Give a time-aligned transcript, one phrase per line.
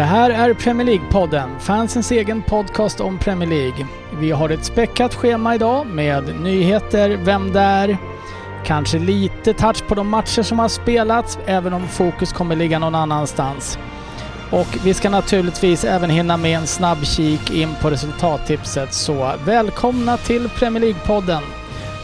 [0.00, 3.86] Det här är Premier League-podden, fansens egen podcast om Premier League.
[4.20, 7.98] Vi har ett späckat schema idag med nyheter, vem där,
[8.64, 12.94] kanske lite touch på de matcher som har spelats, även om fokus kommer ligga någon
[12.94, 13.78] annanstans.
[14.50, 20.16] Och vi ska naturligtvis även hinna med en snabb kik in på resultattipset, så välkomna
[20.16, 21.42] till Premier League-podden.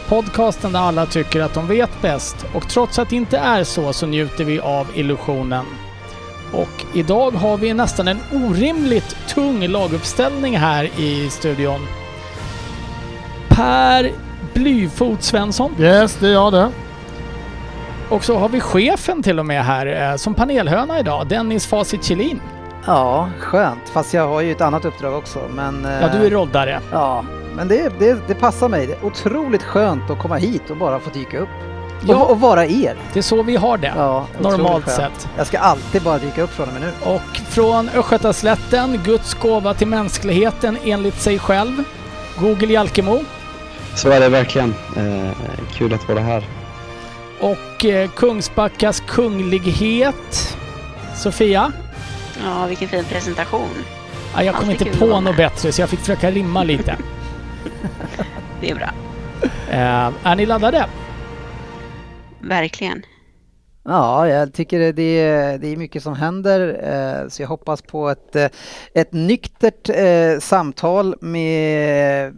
[0.09, 3.93] Podcasten där alla tycker att de vet bäst och trots att det inte är så
[3.93, 5.65] så njuter vi av illusionen.
[6.53, 11.87] Och idag har vi nästan en orimligt tung laguppställning här i studion.
[13.49, 14.11] Per
[14.53, 15.75] Blyfot Svensson.
[15.79, 16.69] Yes, det är jag det.
[18.09, 22.03] Och så har vi chefen till och med här eh, som panelhöna idag, Dennis Facit
[22.03, 22.41] Kjellin.
[22.85, 23.89] Ja, skönt.
[23.93, 25.39] Fast jag har ju ett annat uppdrag också.
[25.55, 26.79] Men, eh, Ja, du är roddare.
[26.91, 27.25] Ja,
[27.55, 28.87] men det, det, det passar mig.
[28.87, 31.49] Det är otroligt skönt att komma hit och bara få dyka upp.
[32.05, 32.15] Ja.
[32.15, 32.95] Och, och vara er.
[33.13, 35.27] Det är så vi har det, Ja, normalt sett.
[35.37, 36.91] Jag ska alltid bara dyka upp från och med nu.
[37.11, 41.83] Och från Östgötaslätten, Guds gåva till mänskligheten enligt sig själv,
[42.39, 43.19] Google Jalkemo.
[43.95, 44.75] Så är det verkligen.
[44.97, 45.31] Eh,
[45.73, 46.43] kul att vara här.
[47.39, 50.57] Och eh, Kungsbackas kunglighet,
[51.15, 51.71] Sofia.
[52.45, 53.69] Ja, vilken fin presentation.
[54.35, 55.35] Ja, jag kom inte på något med.
[55.35, 56.95] bättre så jag fick försöka rimma lite.
[58.61, 58.89] Det är bra.
[59.69, 60.85] Eh, är ni laddade?
[62.41, 63.03] Verkligen.
[63.83, 68.09] Ja, jag tycker det- är, det är mycket som händer eh, så jag hoppas på
[68.09, 68.47] ett, eh,
[68.93, 72.33] ett nyktert eh, samtal med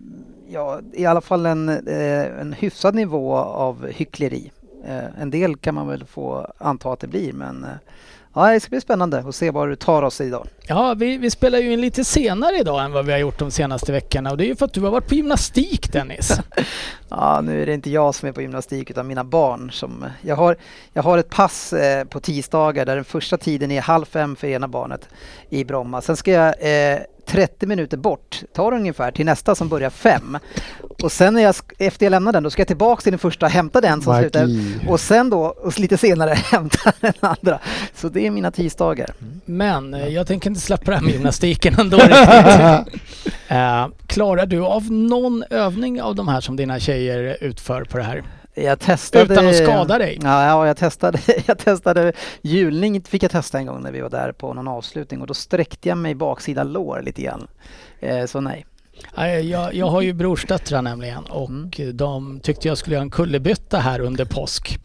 [0.50, 1.70] ja, i alla fall en,
[2.40, 4.52] en hyfsad nivå av hyckleri.
[5.22, 7.66] En del kan man väl få anta att det blir men
[8.34, 10.48] ja, det ska bli spännande att se var du tar oss idag.
[10.68, 13.52] Ja, vi, vi spelar ju in lite senare idag än vad vi har gjort de
[13.52, 16.32] senaste veckorna och det är ju för att du har varit på gymnastik Dennis.
[17.10, 19.72] Ja, nu är det inte jag som är på gymnastik utan mina barn.
[19.72, 20.56] Som, jag, har,
[20.94, 24.48] jag har ett pass eh, på tisdagar där den första tiden är halv fem för
[24.48, 25.10] ena barnet
[25.50, 26.02] i Bromma.
[26.02, 26.48] Sen ska jag
[26.94, 27.00] eh,
[27.30, 30.38] 30 minuter bort, tar ungefär, till nästa som börjar fem.
[31.04, 33.46] Och sen när jag, efter jag lämnar den, då ska jag tillbaka till den första
[33.46, 34.42] och hämta den som slutar.
[34.42, 34.80] Magi.
[34.88, 37.60] Och sen då, och lite senare, hämta den andra.
[37.96, 39.14] Så det är mina tisdagar.
[39.46, 43.29] Men eh, jag tänker inte släppa det här med gymnastiken ändå riktigt.
[43.50, 48.04] Eh, klarar du av någon övning av de här som dina tjejer utför på det
[48.04, 48.24] här?
[48.54, 49.34] Jag testade...
[49.34, 50.20] Utan att skada dig?
[50.24, 54.10] Ja, ja jag, testade, jag testade hjulning fick jag testa en gång när vi var
[54.10, 57.48] där på någon avslutning och då sträckte jag mig baksida lår lite grann.
[58.00, 58.66] Eh, så nej.
[59.44, 61.98] Jag, jag har ju brorsdöttrar nämligen och Mm.
[61.98, 64.80] de tyckte jag skulle göra en kullerbytta här under påsk.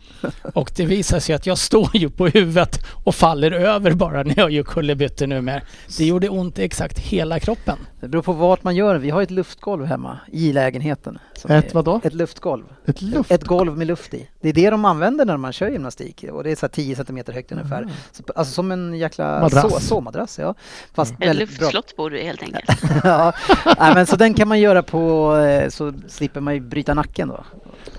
[0.54, 4.34] Och det visar sig att jag står ju på huvudet och faller över bara när
[4.38, 5.60] jag gör kullerbyttor numera.
[5.98, 7.78] Det gjorde ont i exakt hela kroppen.
[8.04, 8.97] Det beror på vart man gör.
[8.97, 11.19] Vi har ett luftgolv hemma i lägenheten.
[11.34, 12.00] som Ett vadå?
[12.04, 12.65] Ett luftgolv.
[12.87, 13.31] Ett luft?
[13.31, 14.28] Ett golv med luft i.
[14.41, 16.97] Det är det de använder när man kör gymnastik och det är så här 10
[16.97, 17.88] centimeter högt ungefär.
[18.12, 19.88] Så, alltså som en jäkla Madrass.
[19.88, 20.43] så.
[20.43, 20.54] Ja.
[20.94, 22.82] Fast Ett luftslott bor du helt enkelt.
[23.04, 23.32] ja.
[23.78, 27.44] Men så den kan man göra på eh, så slipper man ju bryta nacken då.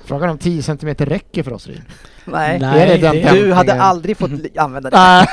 [0.04, 1.82] Frågan om 10 cm räcker för oss Rin.
[2.26, 2.60] Nej.
[2.60, 4.98] Nej, är det den det- Du hade aldrig fått använda det.
[4.98, 5.28] Nej,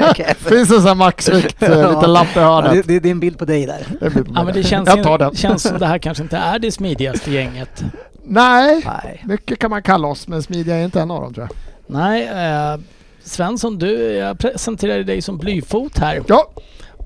[0.10, 0.34] Okej.
[0.38, 2.86] finns en sån här maxvikt, eh, lite lapp i hörnet.
[2.88, 4.10] det, det är en bild på dig där.
[4.10, 5.34] På Ja, men det känns, Jag tar den.
[5.36, 7.84] känns som det här kanske inte är det smidigaste gänget.
[8.24, 9.22] Nej, Nej.
[9.26, 11.56] mycket kan man kalla oss, men smidiga är inte en av dem tror jag.
[12.00, 12.78] Nej, eh,
[13.24, 16.22] Svensson, du, jag presenterade dig som blyfot här.
[16.28, 16.50] Ja,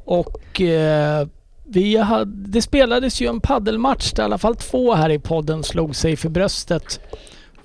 [0.05, 1.27] Och eh,
[1.67, 5.63] vi hade, det spelades ju en paddelmatch där i alla fall två här i podden
[5.63, 7.01] slog sig för bröstet.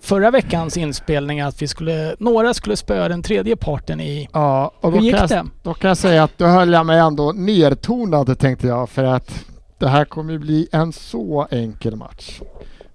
[0.02, 4.28] Förra veckans inspelning att vi skulle, några skulle spöa den tredje parten i.
[4.34, 5.36] ja och då Hur gick kan, det?
[5.36, 9.04] jag, då kan jag säga att då höll jag mig ändå nertonad tänkte jag för
[9.04, 9.46] att
[9.78, 12.42] det här kommer ju bli en så enkel match.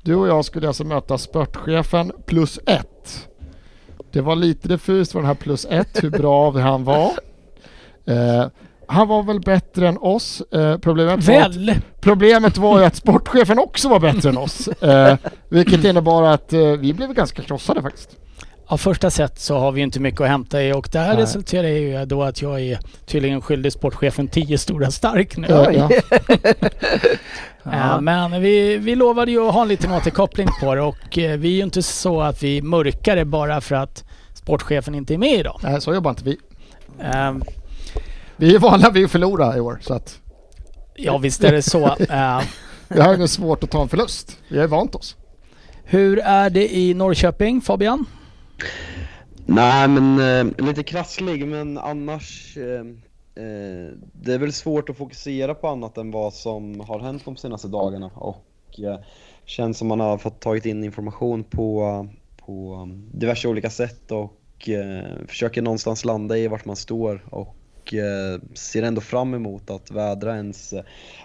[0.03, 3.29] Du och jag skulle alltså möta spurtchefen plus ett.
[4.13, 7.11] Det var lite diffust vad den här plus ett, hur bra han var.
[8.05, 8.47] Eh,
[8.89, 10.41] han var väl bättre än oss.
[10.53, 11.75] Eh, problemet, var att, Väl?
[12.01, 14.69] problemet var ju att sportchefen också var bättre än oss.
[14.83, 15.17] Eh,
[15.49, 18.11] vilket innebar att eh, vi blev ganska krossade faktiskt.
[18.67, 21.23] Av första set så har vi inte mycket att hämta i och det här Nej.
[21.23, 25.47] resulterar ju då att jag är tydligen skyldig sportchefen 10 stora stark nu.
[25.51, 25.89] Ja, ja.
[27.73, 31.39] Eh, Men vi, vi lovade ju att ha en liten återkoppling på det och eh,
[31.39, 34.05] vi är ju inte så att vi mörkar det bara för att
[34.35, 35.61] sportchefen inte är med idag.
[35.63, 36.37] Nej, så jobbar inte vi.
[38.37, 40.21] Vi är vana vid att förlora i år så att
[40.97, 41.87] Ja visst är det så.
[42.11, 42.43] Eh,
[42.89, 44.39] vi har inget svårt att ta en förlust.
[44.49, 45.17] Vi har vant oss.
[45.85, 48.07] Hur är det i Norrköping Fabian?
[49.47, 50.19] Nej, men
[50.59, 52.81] eh, lite krasslig, men annars eh,
[53.45, 57.37] eh, det är väl svårt att fokusera på annat än vad som har hänt de
[57.37, 58.47] senaste dagarna och
[58.79, 58.99] eh,
[59.45, 65.27] känns som man har fått tagit in information på, på diverse olika sätt och eh,
[65.29, 67.57] försöker någonstans landa i vart man står och
[67.93, 70.75] eh, ser ändå fram emot att vädra ens,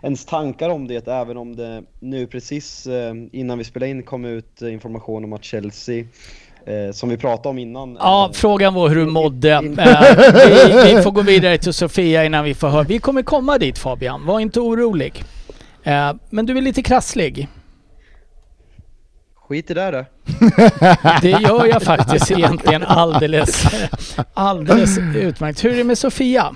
[0.02, 4.26] ens tankar om det även om det nu precis eh, innan vi spelade in kom
[4.26, 6.06] ut information om att Chelsea
[6.66, 7.98] Eh, som vi pratade om innan.
[8.00, 9.60] Ja, frågan var hur du mådde.
[9.64, 12.84] vi, vi får gå vidare till Sofia innan vi får höra.
[12.84, 15.24] Vi kommer komma dit Fabian, var inte orolig.
[16.30, 17.48] Men du är lite krasslig.
[19.50, 20.06] Skit i det då.
[21.22, 23.64] Det gör jag faktiskt egentligen alldeles,
[24.34, 25.64] alldeles utmärkt.
[25.64, 26.56] Hur är det med Sofia?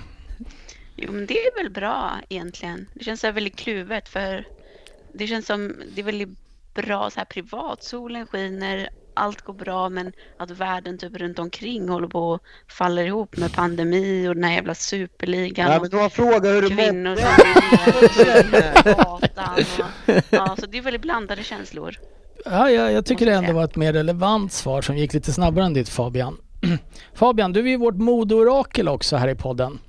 [0.95, 2.87] Jo, men det är väl bra egentligen.
[2.93, 4.47] Det känns så här väldigt kluvet för
[5.13, 6.29] det känns som det är väldigt
[6.73, 7.83] bra så här privat.
[7.83, 13.03] Solen skiner, allt går bra men att världen typ runt omkring håller på att falla
[13.03, 15.67] ihop med pandemi och den här jävla superligan.
[15.67, 17.23] Nej och men det var en fråga hur du kvinnor mådde.
[18.73, 19.65] som gatan.
[20.07, 21.97] Och, ja, så det är väldigt blandade känslor.
[22.45, 25.65] Ja, jag, jag tycker det ändå var ett mer relevant svar som gick lite snabbare
[25.65, 26.37] än ditt Fabian.
[27.13, 29.79] Fabian, du är ju vårt modeorakel också här i podden.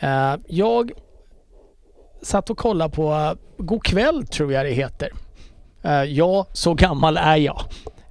[0.00, 0.92] Eh, jag
[2.22, 5.12] satt och kollade på uh, God kväll tror jag det heter.
[5.84, 7.60] Uh, ja, så gammal är jag.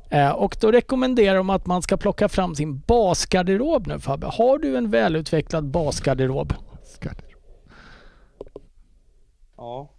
[0.09, 4.31] Eh, och då rekommenderar de att man ska plocka fram sin basgarderob nu Fabian.
[4.35, 6.53] Har du en välutvecklad basgarderob?
[9.57, 9.89] Ja.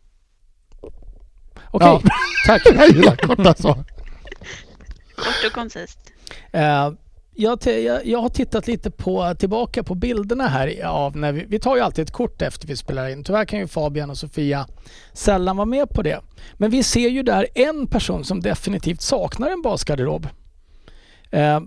[1.71, 2.01] Okej, Ja.
[2.47, 2.63] tack.
[2.75, 3.85] Jag gillar korta svar.
[5.17, 5.99] Kort och koncist.
[6.53, 6.93] Eh,
[7.35, 11.59] jag, jag, jag har tittat lite på, tillbaka på bilderna här av när vi, vi
[11.59, 13.25] tar ju alltid ett kort efter vi spelar in.
[13.25, 14.67] Tyvärr kan ju Fabian och Sofia
[15.13, 16.21] sällan vara med på det.
[16.55, 20.29] Men vi ser ju där en person som definitivt saknar en basgarderob.
[21.31, 21.61] Eh,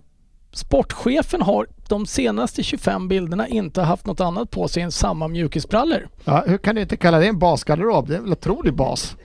[0.54, 6.08] sportchefen har de senaste 25 bilderna inte haft något annat på sig än samma mjukisbrallor.
[6.26, 8.08] Ja, hur kan du inte kalla det en basgarderob?
[8.08, 9.16] Det är väl en otrolig bas?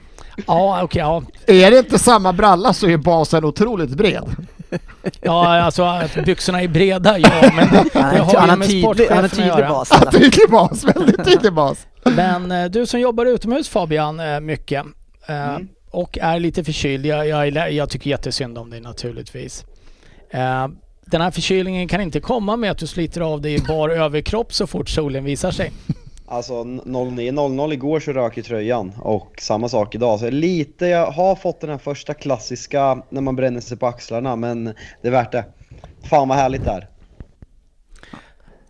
[0.47, 1.23] Ja, okej, ja.
[1.47, 4.25] Är det inte samma bralla så är basen otroligt bred.
[5.21, 8.59] ja, alltså att byxorna är breda, ja, men det, det Han har har ju en
[8.59, 9.69] med tydlig, han har sportchefen att tydlig göra.
[9.69, 9.89] bas.
[9.93, 11.87] Ja, tydlig bas, väldigt tydlig bas.
[12.05, 14.85] Men eh, du som jobbar utomhus Fabian eh, mycket
[15.29, 15.69] eh, Mm.
[15.91, 17.07] och är lite förkyld.
[17.07, 19.65] Jag, jag, jag tycker jättesynd om dig naturligtvis.
[21.07, 24.55] Den här förkylningen kan inte komma med att du sliter av dig i bar överkropp
[24.55, 25.73] så fort solen visar sig.
[26.31, 30.21] Alltså 09.00 igår så rök i tröjan och samma sak idag.
[30.21, 34.37] Så lite, jag har fått den här första klassiska när man bränner sig på axlarna
[34.37, 34.65] men
[35.03, 35.45] det är värt det.
[36.03, 36.89] Fan vad härligt det är.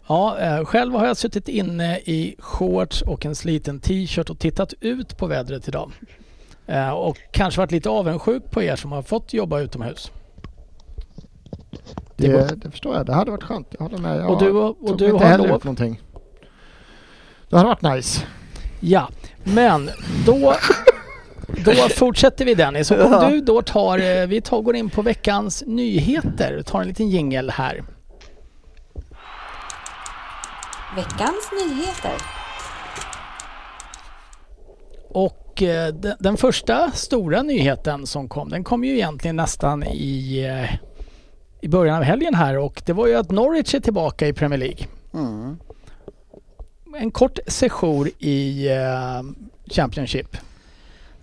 [0.09, 4.75] Ja, eh, själv har jag suttit inne i shorts och en sliten t-shirt och tittat
[4.81, 5.91] ut på vädret idag.
[6.67, 10.13] Eh, och kanske varit lite avundsjuk på er som har fått jobba utomhus.
[12.17, 13.07] Det Det, det förstår jag.
[13.07, 13.67] Det hade varit skönt.
[13.79, 14.21] Jag håller med.
[14.21, 15.49] Jag Och du, och tog du inte har lov.
[15.49, 16.01] någonting.
[17.49, 18.27] Det hade varit nice.
[18.81, 19.09] Ja,
[19.45, 19.91] men
[20.27, 20.55] då,
[21.65, 22.91] då fortsätter vi Dennis.
[22.91, 26.89] Och om du då tar, eh, vi tar, går in på veckans nyheter, tar en
[26.89, 27.85] liten jingel här.
[30.97, 32.13] Veckans nyheter.
[35.11, 40.39] Och eh, de- den första stora nyheten som kom, den kom ju egentligen nästan i,
[40.45, 40.75] eh,
[41.61, 44.59] i början av helgen här och det var ju att Norwich är tillbaka i Premier
[44.59, 44.87] League.
[45.15, 45.59] Mm.
[46.97, 49.23] En kort session i eh,
[49.71, 50.37] Championship.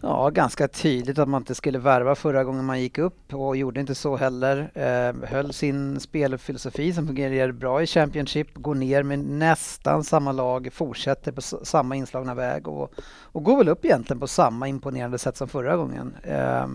[0.01, 3.79] Ja, ganska tydligt att man inte skulle värva förra gången man gick upp och gjorde
[3.79, 4.71] inte så heller.
[4.73, 10.69] Eh, höll sin spelfilosofi som fungerade bra i Championship, går ner med nästan samma lag,
[10.73, 12.91] fortsätter på samma inslagna väg och,
[13.21, 16.15] och går väl upp egentligen på samma imponerande sätt som förra gången.
[16.23, 16.67] Eh,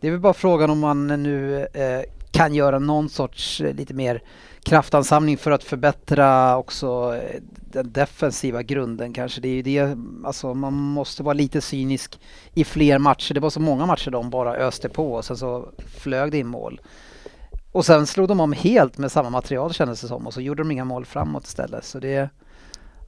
[0.00, 3.94] det är väl bara frågan om man nu eh, kan göra någon sorts eh, lite
[3.94, 4.22] mer
[4.62, 7.40] kraftansamling för att förbättra också eh,
[7.72, 9.40] den defensiva grunden kanske.
[9.40, 12.20] Det är ju det, alltså man måste vara lite cynisk
[12.54, 13.34] i fler matcher.
[13.34, 16.46] Det var så många matcher de bara öste på och sen så flög det in
[16.46, 16.80] mål.
[17.72, 20.62] Och sen slog de om helt med samma material kändes det som och så gjorde
[20.62, 21.84] de inga mål framåt istället.
[21.84, 22.30] Så det,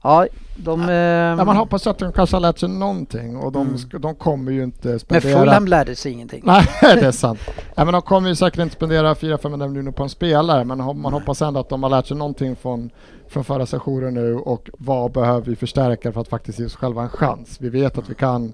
[0.03, 0.81] Ja, de...
[0.81, 3.77] Ja, ehm, man hoppas att de kanske har lärt sig någonting och de, Mm.
[3.77, 5.39] ska, de kommer ju inte men spendera...
[5.39, 6.41] Fulham lärde sig ingenting.
[6.45, 7.39] Nej, det är sant.
[7.75, 11.13] Ja, men de kommer ju säkert inte spendera 400-500 miljoner på en spelare men man
[11.13, 12.89] hoppas ändå att de har lärt sig någonting från,
[13.27, 17.01] från förra sessionen nu och vad behöver vi förstärka för att faktiskt ge oss själva
[17.01, 17.57] en chans.
[17.61, 18.53] Vi vet att vi kan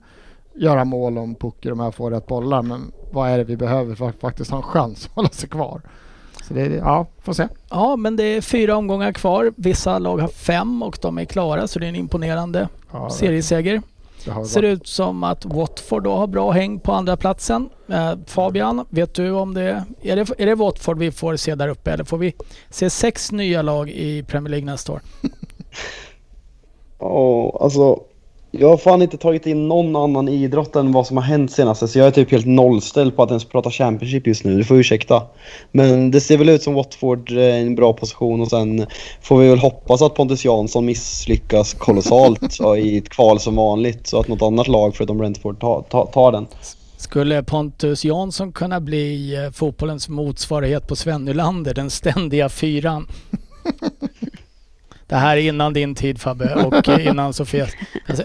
[0.55, 3.95] göra mål om Pucki de här får rätt bollar men vad är det vi behöver
[3.95, 5.81] för att faktiskt ha en chans att hålla sig kvar?
[6.49, 7.47] Så det ja, får se.
[7.69, 9.53] Ja, men det är fyra omgångar kvar.
[9.55, 13.81] Vissa lag har fem och de är klara så det är en imponerande Ja, serieseger.
[14.45, 17.69] Ser ut som att Watford då har bra häng på andra platsen.
[17.87, 21.67] Eh, Fabian, vet du om det är, det är det Watford vi får se där
[21.67, 22.33] uppe eller får vi
[22.69, 25.01] se sex nya lag i Premier League nästa år?
[26.99, 27.99] Ja, alltså
[28.51, 31.87] jag har fan inte tagit in någon annan idrott än vad som har hänt senaste
[31.87, 34.77] så jag är typ helt nollställd på att ens prata Championship just nu, du får
[34.77, 35.23] ursäkta.
[35.71, 38.85] Men det ser väl ut som Watford är i en bra position och sen
[39.21, 44.19] får vi väl hoppas att Pontus Jansson misslyckas kolossalt i ett kval som vanligt så
[44.19, 46.47] att något annat lag förutom Brentford tar, tar, tar den.
[46.97, 53.07] Skulle Pontus Jansson kunna bli eh, fotbollens motsvarighet på Sven Nylander, den ständiga fyran?
[55.09, 57.67] Det här är innan din tid Fabbe och innan Sofia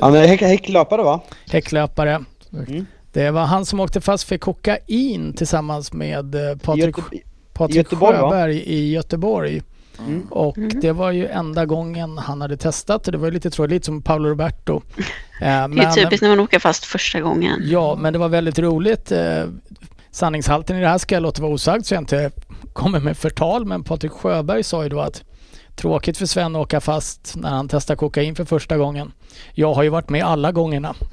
[0.00, 1.20] Han är häck, häcklöpare va?
[1.50, 2.24] häcklöpare.
[2.68, 2.86] Mm.
[3.12, 7.18] Det var han som åkte fast för kokain tillsammans med eh, Patrik, Göte-
[7.52, 8.30] Patrik Göteborg, va?
[8.30, 9.62] Sjöberg i Göteborg.
[9.98, 10.26] Mm.
[10.30, 10.80] Och Mm.
[10.80, 14.02] det var ju enda gången han hade testat det var ju lite tråkigt, lite som
[14.02, 14.82] Paolo Roberto.
[15.40, 17.60] Eh, Det är men- typiskt när man åker fast första gången.
[17.64, 19.12] Ja, men det var väldigt roligt.
[19.12, 19.44] Eh,
[20.10, 22.30] sanningshalten i det här ska jag låta vara osagt så jag inte
[22.72, 23.64] kommer med förtal.
[23.64, 25.22] Men Patrik Sjöberg sa ju då att
[25.76, 29.12] tråkigt för Sven att åka fast när han testar kokain för första gången.
[29.52, 30.94] Jag har ju varit med alla gångerna.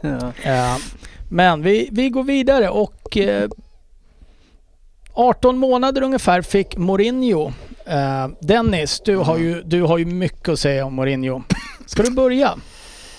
[0.00, 0.32] Ja.
[0.42, 0.76] Eh,
[1.28, 3.48] men vi, vi går vidare och eh,
[5.12, 7.52] 18 månader ungefär fick Mourinho.
[7.86, 11.42] Eh, Dennis, du har, ju, du har ju mycket att säga om Mourinho.
[11.86, 12.54] Ska du börja?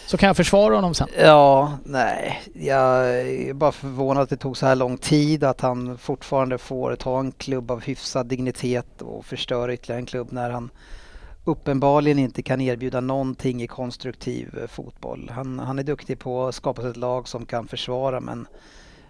[0.07, 1.07] Så kan jag försvara honom sen.
[1.17, 2.41] Ja, nej.
[2.53, 6.95] Jag är bara förvånad att det tog så här lång tid att han fortfarande får
[6.95, 10.69] ta en klubb av hyfsad dignitet och förstöra ytterligare en klubb när han
[11.45, 15.31] uppenbarligen inte kan erbjuda någonting i konstruktiv eh, fotboll.
[15.33, 18.47] Han, han är duktig på att skapa sig ett lag som kan försvara men,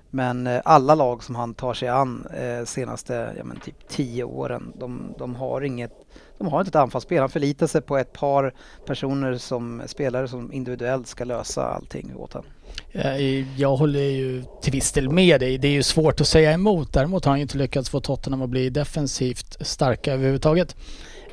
[0.09, 4.23] men eh, alla lag som han tar sig an eh, senaste ja, men typ tio
[4.23, 6.05] åren, de, de har inget
[6.37, 7.19] de har inte ett anfallsspel.
[7.19, 8.53] Han förlitar sig på ett par
[8.85, 12.49] personer som spelare som individuellt ska lösa allting åt honom.
[12.91, 15.57] Eh, Jag håller ju till viss del med dig.
[15.57, 16.93] Det är ju svårt att säga emot.
[16.93, 20.75] Däremot har han ju inte lyckats få Tottenham att bli defensivt starka överhuvudtaget.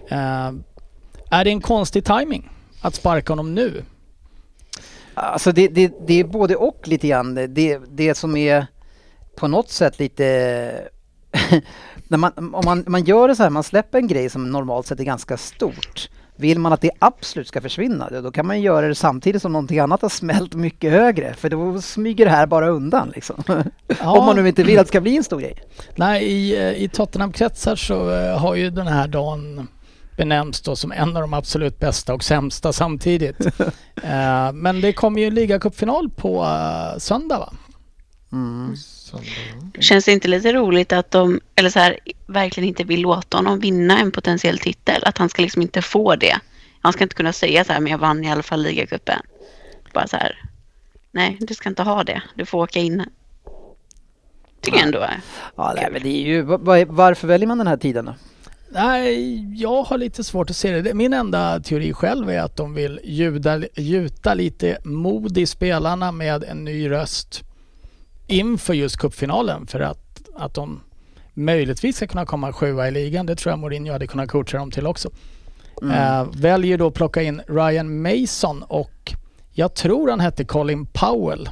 [0.09, 0.51] Eh,
[1.31, 3.85] Är det en konstig timing att sparka honom nu?
[5.15, 7.35] Alltså det, det, det är både och lite grann.
[7.35, 8.67] Det, det som är
[9.37, 10.89] på något sätt lite...
[12.13, 14.87] när man, om man, man gör det så här, man släpper en grej som normalt
[14.87, 16.09] sett är ganska stort.
[16.37, 19.79] Vill man att det absolut ska försvinna, då kan man göra det samtidigt som någonting
[19.79, 21.35] annat har smält mycket högre.
[21.35, 23.43] För då smyger det här bara undan liksom.
[24.01, 25.63] Om man nu inte vill att det ska bli en stor grej.
[25.97, 29.69] Nej, i, eh, i Tottenham-kretsar så eh, har ju den här dagen
[30.17, 33.47] benämnts då som en av de absolut bästa och sämsta samtidigt.
[34.03, 36.47] Eh, Men det kommer ju en ligacupfinal på
[36.99, 37.53] söndag va?
[38.33, 38.75] Mm.
[39.81, 43.61] Känns det inte lite roligt att de, eller så här, verkligen inte vill låta honom
[43.61, 45.03] vinna en potentiell titel?
[45.05, 46.39] Att han ska liksom inte få det.
[46.81, 49.19] Han ska inte kunna säga så här, men jag vann i alla fall ligacupen.
[49.95, 50.43] Bara så här,
[51.13, 52.23] nej, du ska inte ha det.
[52.35, 53.05] Du får åka in.
[54.61, 55.21] Tycker jag ändå är.
[55.57, 58.15] Ja, nej, men det är ju, va- va- varför väljer man den här tiden då?
[58.69, 60.95] Nej, jag har lite svårt att se det.
[60.95, 66.45] Min enda teori själv är att de vill ljuda, gjuta lite mod i spelarna med
[66.45, 67.43] en ny röst
[68.33, 70.81] inför just cupfinalen för att, att de
[71.35, 73.27] möjligtvis ska kunna komma sjua i ligan.
[73.27, 75.11] Det tror jag Mourinho hade kunnat coacha dem till också.
[75.83, 79.15] Eh, väljer då att plocka in Ryan Mason och
[79.53, 81.49] jag tror han hette Colin Powell.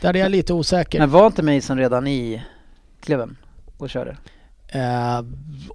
[0.00, 0.98] Där är jag lite osäker.
[0.98, 2.42] Men var inte Mason redan i
[3.00, 3.36] klubben
[3.78, 4.16] och körde?
[4.68, 5.20] Eh,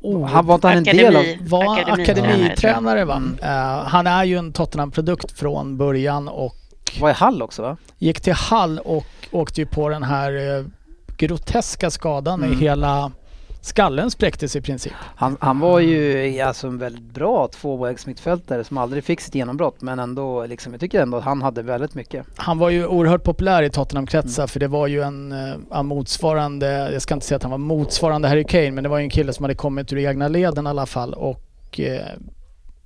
[0.01, 1.23] oh, Han var inte han en del av...
[1.41, 3.15] Var Akademitränare, akademitränare va?
[3.15, 3.37] Mm.
[3.41, 6.55] Eh, han är ju en Tottenham-produkt från början och
[7.01, 7.77] Var i Hall också va?
[7.97, 10.65] gick till Hall och åkte ju på den här eh,
[11.17, 12.53] groteska skadan Mm.
[12.53, 13.11] i hela
[13.61, 14.93] skallen spräcktes i princip.
[15.15, 19.99] Han, han var ju alltså en väldigt bra tvåvägsmittfältare som aldrig fick sitt genombrott men
[19.99, 22.25] ändå liksom, jag tycker ändå att han hade väldigt mycket.
[22.35, 26.89] Han var ju oerhört populär i Tottenham-kretsar för det var ju en, eh, en motsvarande,
[26.93, 29.09] jag ska inte säga att han var motsvarande Harry Kane men det var ju en
[29.09, 32.07] kille som hade kommit ur egna leden i alla fall och eh,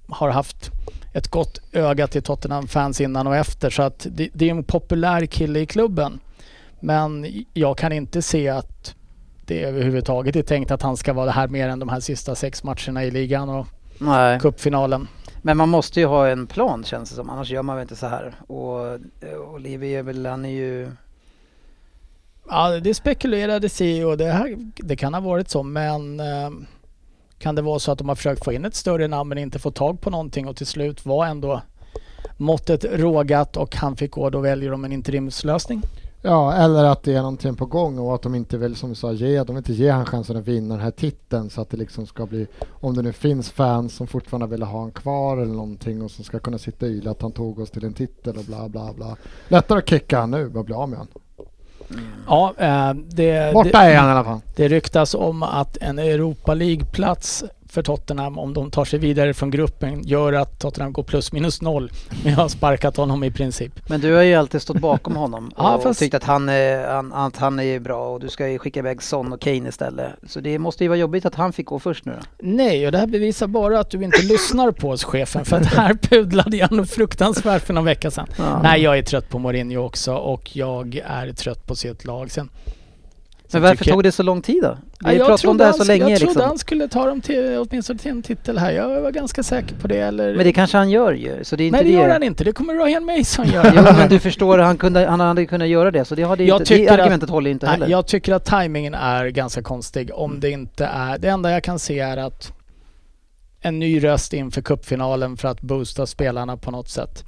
[0.10, 0.72] har haft
[1.18, 5.26] ett gott öga till Tottenham-fans innan och efter så att det, det är en populär
[5.26, 6.20] kille i klubben.
[6.80, 8.96] Men jag kan inte se att
[9.46, 12.36] det överhuvudtaget är tänkt att han ska vara det här mer än de här sista
[12.36, 14.40] sex matcherna i ligan och Nej.
[14.40, 15.08] cupfinalen.
[15.42, 17.96] Men man måste ju ha en plan känns det som, annars gör man väl inte
[17.96, 18.36] så här.
[18.48, 20.92] Och eh, Olivier väl, han är ju...
[22.50, 26.50] Ja, det spekulerades i och det, här, det kan ha varit så men eh,
[27.40, 29.60] kan det vara så att de har försökt få in ett större namn men inte
[29.60, 31.62] fått tag på någonting och till slut var ändå
[32.38, 34.30] måttet rågat och han fick gå.
[34.30, 35.82] Då väljer de en interimslösning.
[36.22, 38.96] Ja, eller att det är någonting på gång och att de inte vill, som du
[38.96, 41.70] sa, ge, de vill inte ge han chansen att vinna den här titeln så att
[41.70, 45.38] det liksom ska bli, om det nu finns fans som fortfarande vill ha han kvar
[45.38, 48.38] eller någonting och som ska kunna sitta i, att han tog oss till en titel
[48.38, 49.18] och bla bla bla.
[49.48, 51.08] Lättare att kicka han nu och bli av med han.
[52.28, 54.40] Ja, eh, det, Borta är han i alla fall.
[54.56, 57.44] det ryktas om att en Europa League-plats
[57.78, 61.62] för Tottenham om de tar sig vidare från gruppen gör att Tottenham går plus minus
[61.62, 61.92] noll.
[62.24, 63.90] Men jag har sparkat honom i princip.
[63.90, 66.84] Men du har ju alltid stått bakom honom och Ja, fast- tyckt att han, är,
[67.28, 70.12] att han är bra och du ska ju skicka iväg Son och Kane istället.
[70.28, 72.26] Så det måste ju vara jobbigt att han fick gå först nu då.
[72.40, 75.46] Nej, och det här bevisar bara att du inte lyssnar på oss chefen.
[75.46, 78.28] För att här pudlade jag nog fruktansvärt för någon vecka sedan.
[78.38, 78.60] Ja.
[78.64, 82.50] Nej, jag är trött på Mourinho också och jag är trött på sitt lag sen.
[83.52, 84.78] Men varför tog det så lång tid då?
[85.00, 86.48] Vi Ja, har jag pratat om trodde det här så länge Jag trodde liksom.
[86.48, 88.72] han skulle ta dem till, åtminstone till en titel här.
[88.72, 90.00] Jag var ganska säker på det.
[90.00, 90.36] Eller...
[90.36, 92.04] Men det kanske han gör ju, så det är inte Nej, det det.
[92.04, 92.44] gör han inte.
[92.44, 93.74] Det kommer Ryan Mason göra.
[93.76, 96.62] Jo men du förstår, han, kunde, han hade kunnat göra det så det, hade Jag
[96.62, 97.86] inte, det tycker att- argumentet håller inte heller.
[97.86, 100.10] Nej, jag tycker att tajmingen är ganska konstig.
[100.14, 101.18] Om det inte är...
[101.18, 102.54] Det enda jag kan se är att
[103.62, 107.24] en ny röst inför cupfinalen för att boosta spelarna på något sätt.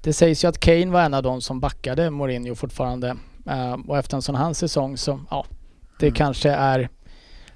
[0.00, 3.16] Det sägs ju att Kane var en av de som backade Mourinho fortfarande.
[3.50, 5.44] Eh, och efter en sån här säsong så, ja,
[5.98, 6.14] det Mm.
[6.14, 6.88] kanske är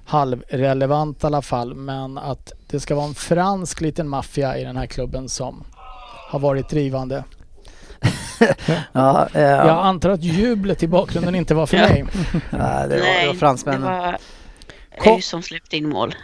[0.07, 1.75] halvrelevant i alla fall.
[1.75, 5.63] Men att det ska vara en fransk liten maffia i den här klubben som
[6.29, 7.23] har varit drivande.
[8.91, 11.83] ja, eh, Jag antar att jublet i bakgrunden inte var för Ja.
[11.89, 12.05] mig.
[12.33, 13.81] ja, det var, det Nej, var fransmännen.
[13.81, 14.17] det var
[14.99, 16.15] Kom- som släppte in mål.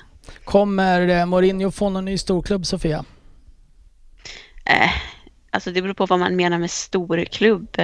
[0.44, 3.06] Kommer eh, Mourinho få någon ny storklubb Sofia?
[4.66, 4.90] Eh,
[5.52, 7.78] alltså det beror på vad man menar med stor klubb.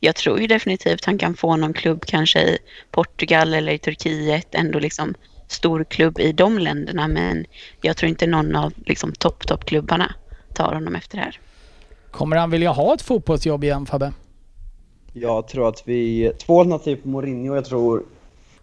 [0.00, 2.58] Jag tror ju definitivt han kan få någon klubb kanske i
[2.90, 5.14] Portugal eller i Turkiet, ändå liksom
[5.48, 7.08] stor klubb i de länderna.
[7.08, 7.46] Men
[7.82, 10.14] jag tror inte någon av liksom topp, toppklubbarna
[10.54, 11.40] tar honom efter det här.
[12.10, 14.12] Kommer han vilja ha ett fotbollsjobb igen Fabbe?
[15.12, 18.02] Jag tror att vi, två alternativ på Mourinho, jag tror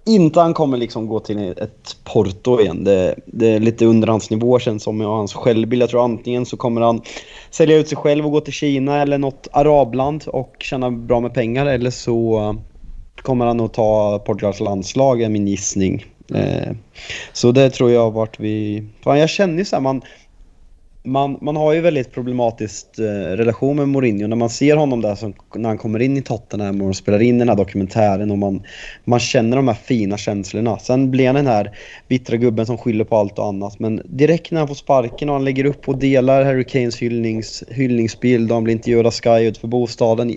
[0.05, 2.83] inte han kommer liksom gå till ett Porto igen.
[2.83, 5.81] Det, det är lite underhandsnivå känns som med hans självbild.
[5.81, 7.01] Jag tror antingen så kommer han
[7.49, 11.33] sälja ut sig själv och gå till Kina eller något arabland och tjäna bra med
[11.33, 12.55] pengar eller så
[13.21, 16.05] kommer han att ta Portugals landslag är min gissning.
[16.35, 16.71] Eh,
[17.33, 18.83] så det tror jag vart vi...
[19.03, 20.01] Fan, jag känner ju så här, man,
[21.03, 25.15] man, man har ju väldigt problematisk eh, relation med Mourinho när man ser honom där
[25.15, 28.63] som, när han kommer in i Tottenham och spelar in den här dokumentären och man,
[29.05, 30.79] man känner de här fina känslorna.
[30.79, 34.51] Sen blir han den här bittra gubben som skyller på allt och annat men direkt
[34.51, 38.55] när han får sparken och han lägger upp och delar Harry Kanes hyllnings, hyllningsbild och
[38.55, 40.35] han blir intervjuad av Sky ut för bostaden.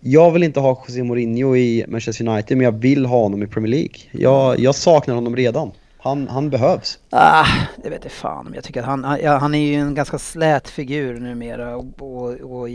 [0.00, 3.46] Jag vill inte ha José Mourinho i Manchester United men jag vill ha honom i
[3.46, 3.94] Premier League.
[4.12, 5.70] Jag, jag saknar honom redan.
[5.98, 6.98] Han, han behövs.
[7.10, 7.46] Ah,
[7.82, 10.18] det vet jag fan men jag tycker att han, han- han är ju en ganska
[10.18, 12.28] slät figur numera och, och,
[12.60, 12.68] och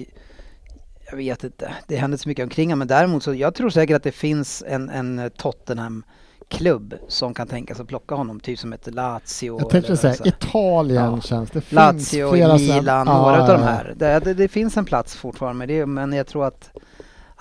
[1.10, 3.96] jag vet inte, det händer så mycket omkring honom men däremot så jag tror säkert
[3.96, 6.04] att det finns en, en Tottenham
[6.48, 9.60] klubb som kan tänka sig att plocka honom, typ som ett Lazio.
[9.60, 10.16] Jag tänkte eller säga.
[10.26, 11.22] Italien Ja.
[11.22, 11.62] känns det.
[11.62, 13.94] finns Lazio, flera sådana- Milan, Ja, några ja, av de här.
[13.98, 16.70] Det, det, det finns en plats fortfarande med det men jag tror att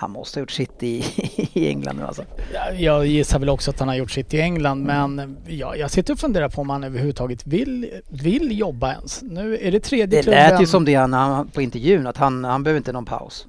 [0.03, 1.05] han måste ha gjort sitt i,
[1.53, 2.23] i England nu alltså.
[2.55, 5.91] Ja, Jag gissar väl också att han har gjort sitt i England men ja, jag
[5.91, 9.23] sitter och funderar på om han överhuvudtaget vill, vill jobba ens.
[9.23, 10.51] Nu är det tredje Det klubben.
[10.51, 13.47] lät ju som det han, han, på intervjun att han, han behöver inte någon paus.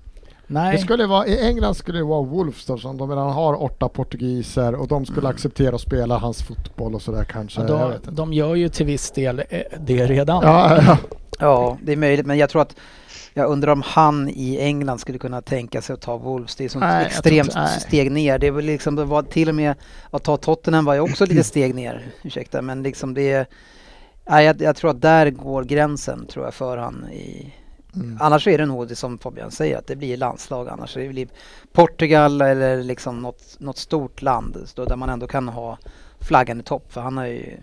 [0.47, 3.63] Det Nej, skulle vara, I England skulle det vara Wolves då, som de redan har
[3.63, 7.61] åtta portugiser och de skulle acceptera att spela hans fotboll och sådär kanske.
[7.61, 10.43] ja, jag de, de gör ju till viss del eh, det redan.
[10.43, 10.97] Ja, ja.
[11.39, 12.75] Ja, det är möjligt, men jag tror att
[13.33, 16.55] jag undrar om han i England skulle kunna tänka sig att ta Wolves.
[16.55, 18.39] Det är ett jag tror extremt inte- steg ner.
[18.39, 19.75] Det är väl liksom, det var till och med
[20.11, 22.05] att ta Tottenham var ju också lite steg ner.
[22.23, 23.49] Ursäkta, men liksom det.
[24.29, 27.53] Nej, jag, jag tror att där går gränsen tror jag för han i...
[27.95, 28.17] Mm.
[28.21, 30.93] Annars är det nog det som Fabian säger att det blir landslag annars.
[30.93, 31.27] Det blir
[31.73, 35.77] Portugal eller liksom något, något stort land där man ändå kan ha
[36.19, 37.57] flaggan i topp för han har ju...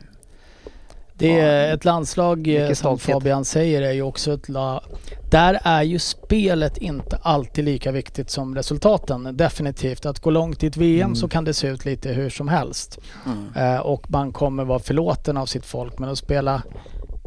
[1.21, 3.13] Det är ett landslag eh, som stolthet.
[3.15, 4.83] Fabian säger är ju också ett lag.
[5.31, 9.37] Där är ju spelet inte alltid lika viktigt som resultaten.
[9.37, 10.07] Definitivt.
[10.07, 11.15] Att gå långt i ett VM Mm.
[11.17, 12.99] så kan det se ut lite hur som helst.
[13.27, 13.75] Mm.
[13.75, 15.99] Eh, och man kommer vara förlåten av sitt folk.
[15.99, 16.63] Men att spela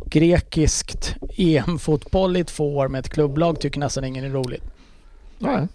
[0.05, 4.63] grekiskt EM-fotboll i två år med ett klubblag tycker nästan ingen är roligt.
[5.39, 5.67] Nej.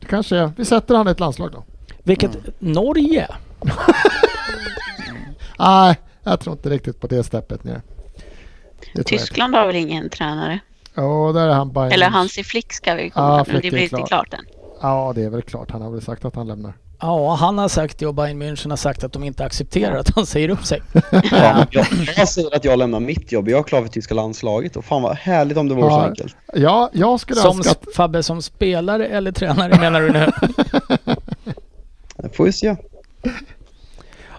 [0.00, 1.64] Det kanske är, vi sätter han i ett landslag då.
[2.02, 2.44] Vilket Mm.
[2.58, 3.28] Norge?
[5.58, 5.96] Nej,
[6.30, 7.82] jag tror inte riktigt på det steppet ner.
[8.94, 9.02] Det.
[9.02, 10.58] Tyskland har väl ingen tränare?
[10.94, 11.92] Ja, där är han Bayern.
[11.92, 14.06] Eller Hansi Flick ska vi komma Ja, Flick det är blir inte klar.
[14.06, 14.44] klart än.
[14.82, 15.70] Ja, det är väl klart.
[15.70, 16.72] Han har väl sagt att han lämnar.
[17.00, 20.10] Ja, han har sagt det och Bayern München har sagt att de inte accepterar att
[20.14, 20.82] han säger upp sig.
[21.30, 21.66] Ja,
[22.16, 23.48] jag, säger att jag lämnar mitt jobb.
[23.48, 26.04] Jag är klar för tyska landslaget och fan vad härligt om det vore så Ja.
[26.08, 26.36] enkelt.
[26.54, 27.94] Ja, jag skulle Som önska att...
[27.94, 30.26] Fabbe, som spelare eller tränare menar du nu?
[32.16, 32.76] Det får vi se.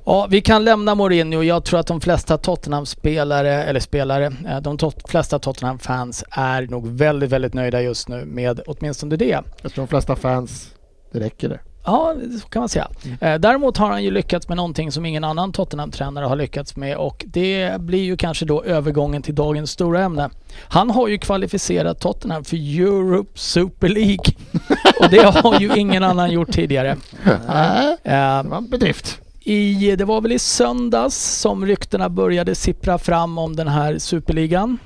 [0.09, 1.43] Ja, vi kan lämna Mourinho.
[1.43, 6.87] Jag tror att de flesta Tottenham-spelare, eller spelare, eh, de tot- flesta Tottenham-fans är nog
[6.87, 9.25] väldigt, väldigt nöjda just nu med åtminstone det.
[9.61, 10.69] Jag tror de flesta fans,
[11.11, 11.59] det räcker det.
[11.85, 12.87] Ja, så kan man säga.
[13.21, 16.97] Eh, Däremot har han ju lyckats med någonting som ingen annan Tottenham-tränare har lyckats med
[16.97, 20.29] och det blir ju kanske då övergången till dagens stora ämne.
[20.69, 24.25] Han har ju kvalificerat Tottenham för Europe Super League
[24.99, 26.97] och det har ju ingen annan gjort tidigare.
[27.47, 29.19] Nej, Eh, det var en bedrift.
[29.47, 34.77] I, det var väl i söndags som ryktena började sippra fram om den här superligan.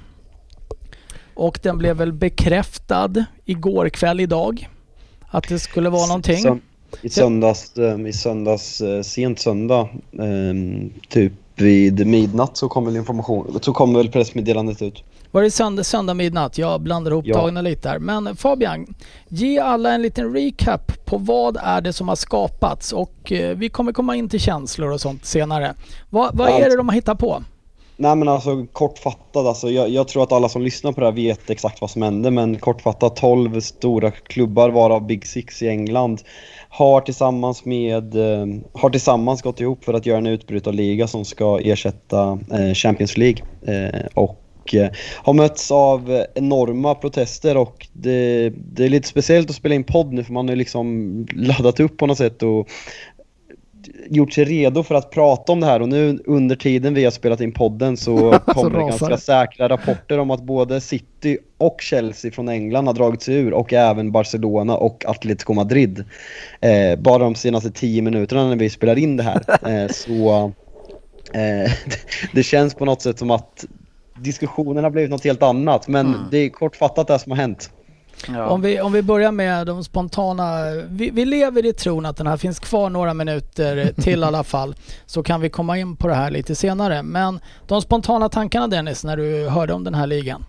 [1.33, 4.69] Och den blev väl bekräftad igår kväll idag.
[5.27, 6.61] Att det skulle vara någonting.
[7.01, 10.53] I söndags, eh, i söndags eh, sent söndag, eh,
[11.09, 15.03] typ vid midnatt så kom väl information, så kom väl pressmeddelandet ut.
[15.31, 16.57] Var det söndag, söndag midnatt?
[16.57, 17.37] Jag blandar ihop Ja.
[17.37, 17.99] dagarna lite där.
[17.99, 18.95] Men Fabian,
[19.27, 23.69] ge alla en liten recap på vad är det som har skapats och eh, vi
[23.69, 25.73] kommer komma in till känslor och sånt senare.
[26.09, 27.43] Vad, vad är det de har hittat på?
[27.97, 31.13] Nej men alltså kortfattat, alltså, jag, jag tror att alla som lyssnar på det här
[31.13, 36.21] vet exakt vad som hände men kortfattat 12 stora klubbar varav Big Six i England
[36.69, 41.59] har tillsammans med, eh, har tillsammans gått ihop för att göra en utbrytarliga som ska
[41.59, 43.43] ersätta eh, Champions League.
[43.67, 44.40] Eh, och
[44.73, 49.83] eh, har mötts av enorma protester och det, det är lite speciellt att spela in
[49.83, 52.67] podd nu för man har liksom laddat upp på något sätt och
[54.09, 57.11] gjort sig redo för att prata om det här och nu under tiden vi har
[57.11, 62.31] spelat in podden så kommer det ganska säkra rapporter om att både City och Chelsea
[62.31, 66.05] från England har dragit sig ur och även Barcelona och Atletico Madrid.
[66.61, 69.41] Eh, bara de senaste tio minuterna när vi spelar in det här.
[69.61, 70.51] Eh, så
[71.33, 71.71] eh,
[72.33, 73.65] det känns på något sätt som att
[74.23, 76.19] diskussionen har blivit något helt annat men Mm.
[76.31, 77.71] det är kortfattat det som har hänt.
[78.27, 78.47] Ja.
[78.49, 80.57] Om, vi, om vi börjar med de spontana.
[80.89, 84.43] Vi, vi lever i tron att den här finns kvar några minuter till i alla
[84.43, 84.75] fall.
[85.05, 87.03] Så kan vi komma in på det här lite senare.
[87.03, 90.45] Men de spontana tankarna Dennis när du hörde om den här ligan?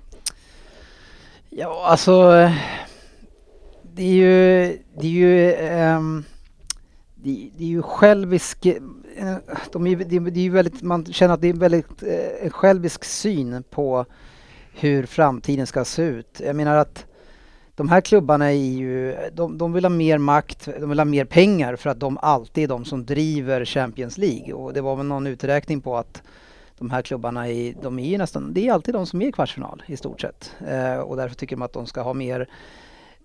[1.51, 2.31] Ja, alltså
[3.95, 4.63] det är ju,
[5.01, 6.25] det är ju, ehm,
[7.15, 8.67] det, det är ju självisk,
[9.16, 9.37] Eh,
[9.72, 13.05] de är, det, det är väldigt, man känner att det är väldigt eh, en självisk
[13.05, 14.05] syn på
[14.75, 16.40] hur framtiden ska se ut.
[16.44, 17.07] Jag menar att
[17.75, 21.25] de här klubbarna är ju, de, de vill ha mer makt, de vill ha mer
[21.25, 25.07] pengar för att de alltid är de som driver Champions League och det var väl
[25.07, 26.22] någon uträkning på att
[26.79, 29.33] de här klubbarna är, de är ju nästan, det är alltid de som är i
[29.33, 30.53] kvartsfinal i stort sett.
[30.68, 32.48] Eh, och därför tycker de att de ska ha mer.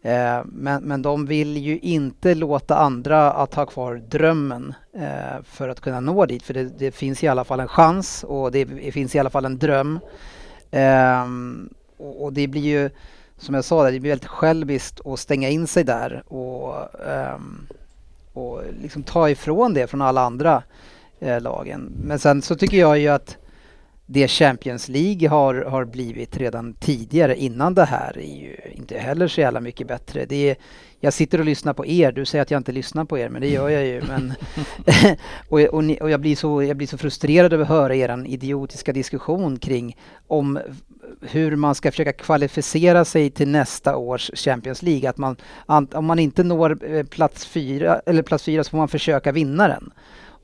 [0.01, 5.69] Eh, men, men de vill ju inte låta andra att ha kvar drömmen eh, för
[5.69, 6.43] att kunna nå dit.
[6.43, 9.45] För det, det finns i alla fall en chans och det, finns i alla fall
[9.45, 9.99] en dröm.
[10.71, 11.25] Eh,
[11.97, 12.89] och, och det blir ju,
[13.37, 16.75] som jag sa, det blir väldigt själviskt att stänga in sig där och,
[17.07, 17.67] ehm,
[18.33, 20.63] och liksom ta ifrån det från alla andra
[21.19, 21.91] eh, lagen.
[22.03, 23.37] Men sen så tycker jag ju att
[24.05, 28.46] det Champions League har, har blivit redan tidigare innan det här är ju
[28.93, 30.25] inte heller så jävla mycket bättre.
[30.25, 30.55] Det är,
[30.99, 33.41] jag sitter och lyssnar på er, du säger att jag inte lyssnar på er men
[33.41, 34.01] det gör jag ju.
[34.07, 34.33] Men
[35.49, 38.23] och och, ni, och jag, blir så, jag blir så frustrerad över att höra er
[38.27, 39.97] idiotiska diskussion kring
[40.27, 40.59] om
[41.21, 45.09] hur man ska försöka kvalificera sig till nästa års Champions League.
[45.09, 48.77] Att man, an- om man inte når eh, plats fyra, eller plats fyra så får
[48.77, 49.91] man försöka vinna den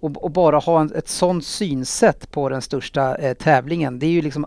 [0.04, 4.00] och, och bara ha en, ett sånt synsätt på den största eh, tävlingen.
[4.00, 4.46] Det är ju liksom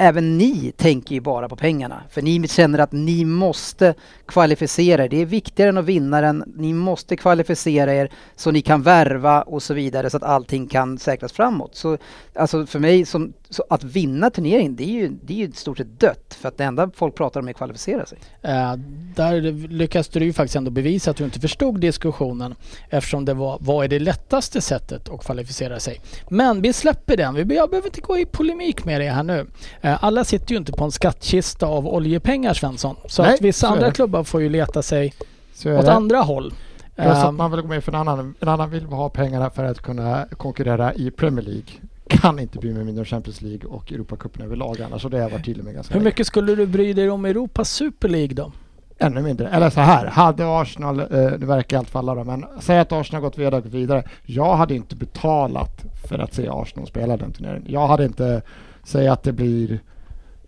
[0.00, 2.02] Även ni tänker ju bara på pengarna.
[2.10, 3.94] För ni känner att ni måste
[4.26, 5.08] kvalificera er.
[5.08, 6.44] Det är viktigare än att vinna den.
[6.56, 10.98] Ni måste kvalificera er så ni kan värva och så vidare så att allting kan
[10.98, 11.74] säkras framåt.
[11.74, 11.98] Så
[12.34, 15.52] alltså för mig, som, så att vinna turneringen, det är ju, det är ju i
[15.52, 16.36] stort sett dött.
[16.40, 18.18] För att det enda folk pratar om är att kvalificera sig.
[18.42, 18.74] Eh,
[19.14, 22.54] där lyckas du ju faktiskt ändå bevisa att du inte förstod diskussionen
[22.88, 26.00] eftersom det var vad är det lättaste sättet att kvalificera sig.
[26.28, 27.34] Men vi släpper den.
[27.34, 29.46] Vi, jag behöver inte gå i polemik med dig här nu.
[29.80, 32.96] Eh, alla sitter ju inte på en skattkista av oljepengar Svensson.
[33.06, 35.14] Så Nej, att vissa andra klubbar får ju leta sig
[35.54, 35.92] åt det.
[35.92, 36.52] andra håll.
[36.96, 38.34] Plus Eh, att man vill gå med för en annan.
[38.40, 41.87] En annan vill ha pengarna för att kunna konkurrera i Premier League.
[42.08, 45.04] Kan inte bry mig mindre om Champions League och Europacupen överlag annars.
[45.04, 46.08] Och det har jag varit tydlig med ganska hur länge.
[46.08, 48.52] mycket skulle du bry dig om Europas Super League då?
[48.98, 49.48] Ännu mindre.
[49.48, 53.22] Eller så här, hade Arsenal, eh, nu verkar allt falla då, men säg att Arsenal
[53.22, 54.04] gått vidare, gått vidare.
[54.22, 57.66] Jag hade inte betalat för att se Arsenal spela den turneringen.
[57.72, 58.42] Jag hade inte,
[58.84, 59.80] säg att det blir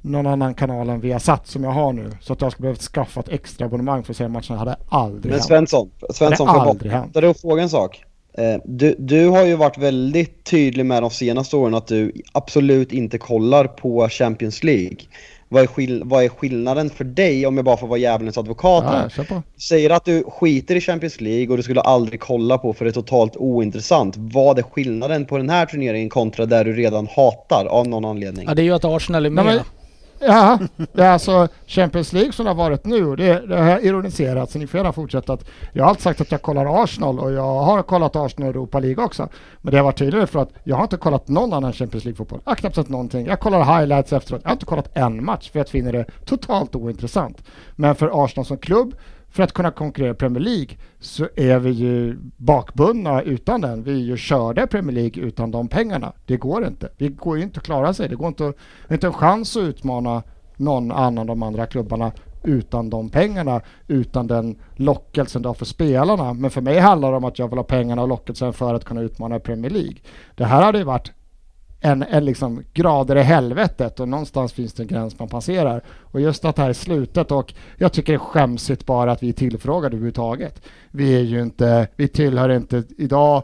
[0.01, 2.11] någon annan kanal än Viasat som jag har nu.
[2.20, 5.25] Så att jag skulle behövt skaffa ett extra abonnemang för att se matcherna hade aldrig
[5.25, 5.44] Men hänt.
[5.44, 7.14] Svensson, Svensson Det har får aldrig hänt.
[7.14, 8.05] dig fråga en sak.
[8.40, 12.92] Eh, Du, du har ju varit väldigt tydlig med de senaste åren att du absolut
[12.92, 14.96] inte kollar på Champions League.
[15.53, 18.85] Vad är, skill- vad är skillnaden för dig om jag bara får vara djävulens advokat
[18.85, 19.12] här?
[19.29, 22.85] Ja, säger att du skiter i Champions League och du skulle aldrig kolla på för
[22.85, 24.14] det är totalt ointressant.
[24.16, 28.44] Vad är skillnaden på den här turneringen kontra där du redan hatar av någon anledning?
[28.48, 29.55] Ja, det är ju att Arsenal är Nej, med.
[29.55, 29.64] men-
[30.22, 30.59] Ja,
[30.92, 33.85] det är alltså Champions League som det har varit nu och det, det har jag
[33.85, 35.33] ironiserat så ni får gärna fortsätta.
[35.33, 38.54] Att jag har alltid sagt att jag kollar Arsenal och jag har kollat Arsenal och
[38.54, 39.28] Europa League också.
[39.61, 42.40] Men det har varit tydligare för att jag har inte kollat någon annan Champions League-fotboll.
[42.44, 43.26] Jag har knappt sett någonting.
[43.26, 44.40] Jag kollar highlights efteråt.
[44.42, 47.42] Jag har inte kollat en match för jag finner det totalt ointressant.
[47.76, 48.94] Men för Arsenal som klubb,
[49.30, 53.82] för att kunna konkurrera i Premier League så är vi ju bakbundna utan den.
[53.82, 56.12] Vi är ju körda i Premier League utan de pengarna.
[56.26, 56.88] Det går inte.
[56.98, 58.08] Det går ju inte att klara sig.
[58.08, 58.56] Det går inte, att-
[58.90, 60.22] inte en chans att utmana
[60.56, 62.12] någon annan av de andra klubbarna
[62.44, 66.32] utan de pengarna, utan den lockelsen det har för spelarna.
[66.34, 68.84] Men för mig handlar det om att jag vill ha pengarna och lockelsen för att
[68.84, 69.96] kunna utmana Premier League.
[70.34, 71.12] Det här hade ju varit
[71.80, 75.82] en, en liksom grader i helvetet och någonstans finns det en gräns man passerar.
[75.88, 79.22] Och just att det här är slutet och jag tycker det är skämsigt bara att
[79.22, 80.62] vi är tillfrågade överhuvudtaget.
[80.90, 83.42] Vi är ju inte, vi tillhör inte idag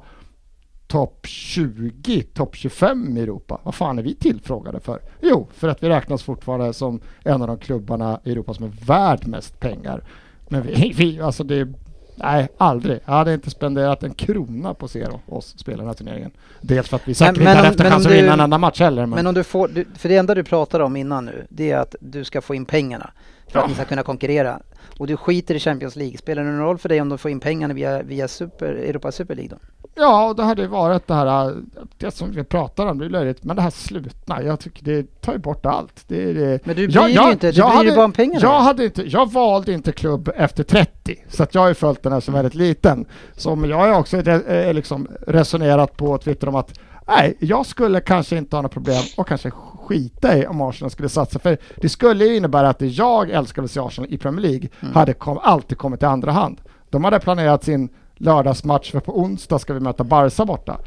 [0.86, 3.60] topp 20, topp 25 i Europa.
[3.62, 5.00] Vad fan är vi tillfrågade för?
[5.20, 8.72] Jo, för att vi räknas fortfarande som en av de klubbarna i Europa som är
[8.86, 10.04] värd mest pengar.
[10.48, 11.68] Men vi, vi alltså det
[12.16, 13.00] Nej, aldrig.
[13.04, 16.30] Jag hade inte spenderat en krona på att se oss spela den här turneringen.
[16.60, 19.02] Dels för att vi säkert inte hade om chans att vinna en enda match heller.
[19.06, 21.70] Men, Men om du får, du, för det enda du pratade om innan nu, det
[21.70, 23.10] är att du ska få in pengarna
[23.48, 23.68] för att Ja.
[23.68, 24.60] ni ska kunna konkurrera.
[24.98, 26.18] Och du skiter i Champions League.
[26.18, 29.12] Spelar det någon roll för dig om de får in pengarna via, via super, Europa
[29.12, 29.56] Super League då?
[29.98, 31.54] Ja, det hade ju varit det här,
[31.98, 35.20] det som vi pratar om, det är löjligt, men det här slutna, jag tycker det
[35.20, 36.04] tar ju bort allt.
[36.06, 38.40] Det, det, Men du bryr dig ju inte, du bryr dig bara om pengarna.
[38.42, 42.02] Jag, hade inte, jag valde inte klubb efter 30, så att jag har ju följt
[42.02, 43.06] den här som väldigt liten.
[43.36, 48.36] Så jag har också eh, liksom resonerat på Twitter om att nej, jag skulle kanske
[48.36, 49.50] inte ha några problem och kanske
[49.86, 51.38] skita i om Arsenal skulle satsa.
[51.38, 54.68] För det skulle ju innebära att det jag älskar att se Arsenal i Premier League
[54.80, 54.94] Mm.
[54.94, 56.60] hade kom, alltid kommit i andra hand.
[56.90, 60.78] De hade planerat sin lördagsmatch för på onsdag ska vi möta Barca borta.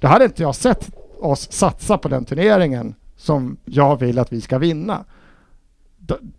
[0.00, 0.90] Det hade inte jag sett
[1.20, 5.04] oss satsa på den turneringen som jag vill att vi ska vinna.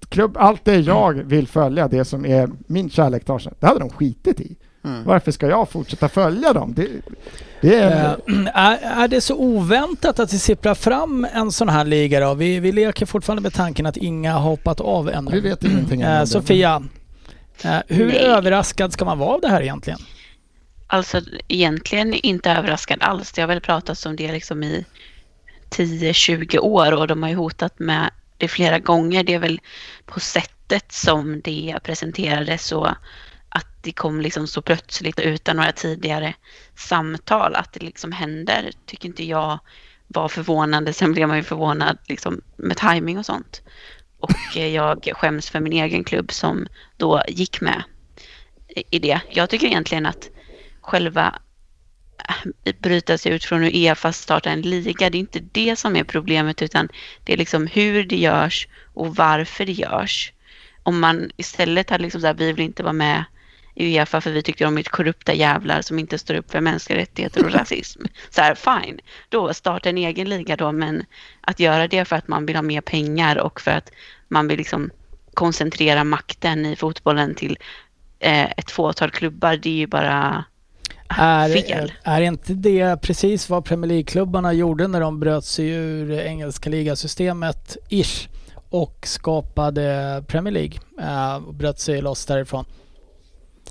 [0.10, 3.80] Klubb, allt det jag vill följa, det som är min kärlek till Arsenal, det hade
[3.80, 4.56] de skitit i.
[4.84, 5.04] Mm.
[5.04, 6.74] Varför ska jag fortsätta följa dem?
[6.76, 6.88] Det,
[7.62, 8.18] det är...
[8.28, 12.34] Eh, är, är det så oväntat att det sipprar fram en sån här liga då?
[12.34, 15.32] Vi, vi leker fortfarande med tanken att inga har hoppat av ännu.
[15.32, 16.28] Vi vet ingenting det.
[16.28, 16.84] Sofia,
[17.64, 18.18] eh, hur Nej.
[18.18, 20.00] överraskad ska man vara av det här egentligen?
[20.88, 23.32] Alltså egentligen inte överraskad alls.
[23.32, 24.86] Det har väl pratats om det liksom i
[25.70, 29.24] 10-20 år och de har ju hotat med det flera gånger.
[29.24, 29.60] Det är väl
[30.06, 32.88] på sättet som det presenterades och
[33.82, 36.34] det kom liksom så plötsligt och utan några tidigare
[36.76, 39.60] samtal att det liksom händer tycker inte jag
[40.08, 40.94] var förvånande.
[40.94, 43.62] Sen blev man ju förvånad liksom med timing och sånt.
[44.20, 47.84] Och eh, jag skäms för min egen klubb som då gick med
[48.90, 49.22] i- det.
[49.30, 50.30] Jag tycker egentligen att
[50.82, 51.40] själva
[52.64, 56.04] eh, bryta sig ut från Uefa starta en liga, det är inte det som är
[56.04, 56.90] problemet utan
[57.24, 60.34] det är liksom hur det görs och varför det görs.
[60.84, 63.24] Om man istället hade liksom så här, vi vill inte vara med
[63.80, 67.00] i Uefa för vi tycker de är korrupta jävlar som inte står upp för mänskliga
[67.00, 68.02] rättigheter och rasism.
[68.30, 71.06] Så här, fine, då starta en egen liga då, men
[71.42, 73.92] att göra det för att man vill ha mer pengar och för att
[74.28, 74.90] man vill liksom
[75.34, 77.58] koncentrera makten i fotbollen till
[78.20, 80.44] eh, ett fåtal klubbar, det är ju bara
[81.08, 81.92] Är, fel.
[82.04, 87.78] är inte det precis vad Premier League-klubbarna gjorde när de bröt sig ur engelska ligasystemet,
[87.90, 88.28] ish,
[88.70, 90.80] och skapade Premier League?
[91.02, 92.66] eh, och bröt sig loss därifrån.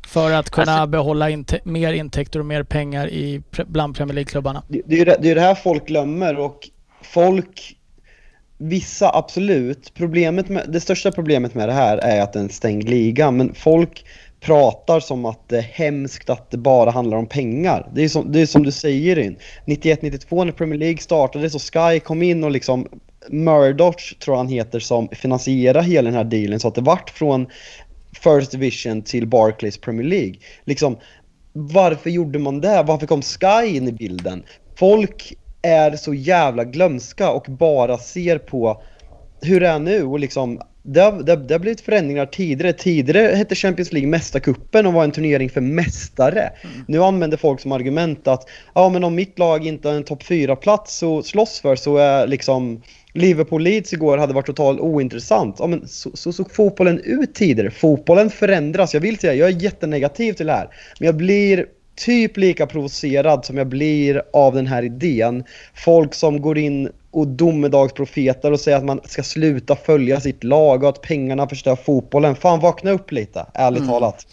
[0.08, 4.62] För att kunna Alltså- behålla inte, mer intäkter och mer pengar i, bland Premier League-klubbarna.
[4.68, 6.68] Det, det är ju det här folk glömmer och
[7.02, 7.76] folk,
[8.58, 12.48] vissa absolut, problemet med, det största problemet med det här är att det är en
[12.48, 14.04] stängd liga, men folk
[14.40, 17.88] pratar som att det är hemskt att det bara handlar om pengar.
[17.94, 19.36] Det är som, det är som du säger in.
[19.66, 22.86] 91-92 när Premier League startade så Sky kom in och liksom
[23.28, 27.46] Murdoch tror han heter som finansierar hela den här dealen så att det vart från
[28.12, 30.34] First Division till Barclays Premier League.
[30.64, 30.96] Liksom,
[31.52, 32.82] varför gjorde man det?
[32.82, 34.42] Varför kom Sky in i bilden?
[34.76, 38.82] Folk är så jävla glömska och bara ser på
[39.42, 42.72] hur det är nu och liksom det har, det, det har blivit förändringar tidigare.
[42.72, 46.50] Tidigare hette Champions League Mästarkuppen och var en turnering för mästare.
[46.86, 50.22] Nu använder folk som argument att ja men om mitt lag inte har en topp
[50.22, 52.82] 4-plats att slåss för så är liksom
[53.18, 55.56] Liverpool-Leeds igår hade varit totalt ointressant.
[55.58, 57.70] Ja, men så, så såg fotbollen ut tidigare.
[57.70, 58.94] Fotbollen förändras.
[58.94, 60.68] Jag vill säga, jag är jättenegativ till det här.
[60.98, 65.44] Men jag blir typ lika provocerad som jag blir av den här idén.
[65.74, 70.82] Folk som går in och domedagsprofeter och säger att man ska sluta följa sitt lag
[70.82, 72.36] och att pengarna förstör fotbollen.
[72.36, 73.90] Fan vakna upp lite, ärligt mm.
[73.90, 74.26] talat.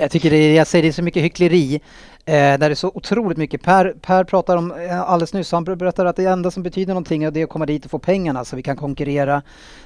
[0.00, 1.80] Jag tycker det är, jag säger det är så mycket hyckleri.
[2.24, 3.62] Eh, där det är så otroligt mycket.
[3.62, 7.24] Per, per pratar om eh, alldeles nyss, han berättar att det enda som betyder någonting
[7.24, 9.42] är att komma dit och få pengarna så vi kan konkurrera.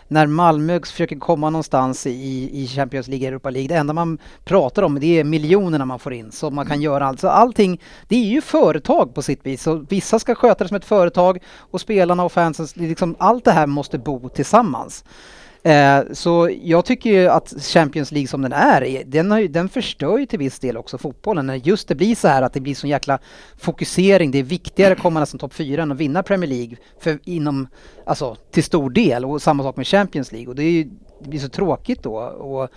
[0.09, 4.83] När Malmö försöker komma någonstans i, i Champions League, Europa League, det enda man pratar
[4.83, 7.21] om det är miljonerna man får in så man kan göra allt.
[7.21, 9.63] Så allting, det är ju företag på sitt vis.
[9.63, 13.53] Så vissa ska sköta det som ett företag och spelarna och fansen, liksom, allt det
[13.53, 15.05] här måste bo tillsammans.
[15.67, 20.19] Eh, så jag tycker ju att Champions League som den är, den, har, den förstör
[20.19, 21.47] ju till viss del också fotbollen.
[21.47, 23.19] När just det blir så här att det blir sån jäkla
[23.59, 27.19] fokusering, det är viktigare att komma nästan topp fyra än att vinna Premier League för
[27.25, 27.69] inom,
[28.05, 30.85] alltså till stor del och samma sak med Champions League och det, är ju,
[31.23, 32.17] det blir så tråkigt då.
[32.17, 32.69] Och,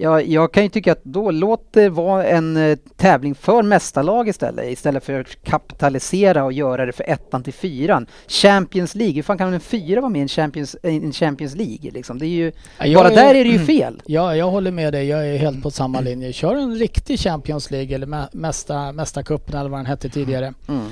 [0.00, 4.28] Ja, jag kan ju tycka att då låt det vara en eh, tävling för mästarlag
[4.28, 8.06] istället, istället för att kapitalisera och göra det för ettan till fyran.
[8.28, 11.90] Champions League, hur fan kan en fyra vara med i en Champions, en Champions League
[11.90, 12.18] liksom?
[12.18, 12.52] Det är ju,
[12.94, 14.02] bara är, där är det ju fel.
[14.06, 16.32] Ja, jag håller med dig, jag är helt på samma linje.
[16.32, 20.54] Kör en riktig Champions League eller mästa, Mästarcupen eller vad den hette tidigare.
[20.68, 20.86] Mm.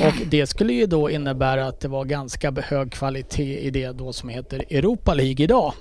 [0.00, 4.12] Och det skulle ju då innebära att det var ganska hög kvalitet i det då
[4.12, 5.72] som heter Europa League idag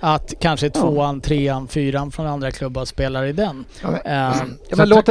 [0.00, 3.64] att kanske tvåan, trean, fyran från andra klubbar spelar i den.
[3.82, 5.04] Ja, men, um, ja, men låt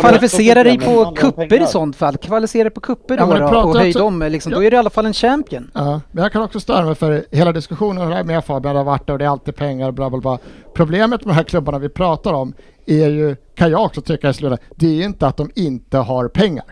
[0.00, 2.16] kvalificera dig på kupper i sånt fall.
[2.16, 4.22] Kvalificera dig på kupper ja, då, och höj dem.
[4.28, 4.58] Liksom, ja.
[4.58, 5.70] Då är du i alla fall en champion.
[5.74, 9.18] Ja, men jag kan också störa mig för hela diskussionen med Fabian har varit och
[9.18, 10.38] det är alltid pengar bla bla bla.
[10.74, 12.54] Problemet med de här klubbarna vi pratar om
[12.86, 16.28] är ju, kan jag också tycka i slutet, det är inte att de inte har
[16.28, 16.64] pengar.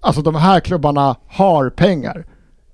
[0.00, 2.26] Alltså de här klubbarna har pengar.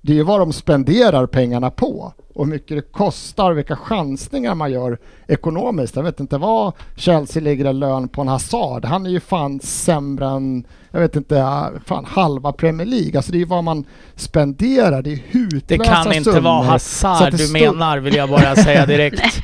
[0.05, 4.55] Det är ju vad de spenderar pengarna på och hur mycket det kostar, vilka chansningar
[4.55, 5.95] man gör ekonomiskt.
[5.95, 8.85] Jag vet inte vad Chelsea ligger i lön på en Hazard.
[8.85, 13.17] Han är ju fan sämre än, jag vet inte, fan halva Premier League.
[13.17, 13.85] Alltså det är ju vad man
[14.15, 16.41] spenderar, det är hutlösa Det kan inte summor.
[16.41, 19.41] vara Hazard du menar vill jag bara säga direkt.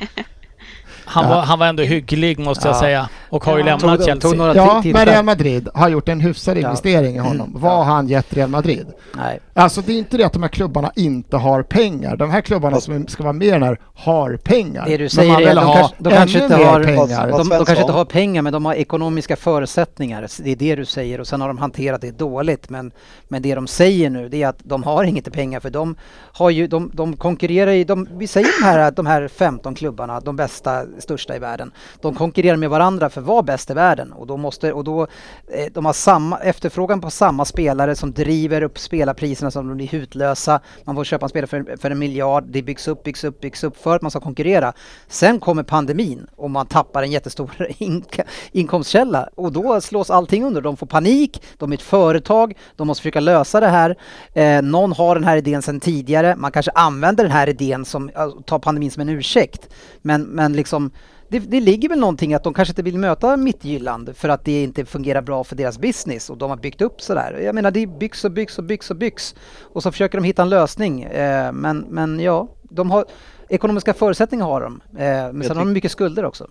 [1.04, 1.30] Han, ja.
[1.30, 4.30] var, han var ändå hygglig måste jag säga och har ju lämnat tog, Chelsea.
[4.30, 7.48] Tog ja, men Real Madrid har gjort en hyfsad investering i honom.
[7.48, 7.60] Mm.
[7.60, 8.86] Vad har han gett Real Madrid?
[9.16, 9.40] Nej.
[9.54, 12.16] Alltså det är inte det att de här klubbarna inte har pengar.
[12.16, 14.84] De här klubbarna som ska vara med i den här har pengar.
[14.86, 17.28] Det du säger är att de, kanske, inte har, pengar.
[17.30, 20.26] De, de, kanske inte har pengar men de har ekonomiska förutsättningar.
[20.38, 22.70] Det är det du säger och sen har de hanterat det dåligt.
[22.70, 22.92] Men,
[23.28, 25.96] men det de säger nu det är att de har inget pengar för de
[26.32, 30.20] har ju, de, de konkurrerar i, de, vi säger de här, de här 15 klubbarna,
[30.20, 31.72] de bästa, största i världen.
[32.00, 35.02] De konkurrerar med varandra för att vara bäst i världen och då måste, och då,
[35.48, 39.88] eh, de har samma efterfrågan på samma spelare som driver upp spelarpriserna så de blir
[39.88, 40.60] hutlösa.
[40.84, 43.64] Man får köpa en spelare för, för en miljard, det byggs upp, byggs upp, byggs
[43.64, 44.72] upp för att man ska konkurrera.
[45.08, 48.04] Sen kommer pandemin och man tappar en jättestor in
[48.52, 50.60] inkomstkälla och då slås allting under.
[50.60, 53.96] De får panik, de är ett företag, de måste försöka lösa det här.
[54.34, 58.10] Eh, någon har den här idén sedan tidigare, man kanske använder den här idén som,
[58.46, 59.68] tar pandemin som en ursäkt.
[60.02, 60.90] Men, men liksom
[61.30, 64.62] det, det ligger väl någonting att de kanske inte vill möta Mittjylland för att det
[64.62, 67.40] inte fungerar bra för deras business och de har byggt upp sådär.
[67.44, 69.34] Jag menar det byggs och byggs och byggs och byggs
[69.72, 71.02] och så försöker de hitta en lösning.
[71.02, 73.04] Eh, men, men ja, de har
[73.48, 74.80] ekonomiska förutsättningar har de.
[74.98, 76.46] Eh, men sen har de mycket skulder också.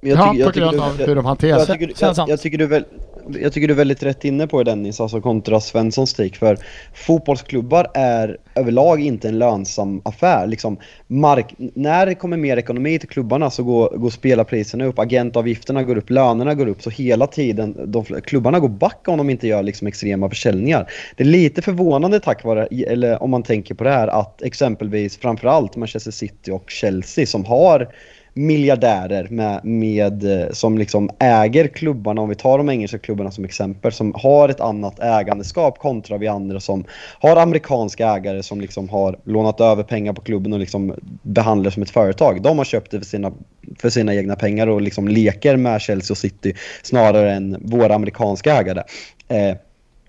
[0.00, 2.66] Jag tycker, ja, på grund av hur de hanterar jag, jag, jag, jag, tycker du
[2.66, 2.84] väl,
[3.28, 6.36] jag tycker du är väldigt rätt inne på det Dennis, alltså kontra Svenssons take.
[6.36, 6.58] För
[6.94, 10.46] fotbollsklubbar är överlag inte en lönsam affär.
[10.46, 15.82] Liksom, mark när det kommer mer ekonomi till klubbarna så går, går spelarpriserna upp, agentavgifterna
[15.82, 16.82] går upp, lönerna går upp.
[16.82, 20.90] Så hela tiden, de, klubbarna går back om de inte gör liksom extrema försäljningar.
[21.16, 25.18] Det är lite förvånande tack vare, eller om man tänker på det här, att exempelvis
[25.18, 27.88] framförallt Manchester City och Chelsea som har
[28.36, 33.44] miljardärer med, med, eh, som liksom äger klubbarna, om vi tar de engelska klubbarna som
[33.44, 36.84] exempel, som har ett annat ägandeskap kontra vi andra som
[37.20, 41.82] har amerikanska ägare som liksom har lånat över pengar på klubben och liksom behandlar som
[41.82, 42.42] ett företag.
[42.42, 43.32] De har köpt det för sina,
[43.78, 48.56] för sina egna pengar och liksom leker med Chelsea och City snarare än våra amerikanska
[48.56, 48.82] ägare.
[49.28, 49.56] Eh,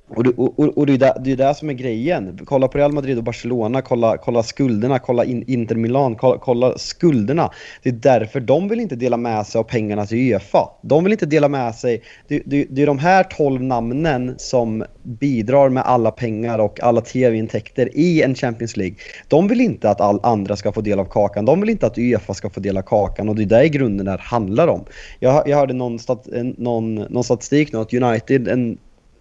[0.10, 2.39] och, det, och, och det, är det, det är där som är grejen.
[2.46, 6.78] Kolla på Real Madrid och Barcelona, kolla, kolla skulderna, kolla in, Inter Milan, kolla, kolla,
[6.78, 7.51] skulderna.
[7.84, 10.70] Det är därför de vill inte dela med sig av pengarna till Uefa.
[10.82, 12.01] De vill inte dela med sig.
[12.28, 17.01] Det, det, det är de här 12 namnen som bidrar med alla pengar och alla
[17.01, 18.95] tv-intäkter i en Champions League.
[19.28, 21.45] De vill inte att all andra ska få del av kakan.
[21.45, 23.70] De vill inte att Uefa ska få del av kakan och det är det i
[23.70, 24.86] grunden det här handlar om.
[25.20, 28.78] Jag, jag hörde någon, stat, eh, någon, någon statistik nu att United, en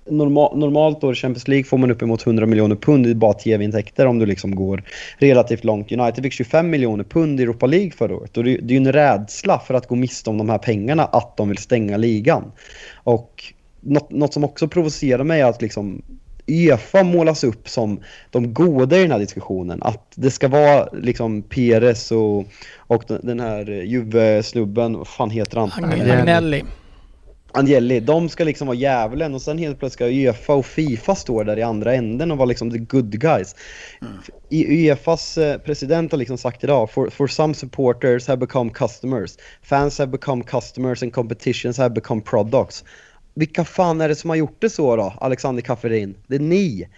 [0.09, 4.07] normal, normalt år i Champions League får man uppemot 100 miljoner pund i bara tv-intäkter
[4.07, 4.83] om du liksom går
[5.19, 5.93] relativt långt.
[5.93, 8.87] United fick 25 miljoner pund i Europa League förra året och det, det är ju
[8.87, 12.53] en rädsla för att gå miste om de här pengarna att de vill stänga ligan.
[12.95, 13.45] Och
[13.81, 16.03] något, något som också provocerar mig är att liksom
[16.47, 18.01] Uefa målas upp som
[18.31, 19.83] de goda i den här diskussionen.
[19.83, 22.47] Att det ska vara liksom Perez och,
[22.77, 25.71] och den här Juve-snubben, vad fan heter han?
[25.73, 26.65] Agnelli.
[27.57, 31.43] Angeli, de ska liksom vara djävulen och sen helt plötsligt ska Uefa och Fifa stå
[31.43, 33.57] där i andra änden och vara liksom the good guys.
[34.01, 34.15] Mm.
[34.51, 39.99] Uefas eh, president har liksom sagt idag, for, for some supporters have become customers, fans
[39.99, 42.85] have become customers and competitions have become products.
[43.35, 46.17] Vilka fan är det som har gjort det så då, Alexander Kafferin?
[46.27, 46.89] Det är ni.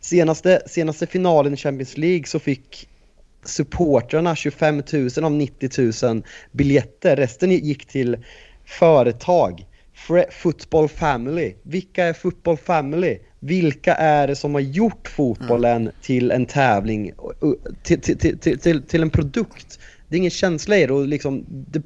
[0.00, 2.88] Senaste, senaste finalen i Champions League så fick
[3.44, 6.22] supportrarna 25 000 av 90 000
[6.52, 7.16] biljetter.
[7.16, 8.16] Resten gick till
[8.64, 9.66] företag.
[10.30, 11.54] Football Family.
[11.62, 13.18] Vilka är Football Family?
[13.40, 15.92] Vilka är det som har gjort fotbollen mm.
[16.02, 17.12] till en tävling,
[17.82, 19.78] till, till, till, till, till en produkt?
[20.08, 21.82] Det är ingen känsla i det och liksom, det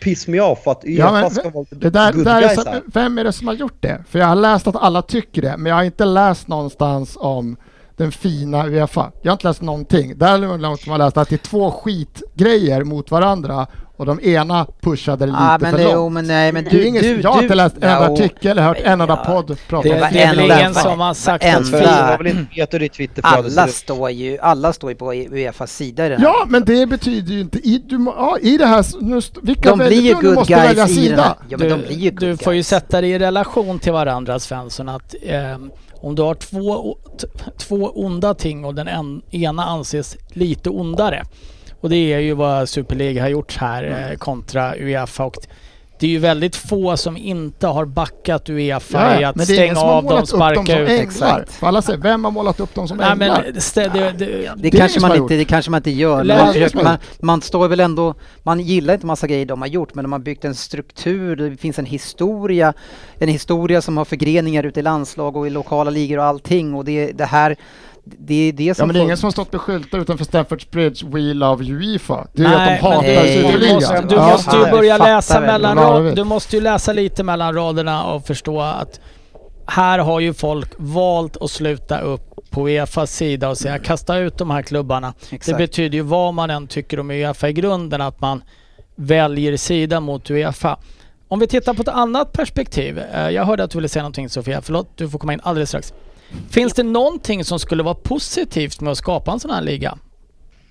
[0.00, 2.80] piss mig off att Uefa ja, ska vara det där, good där guys är så,
[2.92, 4.04] Vem är det som har gjort det?
[4.08, 7.56] För jag har läst att alla tycker det, men jag har inte läst någonstans om
[8.02, 9.12] den fina Uefa.
[9.22, 10.18] Jag har inte läst någonting.
[10.18, 15.26] Däremot har man läst att det är två skitgrejer mot varandra och de ena pushade
[15.26, 15.96] det ah, lite men för det, långt.
[15.96, 18.62] Oh, men nej, men du, du, du, jag har inte läst en enda artikel eller
[18.62, 20.08] hört en enda podd prata om det.
[20.12, 23.24] Det är väl ingen som har sagt att...
[23.24, 26.28] Alla står ju, alla står ju på Uefas sida i den här.
[26.28, 27.58] Ja, men det betyder ju inte...
[27.58, 28.84] I, du, ja, i det här...
[29.00, 31.36] Nu, vilka de blir ju good måste guys välja sida.
[31.48, 34.88] Ja, men de blir ju du får ju sätta det i relation till varandra Svensson
[34.88, 35.58] att eh,
[36.02, 36.96] om du har två,
[37.58, 41.24] två onda ting och den en, ena anses lite ondare
[41.80, 44.10] och det är ju vad Superliga har gjort här mm.
[44.10, 45.36] eh, kontra Uefa och
[46.02, 50.04] det är ju väldigt få som inte har backat Uefa ja, i att stänga av
[50.04, 50.88] dem, sparka ut.
[50.88, 51.62] Exakt.
[51.62, 53.42] Alla säger, vem har målat upp dem som Nej, änglar?
[53.44, 56.24] Men det, det, det, det, kanske man inte, det kanske man inte gör.
[56.24, 59.94] Man, försöker, man, man, står väl ändå, man gillar inte massa grejer de har gjort
[59.94, 62.72] men de har byggt en struktur, det finns en historia,
[63.18, 66.84] en historia som har förgreningar ute i landslag och i lokala ligor och allting och
[66.84, 67.56] det, det här
[68.04, 70.24] det är det som Ja men det är ingen som har stått med skyltar utanför
[70.24, 72.26] Stamford Bridge We Love Uefa.
[72.32, 74.08] Det är Nej, att de hatar Superligan.
[74.08, 76.14] Du måste ju börja läsa mellan raderna.
[76.14, 79.00] Du måste ju läsa lite mellan raderna och förstå att
[79.66, 84.38] här har ju folk valt att sluta upp på Uefas sida och säga kasta ut
[84.38, 85.14] de här klubbarna.
[85.30, 85.46] Exakt.
[85.46, 88.42] Det betyder ju vad man än tycker om Uefa i grunden att man
[88.96, 90.78] väljer sida mot Uefa.
[91.28, 92.98] Om vi tittar på ett annat perspektiv.
[92.98, 94.62] Eh, jag hörde att du ville säga någonting Sofia.
[94.62, 95.92] Förlåt, du får komma in alldeles strax.
[96.50, 99.98] Finns det någonting som skulle vara positivt med att skapa en sån här liga?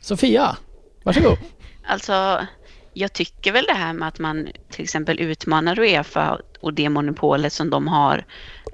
[0.02, 0.58] Sofia,
[1.04, 1.38] varsågod.
[1.84, 2.48] Alltså,
[2.94, 7.54] jag tycker väl det här med att man till exempel utmanar Uefa och det monopolet
[7.54, 8.26] som de har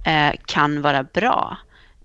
[0.05, 1.57] eh, kan vara bra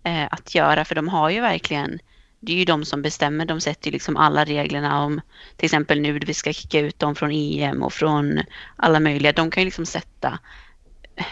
[0.05, 1.99] eh, att göra för de har ju verkligen
[2.41, 3.45] det är ju de som bestämmer.
[3.45, 5.21] De sätter ju liksom alla reglerna om
[5.57, 8.41] till exempel nu vi ska kicka ut dem från EM och från
[8.77, 9.33] alla möjliga.
[9.33, 10.39] De kan ju liksom sätta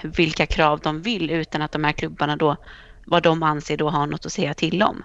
[0.02, 2.56] vilka krav de vill utan att de här klubbarna då
[3.06, 5.02] vad de anser då har något att säga till om.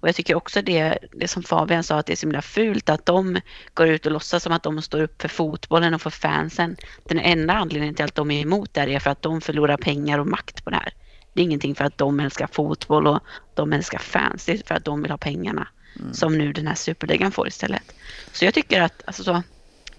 [0.00, 2.88] Och jag tycker också det, det som Fabian sa, att det är så himla fult
[2.88, 3.40] att de
[3.74, 6.76] går ut och låtsas som att de står upp för fotbollen och för fansen.
[7.04, 10.18] Den enda anledningen till att de är emot det är för att de förlorar pengar
[10.18, 10.92] och makt på det här.
[11.32, 13.20] Det är ingenting för att de älskar fotboll och
[13.54, 14.44] de älskar fans.
[14.46, 15.68] Det är för att de vill ha pengarna.
[16.00, 16.14] Mm.
[16.14, 17.82] Som nu den här superligan får istället.
[18.32, 19.42] Så jag tycker att, alltså så,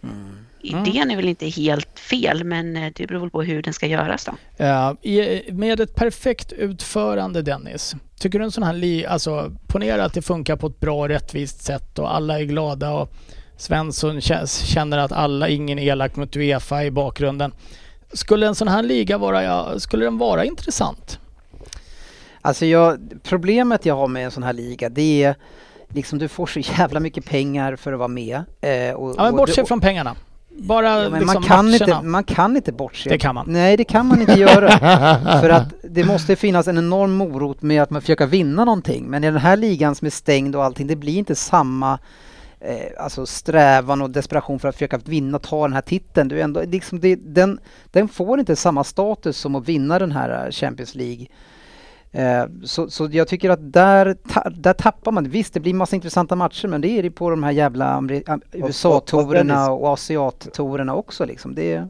[0.03, 3.73] mm idén är väl inte helt fel men eh, det beror väl på hur den
[3.73, 4.31] ska göras då.
[4.57, 4.95] Ja,
[5.51, 10.21] med ett perfekt utförande Dennis, tycker du en sån här, li alltså ponera att det
[10.21, 13.13] funkar på ett bra och rättvist sätt och alla är glada och
[13.57, 17.53] Svensson känner att alla, ingen är elak mot Uefa i bakgrunden.
[18.13, 21.19] Skulle en sån här liga vara, ja, skulle den vara intressant?
[22.41, 25.35] Alltså jag, problemet jag har med en sån här liga det är
[25.89, 28.43] liksom du får så jävla mycket pengar för att vara med.
[28.61, 30.15] Eh, och, ja men bortsett från pengarna.
[30.57, 33.09] Bara ja, liksom man, kan inte, man kan inte bortse.
[33.09, 33.45] Det kan man.
[33.49, 34.71] Nej, det kan man inte göra.
[35.41, 39.05] För att det måste finnas en enorm morot med att man försöker vinna någonting.
[39.05, 41.99] Men i den här ligan som är stängd och allting, det blir inte samma
[42.59, 46.27] eh, alltså strävan och desperation för att försöka vinna, ta den här titeln.
[46.27, 47.59] Du ändå, liksom det, den,
[47.91, 51.27] den får inte samma status som att vinna den här eh, Champions League.
[52.11, 54.17] Eh, så, så jag tycker att där,
[54.51, 55.29] där tappar man.
[55.29, 58.03] Visst, det blir massa intressanta matcher men det är det på de här jävla
[58.51, 61.55] USA-torerna och Asiat-torerna också liksom.
[61.55, 61.87] Det,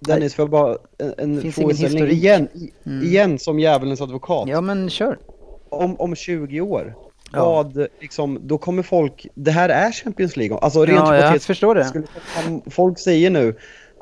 [0.00, 2.48] Dennis, får jag bara en, en frågeställning igen,
[2.86, 3.04] mm.
[3.04, 4.48] igen som djävulens advokat.
[4.48, 5.18] Ja men kör.
[5.68, 6.94] Om, om 20 år,
[7.32, 7.44] ja.
[7.44, 11.74] vad, liksom, då kommer folk, det här är Champions League, alltså rent ja, jag förstår
[11.74, 11.84] det.
[11.84, 12.06] Skulle,
[12.70, 13.54] folk säger nu,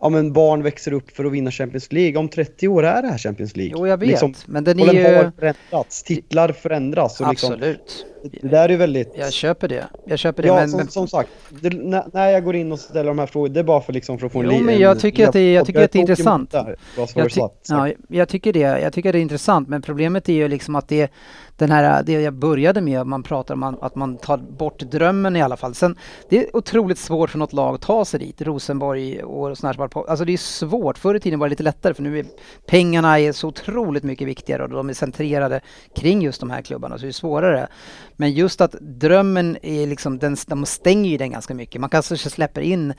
[0.02, 2.18] ja men barn växer upp för att vinna Champions League.
[2.18, 3.74] Om 30 år är det här Champions League.
[3.78, 4.08] Jo, jag vet.
[4.08, 5.14] Liksom, men den är ju...
[5.14, 7.20] har förändrats, titlar förändras.
[7.20, 8.06] Liksom, Absolut.
[8.22, 9.12] Det där är väldigt...
[9.14, 9.86] Jag köper det.
[10.06, 10.48] Jag köper det.
[10.48, 10.88] Ja, men, som, men...
[10.88, 13.64] som sagt, det, när, när jag går in och ställer de här frågorna, det är
[13.64, 15.40] bara för, liksom, för att få en Jo, li- men en- jag tycker att det
[15.40, 16.54] är- jag tycker är att det är intressant.
[16.54, 16.76] Vad
[17.14, 17.54] Jag, ty- sagt.
[17.68, 18.58] ja, jag tycker det.
[18.60, 21.12] Jag tycker det är intressant men problemet är ju liksom att det
[21.56, 25.42] den här, det jag började med, man pratar om att man tar bort drömmen i
[25.42, 25.74] alla fall.
[25.74, 25.96] Sen,
[26.28, 28.42] det är otroligt svårt för något lag att ta sig dit.
[28.42, 30.98] Rosenborg och sådana här, alltså det är svårt.
[30.98, 32.24] Förr i tiden var det lite lättare för nu är
[32.66, 35.60] pengarna är så otroligt mycket viktigare och de är centrerade
[35.96, 37.68] kring just de här klubbarna så det är svårare.
[38.16, 41.80] Men just att drömmen är liksom, den, de stänger ju den ganska mycket.
[41.80, 42.94] Man kanske släpper in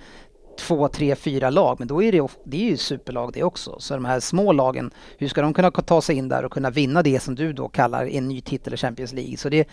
[0.59, 3.75] två, tre, fyra lag, men då är det, det är ju superlag det också.
[3.79, 6.69] Så de här små lagen, hur ska de kunna ta sig in där och kunna
[6.69, 9.37] vinna det som du då kallar en ny titel i Champions League?
[9.37, 9.67] Så det,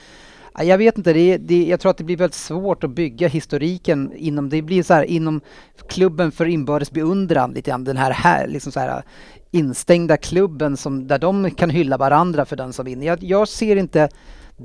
[0.59, 4.13] jag vet inte, det, det, jag tror att det blir väldigt svårt att bygga historiken
[4.17, 5.41] inom, det blir så här inom
[5.89, 9.03] klubben för inbördes beundran lite grann, den här, här liksom så här
[9.51, 13.07] instängda klubben som, där de kan hylla varandra för den som vinner.
[13.07, 14.09] Jag, jag ser inte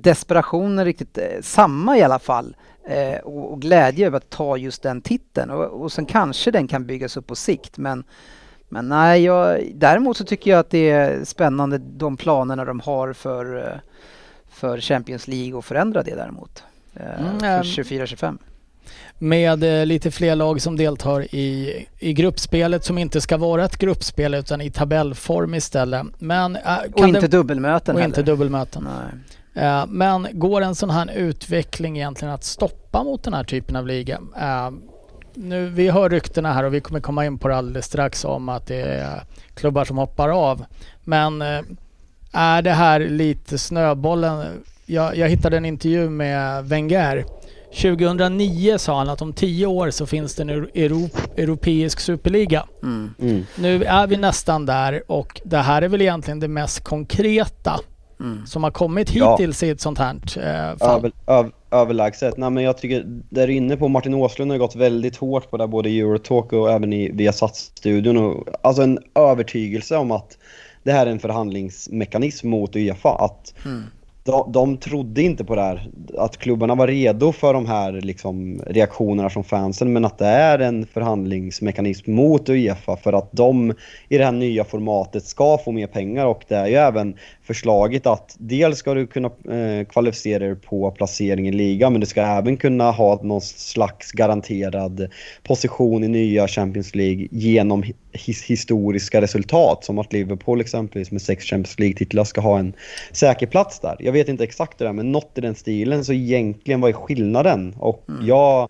[0.02, 2.56] desperationen riktigt eh, samma i alla fall
[2.88, 6.68] eh, och, och glädje över att ta just den titeln och, och sen kanske den
[6.68, 8.04] kan byggas upp på sikt men
[8.70, 13.14] men nej, jag, däremot så tycker jag att det är spännande de planerna de har
[13.14, 13.78] för, eh,
[14.50, 16.64] för Champions League och förändra det däremot.
[16.96, 17.62] eh, Mm, för ehm.
[17.64, 18.38] 24-25.
[19.20, 23.78] Med eh, lite fler lag som deltar i, i gruppspelet som inte ska vara ett
[23.78, 26.06] gruppspel utan i tabellform istället.
[26.20, 28.10] Men, äh, Och inte det, dubbelmöten och heller.
[28.20, 28.84] inte dubbelmöten.
[28.84, 29.20] Nej.
[29.56, 33.88] Eh, men går en sån här utveckling egentligen att stoppa mot den här typen av
[33.88, 34.20] liga?
[34.40, 34.72] Eh,
[35.34, 38.50] nu, vi hör ryktena här och vi kommer komma in på det alldeles strax om
[38.50, 40.66] att det är klubbar som hoppar av.
[41.04, 41.62] Men eh,
[42.32, 44.64] är det här lite snöbollen?
[44.86, 47.26] Jag, jag hittade en intervju med Wenger.
[47.82, 52.66] 2009 sa han att om tio år så finns det en euro, europeisk superliga.
[52.84, 53.14] Mm.
[53.20, 53.46] Mm.
[53.58, 57.80] Nu är vi nästan där och det här är väl egentligen det mest konkreta
[58.20, 58.46] Mm.
[58.46, 59.32] som har kommit Ja.
[59.32, 60.98] hittills i ett sånt här eh, fall.
[60.98, 62.38] Över, öv, överlägset.
[62.38, 65.68] Nej, men jag tycker, där inne på Martin Åslund har gått väldigt hårt på det
[65.68, 68.18] både i Eurotalk och även i Viasat-studion.
[68.18, 70.38] Och, Alltså en övertygelse om att
[70.84, 73.10] det här är en förhandlingsmekanism mot Uefa.
[73.16, 73.84] Att Mm.
[74.24, 78.62] de, de trodde inte på det här, att klubbarna var redo för de här liksom,
[78.68, 83.74] reaktionerna från fansen men att det är en förhandlingsmekanism mot Uefa för att de
[84.10, 88.08] i det här nya formatet ska få mer pengar och det är ju även förslaget
[88.08, 92.22] att dels ska du kunna eh, kvalificera dig på placering i ligan men du ska
[92.22, 95.10] även kunna ha någon slags garanterad
[95.44, 101.46] position i nya Champions League genom his historiska resultat som att Liverpool exempelvis med sex
[101.46, 102.74] Champions League-titlar ska ha en
[103.12, 103.96] säker plats där.
[104.00, 106.94] Jag vet inte exakt det där men något i den stilen så egentligen vad är
[106.94, 107.76] skillnaden?
[107.80, 108.70] Och jag,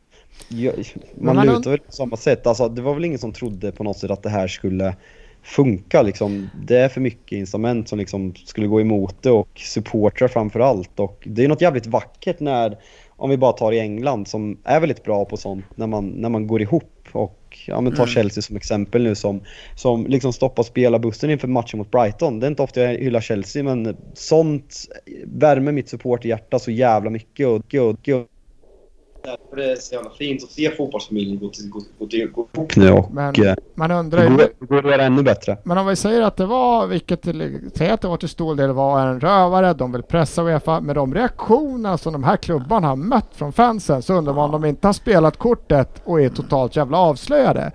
[0.49, 0.73] jag
[1.15, 2.47] man man lutar väl på samma sätt.
[2.47, 4.95] Alltså, det var väl ingen som trodde på något sätt att det här skulle
[5.45, 6.49] funka liksom.
[6.67, 10.99] Det är för mycket incitament som liksom skulle gå emot det och supportrar framför allt.
[10.99, 12.77] Och det är något jävligt vackert när,
[13.09, 16.29] om vi bara tar i England som är väldigt bra på sånt, när man, när
[16.29, 18.13] man går ihop och ja men ta Mm.
[18.13, 19.41] Chelsea som exempel nu som,
[19.75, 22.39] som liksom stoppar spelarbussen inför matchen mot Brighton.
[22.39, 24.75] Det är inte ofta jag hyllar Chelsea men sånt
[25.25, 28.27] värmer mitt supporterhjärta så jävla mycket och, och, och
[29.25, 32.47] Därför är det så jävla fint att se fotbollsfamiljen gå, till, gå, gå, till, gå
[32.53, 34.29] ihop nu och Men eh, man undrar ju...
[34.29, 35.57] går, det går att göra ännu bättre.
[35.63, 37.23] Men om vi säger att det var, vilket
[37.77, 40.95] säger att det var till stor del var en rövare, de vill pressa Uefa, med
[40.95, 44.67] de reaktioner som de här klubbarna har mött från fansen så undrar man om de
[44.69, 47.71] inte har spelat kortet och är totalt jävla avslöjade.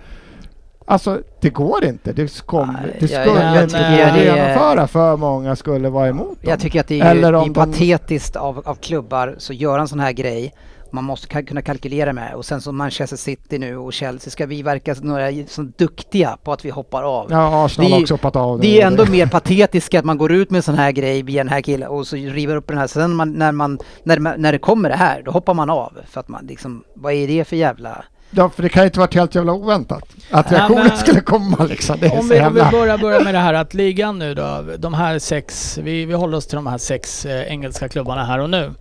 [0.85, 2.13] Alltså det går inte.
[2.13, 6.27] Det, kom, det skulle jag inte gå att är- genomföra för många skulle vara emot
[6.41, 6.49] dem.
[6.51, 9.81] Jag tycker att det är, Eller det är de- patetiskt av, av klubbar så göra
[9.81, 10.53] en sån här grej.
[10.93, 14.63] Man måste kunna kalkylera med och sen som Manchester City nu och Chelsea ska vi
[14.63, 17.27] verka några så duktiga på att vi hoppar av.
[17.31, 18.59] Ja, Arsenal Det har är- också hoppat av.
[18.59, 21.43] Det är ändå mer patetiskt att man går ut med en sån här grej via
[21.43, 22.87] den här killen och så river upp den här.
[22.87, 25.93] Sen man, när, man, när, när det kommer det här, då hoppar man av.
[26.09, 28.03] För att man liksom, vad är det för jävla...
[28.33, 30.03] Ja, för det kan ju inte varit helt jävla oväntat.
[30.31, 31.97] Att Ja, reaktionen men- skulle komma liksom.
[31.99, 34.33] Det är Om så vi, om vi börjar, börjar med det här att ligan nu
[34.33, 38.23] då, de här sex, vi, vi håller oss till de här sex eh, engelska klubbarna
[38.25, 38.73] här och nu.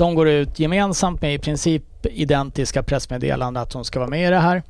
[0.00, 4.30] De går ut gemensamt med i princip identiska pressmeddelanden att de ska vara med i
[4.30, 4.62] det här.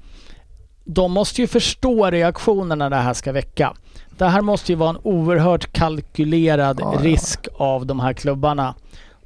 [0.84, 3.74] De måste ju förstå reaktionerna det här ska väcka.
[4.18, 7.00] Det här måste ju vara en oerhört kalkylerad Ja, ja.
[7.02, 8.74] risk av de här klubbarna.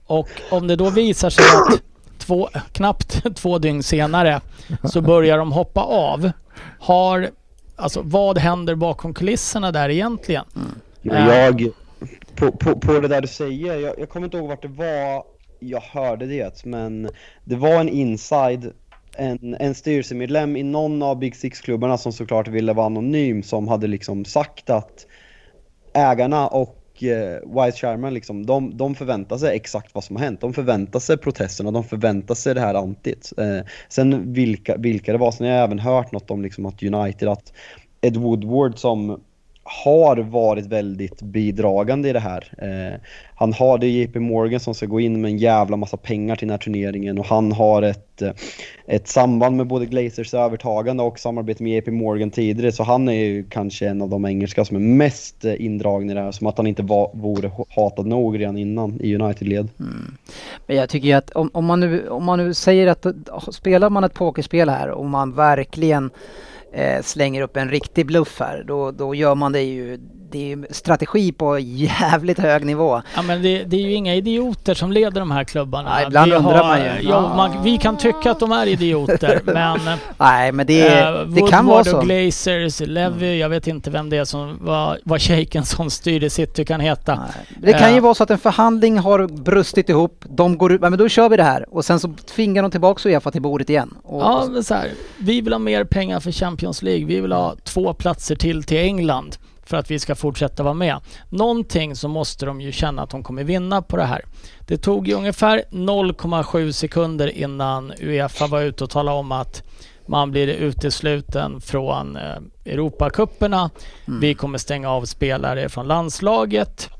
[0.07, 1.82] Och om det då visar sig att
[2.18, 4.40] två, knappt två dygn senare
[4.84, 6.30] så börjar de hoppa av.
[6.80, 7.30] Har,
[7.76, 10.44] alltså vad händer bakom kulisserna där egentligen?
[11.02, 11.34] Ja.
[11.34, 11.68] jag,
[12.34, 15.34] på, på, på det där du säger, jag, jag kommer inte ihåg vart det var
[15.69, 17.09] jag hörde det, men
[17.45, 18.73] det var en inside
[19.17, 23.87] en, en styrelsemedlem i någon av Big Six-klubbarna som såklart ville vara anonym som hade
[23.87, 25.07] liksom sagt att
[25.93, 30.41] ägarna och eh, Wise Sherman liksom, de, de förväntar sig exakt vad som har hänt.
[30.41, 33.33] De förväntar sig protesterna, de förväntar sig det här antit.
[33.39, 36.83] Eh, sen vilka, vilka det var, sen har jag även hört något om liksom att
[36.83, 37.53] United, att
[38.01, 39.21] Ed Woodward som
[39.65, 42.49] har varit väldigt bidragande i det här.
[42.59, 43.01] Eh,
[43.37, 46.37] han har, det är JP Morgan som ska gå in med en jävla massa pengar
[46.37, 48.31] till den här turneringen och han har ett, eh,
[48.87, 53.12] ett samband med både Glazers övertagande och samarbete med JP Morgan tidigare så han är
[53.25, 56.47] ju kanske en av de engelska som är mest eh, indragna i det här, som
[56.47, 59.69] att han inte var, vore hatad nog redan innan i United-led.
[59.81, 60.17] Mm.
[60.67, 63.07] Men jag tycker ju att om, om, man nu, om man nu säger att
[63.53, 66.11] spelar man ett pokerspel här och man verkligen
[66.75, 69.99] eh, slänger upp en riktig bluff här, då, då gör man det ju
[70.35, 73.03] det är strategi på jävligt hög nivå.
[73.14, 75.91] Ja men det, det, är ju inga idioter som leder de här klubbarna.
[75.95, 77.09] Nej, ibland vi undrar har, man ju.
[77.09, 79.79] Ja, man, vi kan tycka att de är idioter men...
[80.18, 81.97] Nej men det, äh, det kan vara så.
[81.97, 83.39] och Glazers, Levy, mm.
[83.39, 84.59] jag vet inte vem det är som,
[85.05, 87.14] vad, shejken som styrde City kan heta.
[87.14, 87.47] Nej.
[87.59, 90.81] Det kan ju äh, vara så att en förhandling har brustit ihop, de går ut,
[90.81, 93.70] men då kör vi det här och sen så tvingar de tillbaka Uefa till bordet
[93.70, 93.95] igen.
[94.03, 97.33] Och, ja men så här, vi vill ha mer pengar för Champions League, vi vill
[97.33, 99.37] ha två platser till till England
[99.67, 101.01] för att vi ska fortsätta vara med.
[101.29, 104.25] Någonting så måste de ju känna att de kommer vinna på det här.
[104.67, 109.62] Det tog ju ungefär 0,7 sekunder innan Uefa var ute och talade om att
[110.07, 112.23] man blir utesluten från eh,
[112.65, 113.71] Europakupperna.
[114.09, 114.21] Mm.
[114.21, 116.91] Vi kommer stänga av spelare från landslaget.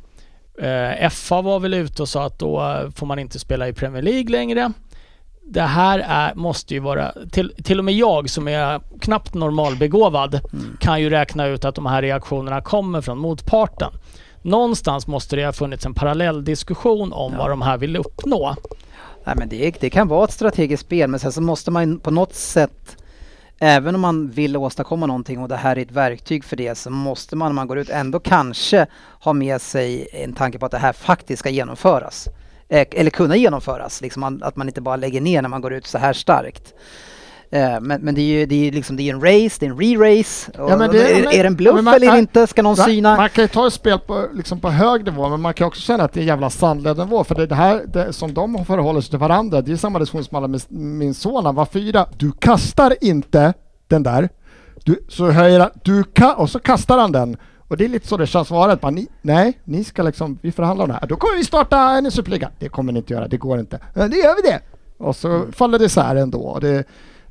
[0.59, 4.03] Eh, FA var väl ute och sa att då får man inte spela i Premier
[4.03, 4.73] League längre
[5.47, 10.35] det här är, måste ju vara, till, till och med jag som är knappt normalbegåvad
[10.35, 10.77] mm.
[10.81, 13.93] kan ju räkna ut att de här reaktionerna kommer från motparten.
[14.43, 17.39] Någonstans måste det ha funnits en parallell diskussion om ja.
[17.39, 18.57] vad de här vill uppnå.
[19.25, 22.11] Nej, men det, det kan vara ett strategiskt spel men sen så måste man på
[22.11, 22.97] något sätt
[23.59, 26.91] Även om man vill åstadkomma någonting och det här är ett verktyg för det så
[26.91, 28.87] måste man när man går ut ändå kanske
[29.21, 32.29] ha med sig en tanke på att det här faktiskt ska genomföras.
[32.69, 34.01] Eh, eller kunna genomföras.
[34.01, 36.75] Liksom att man inte bara lägger ner när man går ut så här starkt.
[37.51, 39.71] Eh, men, men det är ju det är liksom, det är en race, det är
[39.71, 40.51] en re-race.
[40.59, 42.47] Ja, är, är, det en bluff man, eller inte?
[42.47, 43.17] Ska någon man, syna?
[43.17, 45.81] Man kan ju ta ett spel på, liksom på hög nivå, men man kan också
[45.81, 47.25] känna att det är jävla sandled nivå.
[47.25, 50.25] För det, det här det, som de förhåller sig till varandra, det är samma diskussion
[50.25, 52.07] som alla med min son, han var fyra.
[52.17, 53.55] Du kastar inte
[53.89, 54.29] den där.
[54.85, 57.37] Du, så höjer han, du ka, och så kastar han den.
[57.69, 58.77] Och det är lite så det känns vara.
[58.77, 61.07] Bara, ni, nej, ni ska liksom, vi förhandlar om det här.
[61.09, 62.51] Då kommer vi starta en superliga.
[62.59, 63.79] Det kommer ni inte göra, det går inte.
[63.95, 64.61] Men det gör vi det!
[64.99, 65.53] Och så mm.
[65.53, 66.59] faller det isär ändå.
[66.61, 66.85] Det,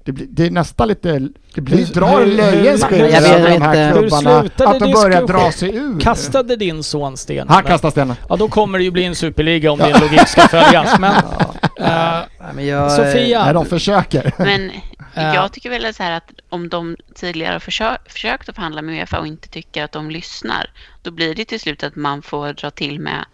[0.04, 3.92] det, blir, det är nästan lite, det blir, drar en löjens skimmer över de här
[3.92, 4.40] klubbarna.
[4.40, 6.00] Att de börjar dra sig ur.
[6.00, 7.50] Kastade din son stenen?
[7.50, 8.16] Han kastade stenen.
[8.30, 11.00] Ja, då kommer det ju bli en superliga om din logik ska följas.
[11.00, 11.14] Men,
[11.78, 12.26] ja.
[12.40, 13.44] uh, men jag, Sofia.
[13.44, 14.34] Nej, de försöker.
[14.38, 14.72] Men
[15.16, 18.96] jag tycker väl så här att om de tidigare har försökt, försökt att förhandla med
[19.00, 22.54] Uefa och inte tycker att de lyssnar, då blir det till slut att man får
[22.54, 23.26] dra till med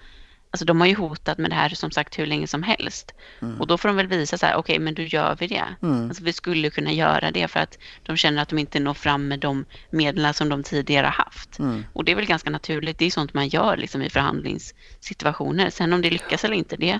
[0.52, 3.14] Alltså de har ju hotat med det här som sagt hur länge som helst.
[3.42, 3.62] Mm.
[3.62, 5.66] Och då får de väl visa så här, okej okay, men då gör vi det.
[5.82, 6.08] Mm.
[6.08, 9.28] Alltså vi skulle kunna göra det för att de känner att de inte når fram
[9.28, 11.60] med de medel som de tidigare har haft.
[11.60, 11.86] Mm.
[11.94, 15.70] Och det är väl ganska naturligt, det är sånt man gör liksom i förhandlingssituationer.
[15.70, 17.00] Sen om det lyckas eller inte, det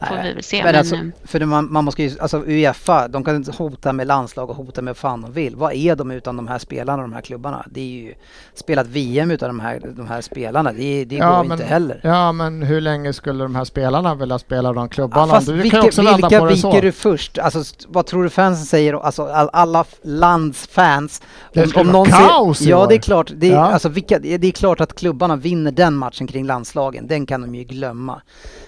[0.00, 0.56] får vi väl se.
[0.56, 3.92] Men, men alltså, eh, för man, man måste ju, alltså Uefa, de kan inte hota
[3.92, 5.56] med landslag och hota med vad fan de vill.
[5.56, 7.66] Vad är de utan de här spelarna och de här klubbarna?
[7.70, 8.14] Det är ju
[8.54, 12.00] spelat VM utan de här, de här spelarna, det, det ja, går men, inte heller.
[12.02, 15.26] Ja, men hur länge skulle de här spelarna vilja spela de klubbarna?
[15.26, 17.38] Ja, fast du vilka, vilka viker du först?
[17.38, 18.94] Alltså, vad tror du fansen säger?
[18.94, 21.22] Alltså all, alla lands fans.
[21.52, 23.30] Det om, om vara kaos säger, Ja, det är klart.
[23.36, 23.72] Det är, ja.
[23.72, 27.06] alltså, vilka, det är klart att klubbarna vinner den matchen kring landslagen.
[27.06, 28.22] Den kan de ju glömma.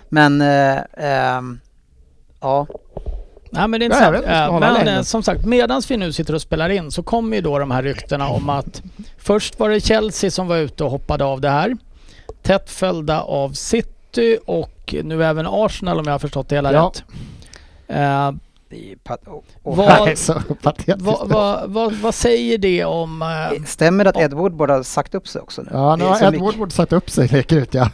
[0.08, 0.76] Men äh,
[1.18, 1.42] äh,
[2.40, 2.66] ja.
[3.50, 4.24] Nej men det är inte sant.
[4.26, 5.04] Ja, men länge.
[5.04, 7.82] som sagt, medan vi nu sitter och spelar in så kommer ju då de här
[7.82, 8.82] ryktena om att
[9.18, 11.76] först var det Chelsea som var ute och hoppade av det här.
[12.42, 16.92] Tätt följda av City och nu även Arsenal om jag har förstått det hela ja.
[16.94, 17.04] rätt.
[19.04, 19.76] Pat- oh, oh.
[19.76, 20.18] Vad,
[20.98, 23.22] vad, vad, vad, vad, säger det om...
[23.22, 25.68] Uh, Stämmer det att Ed Woodward har sagt upp sig också nu?
[25.72, 27.90] Ja, nu har Ed Woodward sagt upp sig, leker ut ja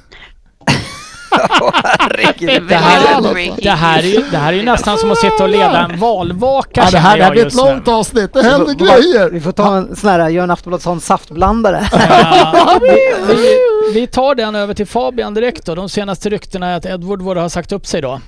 [2.68, 5.48] det, här, det, här är ju, det här är ju nästan som att sitta och
[5.48, 9.30] leda en valvaka ja, Det här, det här blir ett långt avsnitt, det händer grejer!
[9.30, 11.88] Vi får ta en sån här, göra en Aftonbladet saftblandare.
[11.92, 13.58] Ja, vi, vi,
[13.94, 15.74] vi, tar den över till Fabian direkt då.
[15.74, 18.12] De senaste ryktena är att Edward Wood har sagt upp sig då.
[18.12, 18.20] Uh,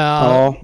[0.00, 0.54] ja, eh,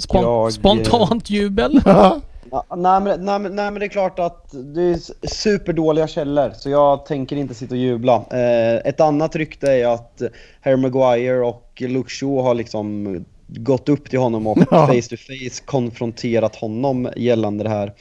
[0.00, 1.80] spon jag, spontant jubel.
[2.76, 7.06] nej, men, nej, nej men det är klart att det är superdåliga källor så jag
[7.06, 8.24] tänker inte sitta och jubla.
[8.30, 10.22] Eh, ett annat rykte är att
[10.60, 14.86] Harry Maguire och Luke Shaw har liksom gått upp till honom och Ja.
[14.86, 17.92] face to face konfronterat honom gällande det här.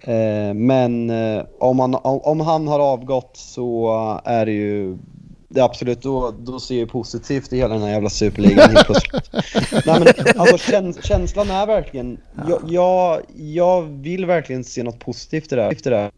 [0.00, 3.90] Eh, men eh, om, han, om, om han har avgått så
[4.24, 4.98] är det ju
[5.48, 9.30] det absolut, då, då ser jag positivt i hela den här jävla superligan helt plötsligt.
[9.86, 12.18] Nej men alltså käns känslan är verkligen,
[12.48, 16.10] jag, jag, jag vill verkligen se något positivt i det här.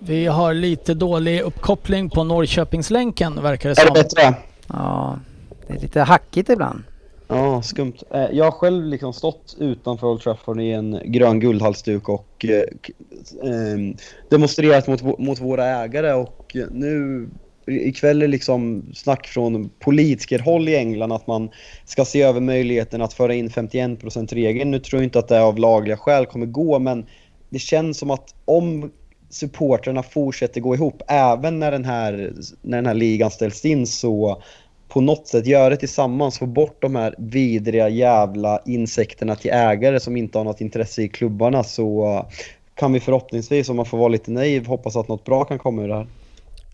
[0.00, 3.94] Vi har lite dålig uppkoppling på Norrköpingslänken verkar det Är det som.
[3.94, 4.34] bättre?
[4.68, 5.18] Ja,
[5.66, 6.82] det är lite hackigt ibland.
[7.28, 7.94] Ja, skumt.
[8.10, 13.50] Eh, Jag har själv liksom stått utanför Old Trafford i en grön guldhalsduk och eh,
[13.50, 13.96] ehm,
[14.30, 17.28] demonstrerat mot, mot våra ägare och och nu
[17.66, 21.50] ikväll är liksom snack från politikerhåll i England att man
[21.84, 24.70] ska se över möjligheten att föra in 51%-regeln.
[24.70, 27.06] Nu tror jag inte att det av lagliga skäl kommer gå men
[27.50, 28.90] det känns som att om
[29.30, 32.32] supporterna fortsätter gå ihop även när den här,
[32.62, 34.42] när den här ligan ställs in så
[34.88, 40.00] på något sätt göra det tillsammans, få bort de här vidriga jävla insekterna till ägare
[40.00, 42.26] som inte har något intresse i klubbarna så
[42.74, 45.82] kan vi förhoppningsvis, om man får vara lite naiv, hoppas att något bra kan komma
[45.82, 46.06] ur det här.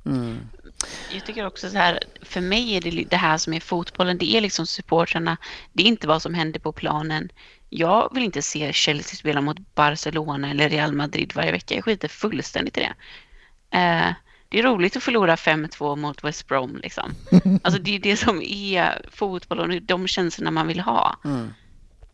[0.06, 0.40] Mm.
[1.12, 4.36] Jag tycker också så här, för mig är det det här som är fotbollen, det
[4.36, 5.36] är liksom supportrarna,
[5.72, 7.28] det är inte vad som händer på planen.
[7.70, 12.08] Jag vill inte se Chelsea spela mot Barcelona eller Real Madrid varje vecka, jag skiter
[12.08, 12.94] fullständigt i det.
[13.78, 14.12] Eh,
[14.48, 17.14] det är roligt att förlora 5-2 mot West Brom liksom.
[17.62, 21.16] Alltså det är det som är fotbollen de känslorna man vill ha.
[21.24, 21.54] Mm.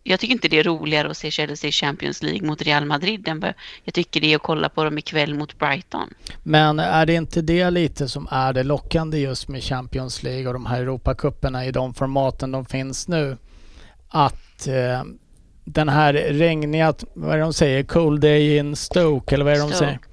[0.03, 3.29] Jag tycker inte det är roligare att se Chelsea i Champions League mot Real Madrid
[3.29, 6.15] än vad jag tycker det är att kolla på dem ikväll mot Brighton.
[6.43, 10.53] Men är det inte det lite som är det lockande just med Champions League och
[10.53, 13.37] de här Europacuperna i de formaten de finns nu?
[14.09, 15.03] Att eh,
[15.65, 19.57] den här regniga, vad är det de säger, cold day in Stoke eller vad är
[19.57, 19.79] det de Stoke.
[19.79, 20.10] säger?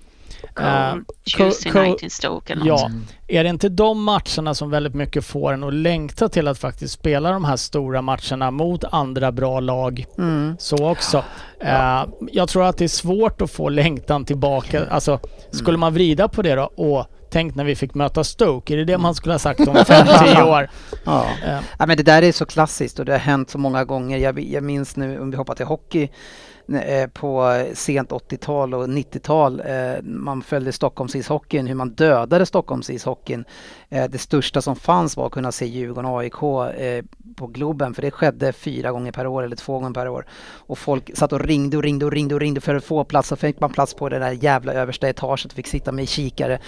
[0.61, 0.95] Eh,
[1.37, 2.91] Tuesday co- night in Stoke eller Ja, något.
[3.27, 6.93] är det inte de matcherna som väldigt mycket får en att längta till att faktiskt
[6.93, 10.55] spela de här stora matcherna mot andra bra lag Mm.
[10.59, 11.23] så också?
[11.59, 14.85] Eh, jag tror att det är svårt att få längtan tillbaka.
[14.89, 15.19] Alltså,
[15.51, 16.69] skulle man vrida på det då?
[16.75, 18.73] Åh, tänk när vi fick möta Stoke.
[18.73, 20.69] Är det det man skulle ha sagt om 5-10 år?
[21.05, 21.25] Ja.
[21.45, 24.17] Eh, Ja, men det där är så klassiskt och det har hänt så många gånger.
[24.17, 26.09] Jag, jag minns nu, om vi hoppar till hockey, eh,
[26.73, 29.59] Eh, på sent 80-tal och 90-tal.
[29.65, 33.45] Eh, man följde Stockholms ishockeyn, hur man dödade Stockholms ishockeyn.
[33.89, 36.43] Eh, det största som fanns var att kunna se Djurgården och AIK
[36.77, 37.03] eh,
[37.35, 40.25] på Globen, för det skedde fyra gånger per år eller två gånger per år.
[40.55, 43.29] Och folk satt och ringde och ringde och ringde och ringde för att få plats.
[43.29, 46.59] Så fick man plats på det där jävla översta etaget och fick sitta med kikare.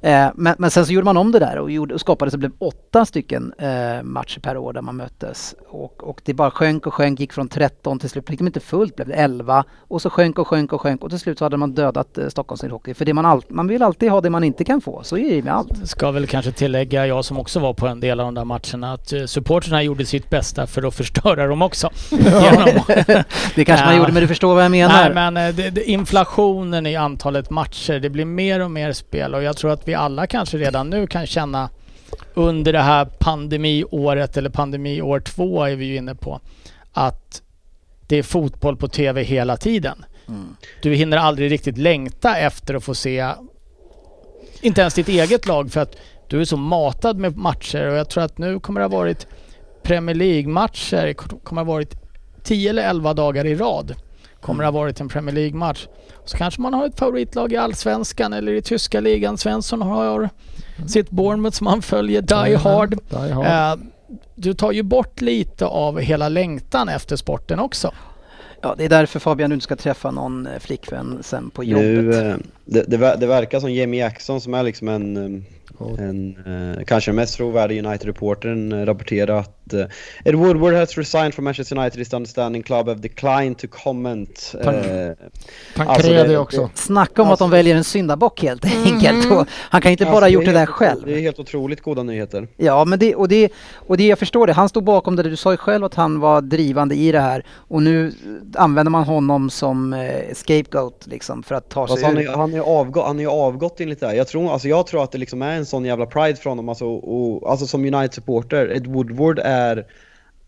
[0.00, 2.36] Eh, men, men sen så gjorde man om det där och, gjorde, och skapade så
[2.36, 3.52] det blev åtta stycken
[4.02, 5.54] matcher per år där man möttes.
[5.68, 8.60] Och, och det bara sjönk och sjönk, gick från 13 till slut, fick de inte
[8.60, 11.44] fullt, blev det 11 och så sjönk och sjönk och sjönk och till slut så
[11.44, 12.94] hade man dödat Stockholms hockey.
[12.94, 15.36] För det man, all, man vill alltid ha det man inte kan få, så är
[15.36, 15.88] det med allt.
[15.88, 18.92] Ska väl kanske tillägga, jag som också var på en del av de där matcherna,
[18.92, 21.90] att eh, supporterna gjorde sitt bästa för att förstöra dem också.
[23.54, 25.10] Det kanske man gjorde, men du förstår vad jag menar.
[25.10, 29.34] Nej men eh, det, det, inflationen i antalet matcher, det blir mer och mer spel
[29.34, 31.70] och jag tror att vi alla kanske redan nu kan känna
[32.34, 36.40] under det här pandemiåret eller pandemiår två är vi ju inne på
[36.92, 37.42] att
[38.06, 40.04] det är fotboll på TV hela tiden.
[40.28, 40.56] Mm.
[40.82, 43.34] Du hinner aldrig riktigt längta efter att få se
[44.60, 45.96] inte ens ditt eget lag för att
[46.28, 49.26] du är så matad med matcher och jag tror att nu kommer det ha varit
[49.82, 51.94] Premier League-matcher, kommer ha varit
[52.42, 53.94] 10 eller 11 dagar i rad.
[54.40, 55.86] Kommer det ha varit en Premier League-match.
[56.24, 59.38] Så kanske man har ett favoritlag i Allsvenskan eller i tyska ligan.
[59.38, 60.30] Svensson har
[60.86, 62.98] sitt Bournemouth som han följer, Die Hard.
[63.10, 63.46] Die hard.
[63.46, 63.86] Eh,
[64.34, 67.92] du tar ju bort lite av hela längtan efter sporten också.
[68.60, 71.84] Ja, det är därför Fabian du inte ska träffa någon eh, flickvän sen på jobbet.
[71.84, 75.44] Nu, eh, det, det, det verkar som Jamie Jackson som är liksom en.
[75.98, 76.36] En
[76.76, 79.84] eh, kanske den mest trovärdiga United-reportern eh, rapporterar att eh,
[80.24, 81.98] Ed Woodward has resigned from Manchester United.
[81.98, 84.54] His understanding club have declined to comment.
[84.64, 84.74] Tack.
[84.86, 85.10] Eh,
[85.76, 86.70] Tancredi alltså det- också.
[86.74, 89.30] Snacka om att de Alltså- väljer en syndabock helt enkelt.
[89.32, 91.02] Och han kan inte bara alltså, ha gjort det är där själv.
[91.06, 92.48] Det är helt otroligt goda nyheter.
[92.56, 95.36] Ja, men det, och, det, och det jag förstår det, han stod bakom det, du
[95.36, 98.12] sa ju själv att han var drivande i det här och nu
[98.54, 102.28] använder man honom som eh, scapegoat liksom för att ta sig han, ur.
[102.30, 104.14] är, han, är avgått, han är ju avgått enligt det här.
[104.14, 106.68] Jag tror, alltså jag tror att det liksom är en sån jävla pride från honom.
[106.68, 109.86] Alltså, och, alltså som United-supporter, Ed Woodward är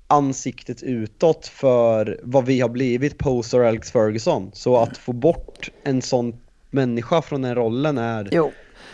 [0.06, 4.50] ansiktet utåt för vad vi har blivit post Alex Ferguson.
[4.52, 6.36] Så att få bort en sån
[6.70, 8.52] människa från den rollen är Jo,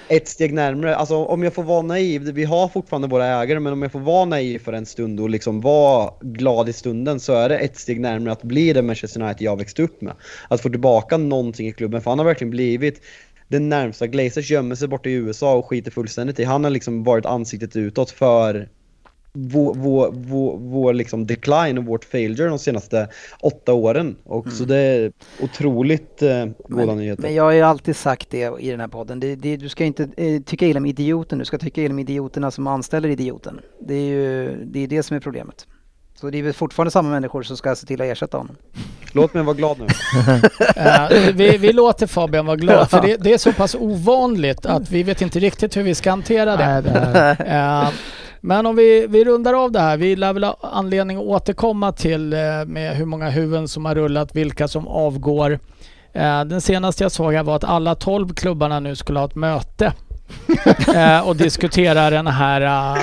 [0.09, 0.97] ett steg närmare.
[0.97, 4.01] Alltså om jag får vara naiv, vi har fortfarande våra ägare, men om jag får
[4.01, 7.79] vara naiv för en stund och liksom vara glad i stunden så är det ett
[7.79, 10.14] steg närmare att bli det Manchester United jag växte upp med.
[10.49, 13.01] Att få tillbaka någonting i klubben, för han har verkligen blivit
[13.49, 14.07] den närmsta.
[14.07, 16.45] Glazers gömmer sig borta i USA och skiter fullständigt i.
[16.45, 18.69] Han har liksom varit ansiktet utåt för
[19.37, 23.09] vår, vår, vår, vår liksom decline och vårt failure de senaste
[23.41, 24.17] åtta åren.
[24.25, 27.23] Och Så det är otroligt eh, goda Men, nyheter.
[27.23, 29.21] men jag har ju alltid sagt det i den här podden.
[29.21, 31.99] Det, det, du ska inte eh, tycka illa om idioten, du ska tycka illa om
[31.99, 33.61] idioterna som anställer idioten.
[33.81, 35.67] Det är ju det, är det som är problemet.
[36.21, 38.57] Så det är väl fortfarande samma människor som ska se till att ersätta honom.
[39.12, 39.87] Låt mig vara glad nu.
[40.77, 44.91] Eh, vi, vi låter Fabian vara glad för det, det är så pass ovanligt att
[44.91, 46.67] vi vet inte riktigt hur vi ska hantera det.
[46.67, 47.91] Nej, det är, Eh,
[48.41, 49.97] Men om vi, vi rundar av det här.
[49.97, 53.95] Vi lär väl ha anledning att återkomma till eh, med hur många huvuden som har
[53.95, 55.59] rullat, vilka som avgår.
[56.12, 59.35] Eh, Den senaste jag såg här var att alla 12 klubbarna nu skulle ha ett
[59.35, 59.93] möte
[61.25, 63.03] och diskutera den här eh,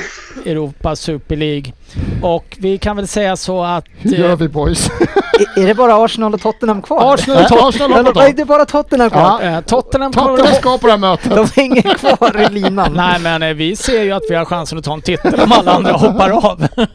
[0.52, 1.74] Europa Super League.
[2.22, 4.90] Och vi kan väl säga så att hur gör eh, vi boys?
[5.56, 7.14] är, är det bara Arsenal och Tottenham kvar?
[7.14, 9.40] Arsenal och Nej, Tot- Arsenal Men har de- är det bara Tottenham kvar?
[9.42, 9.42] Ja.
[9.42, 11.36] eh, Tottenham Tottenham ska på det här mötet.
[11.36, 12.94] De hänger kvar i linan.
[12.96, 15.52] Nej men eh, vi ser ju att vi har chansen att ta en titel om
[15.52, 16.68] alla andra hoppar av.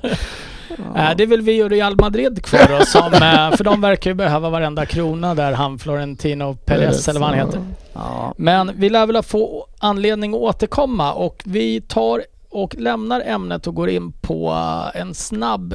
[0.97, 4.15] Eh, Det vill vi och Real Madrid kvar då, som, eh, för de verkar ju
[4.15, 7.61] behöva varenda krona där han Florentino Perez eller vad han heter.
[7.93, 8.35] Ja.
[8.37, 13.75] Men vi lär väl få anledning att återkomma och vi tar och lämnar ämnet och
[13.75, 14.51] går in på
[14.95, 15.75] eh, en snabb,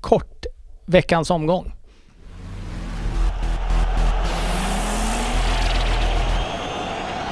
[0.00, 0.44] kort
[0.86, 1.72] veckans omgång.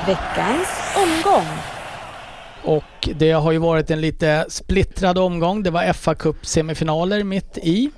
[0.06, 1.46] Veckans omgång.
[3.10, 5.62] Och det har ju varit en lite splittrad omgång.
[5.62, 7.90] Det var fa Cup semifinaler mitt i.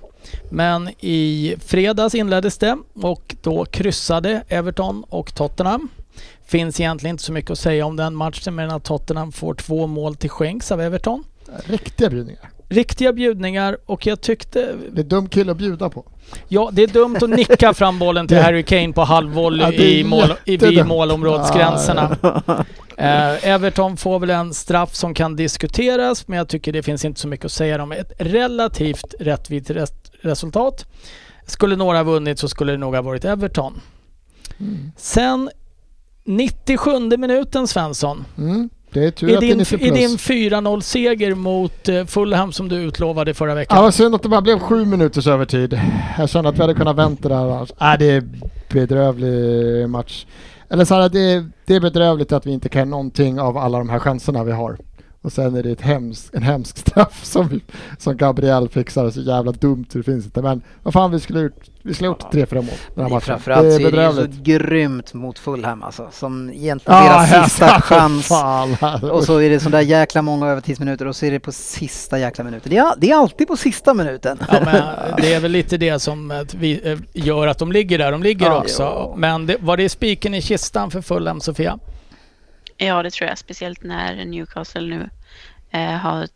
[0.50, 5.88] Men i fredags inleddes det och då kryssade Everton och Tottenham.
[6.46, 9.86] Finns egentligen inte så mycket att säga om den matchen men att Tottenham får två
[9.86, 11.24] mål till skänks av Everton.
[11.64, 12.50] Riktiga bjudningar.
[12.72, 14.74] Riktiga bjudningar och jag tyckte...
[14.92, 16.04] Det är dum kille att bjuda på.
[16.48, 20.04] Ja, det är dumt att nicka fram bollen till Harry Kane på halvvolley Ja, i,
[20.04, 22.16] mål, i vid målområdesgränserna.
[22.96, 27.20] Eh, Everton får väl en straff som kan diskuteras, men jag tycker det finns inte
[27.20, 27.92] så mycket att säga om.
[27.92, 29.92] Ett relativt rättvist res
[30.22, 30.86] resultat.
[31.46, 33.80] Skulle några ha vunnit så skulle det nog ha varit Everton.
[34.96, 35.50] Sen
[36.24, 38.24] 97 minuten Svensson.
[38.38, 38.70] Mm.
[38.92, 40.26] Det är tur att är din, 90 i din plus.
[40.28, 43.82] 4-0 seger mot eh, Fulham som du utlovade förra Ja, veckan.
[43.82, 45.80] vad synd att det bara blev sju minuters övertid.
[46.18, 47.36] Jag kände att vi hade kunnat vänta där.
[47.36, 47.72] annars.
[47.80, 48.22] Nej, det är
[48.72, 50.26] bedrövlig match.
[50.68, 53.78] Eller så här, det, är, det är bedrövligt att vi inte kan någonting av alla
[53.78, 54.78] de här chanserna vi har.
[55.22, 57.60] Och sen är det ett hemsk, en hemsk straff som, vi,
[57.98, 59.10] som Gabriel fixar.
[59.10, 60.42] Så jävla dumt så det finns inte.
[60.42, 63.00] Men vad fan, vi skulle gjort, vi ha gjort tre, fyra mål den här Det
[63.00, 63.20] är matchen.
[63.20, 64.42] framförallt det så är är det ju så bedrövligt.
[64.44, 66.08] grymt mot Fulham alltså.
[66.12, 68.26] Som egentligen Ah, deras ja, sista för chans.
[68.28, 72.18] Fan, Och så är det sådär jäkla många övertidsminuter och så är det på sista
[72.18, 72.70] jäkla minuten.
[72.70, 74.38] Det är, det är alltid på sista minuten.
[74.52, 74.82] Ja, men
[75.16, 78.22] det är väl lite det som eh, vi, eh, gör att de ligger där de
[78.22, 78.60] ligger Ja.
[78.60, 79.14] också.
[79.16, 81.78] Men det, var det spiken i kistan för Fulham, Sofia?
[82.76, 83.38] Ja, det tror jag.
[83.38, 85.10] Speciellt när Newcastle nu
[85.70, 86.28] eh, har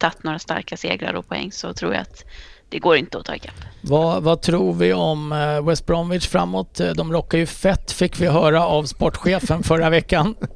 [0.00, 2.24] tagit några starka segrar och poäng så tror jag att
[2.68, 3.54] det går inte att ta ikapp.
[3.80, 6.80] Vad, vad tror vi om eh, West Bromwich framåt?
[6.80, 10.34] Eh, De rockar ju fett fick vi höra av sportchefen förra veckan.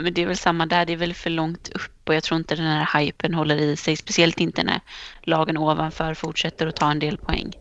[0.00, 2.38] Men det är väl samma där, det är väl för långt upp och jag tror
[2.38, 3.96] inte den här hypen håller i sig.
[3.96, 4.80] Speciellt inte när
[5.22, 7.52] lagen ovanför fortsätter att ta en del poäng.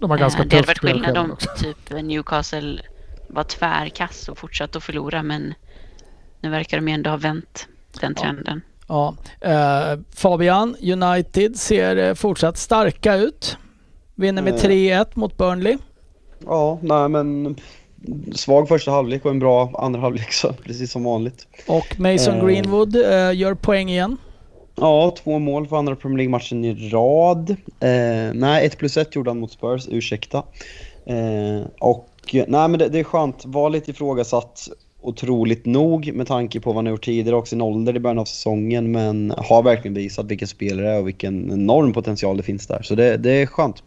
[0.00, 2.80] De har ganska Eh, det hade varit skillnad om typ Newcastle
[3.28, 5.54] var tvärkass och fortsatte att förlora men
[6.40, 7.68] nu verkar de ju ändå ha vänt
[8.00, 8.62] den trenden.
[8.64, 8.73] Ja.
[9.40, 13.56] Eh, Fabian, United ser eh, fortsatt starka ut.
[14.14, 14.58] Vinner med Eh.
[14.60, 15.76] 3-1 mot Burnley.
[16.46, 17.56] Ja, nej men
[18.34, 21.46] svag första halvlek och en bra andra halvlek så precis som vanligt.
[21.66, 22.44] Och Mason Eh.
[22.46, 24.16] Greenwood eh, gör poäng igen.
[24.76, 27.50] Ja, två mål för andra Premier League-matchen i rad.
[27.80, 30.42] Eh, nej, 1 plus 1 gjorde han mot Spurs, ursäkta.
[31.06, 34.68] Eh, och nej men det, det är skönt, var lite ifrågasatt
[35.04, 38.18] otroligt nog med tanke på vad han har gjort tidigare också i ålder i början
[38.18, 42.42] av säsongen men har verkligen visat vilken spelare det är och vilken enorm potential det
[42.42, 42.82] finns där.
[42.82, 43.82] Så det, det är skönt.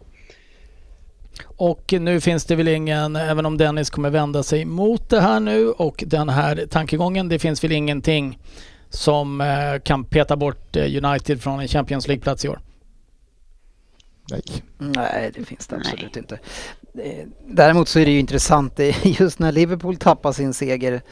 [1.44, 5.40] Och nu finns det väl ingen, även om Dennis kommer vända sig mot det här
[5.40, 8.38] nu och den här tankegången, det finns väl ingenting
[8.90, 9.46] som eh,
[9.82, 12.60] kan peta bort eh, United från en Champions League-plats i år.
[14.30, 14.42] Nej.
[14.78, 15.86] Nej, det finns det Nej.
[15.86, 16.38] absolut inte.
[17.02, 21.02] Eh, Däremot så är det ju intressant just när Liverpool tappar sin seger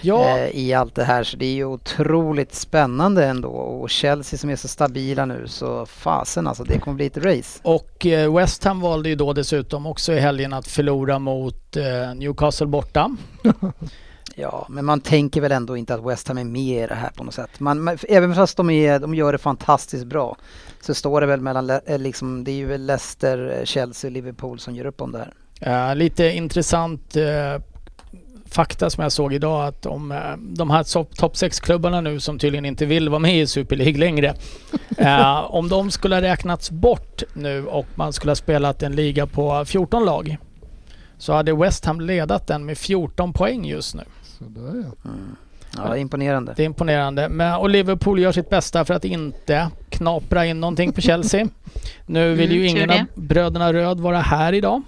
[0.00, 4.38] Ja, eh, i allt det här så det är ju otroligt spännande ändå och Chelsea
[4.38, 7.60] som är så stabila nu så fasen alltså det kommer bli ett race.
[7.62, 11.76] och eh, West Ham valde ju då dessutom också i helgen att förlora mot
[12.16, 13.16] Newcastle borta.
[14.34, 17.10] Ja, men man tänker väl ändå inte att West Ham är med i det här
[17.10, 17.60] på något sätt.
[17.60, 20.36] Man, man, även fast de, är, de gör det fantastiskt bra
[20.84, 24.58] så står det väl mellan, eh, liksom, det är ju Leicester, eh, Chelsea och Liverpool
[24.58, 25.90] som gör upp om det här.
[25.90, 27.62] Eh, lite intressant eh,
[28.46, 32.38] fakta som jag såg idag att om eh, de här top- topp 6-klubbarna nu som
[32.38, 34.34] tydligen inte vill vara med i Super League längre.
[34.98, 39.26] eh, om de skulle ha räknats bort nu och man skulle ha spelat en liga
[39.26, 40.36] på 14 lag.
[41.18, 44.02] Så hade West Ham ledat den med 14 poäng just nu.
[44.22, 45.10] Så där ja.
[45.76, 46.52] Ja, imponerande.
[46.56, 47.28] Det är imponerande.
[47.28, 49.70] Men, och Liverpool gör sitt bästa för att inte
[50.02, 51.48] knapra in någonting på Chelsea.
[52.06, 54.82] Nu vill Mm, ju ingen av bröderna Röd vara här idag.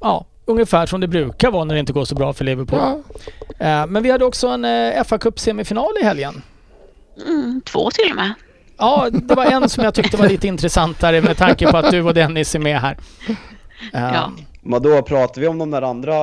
[0.00, 2.78] Ja, ungefär som det brukar vara när det inte går så bra för Liverpool.
[2.78, 2.98] ja.
[3.66, 6.42] Eh, men vi hade också en eh, fa Cup semifinal i helgen.
[7.26, 8.32] Mm, två till och med.
[8.78, 12.02] Ja, det var en som jag tyckte var lite intressantare med tanke på att du
[12.02, 12.96] och Dennis är med här.
[13.92, 14.32] Eh, Ja.
[14.62, 16.14] Vadå, pratar vi om de där andra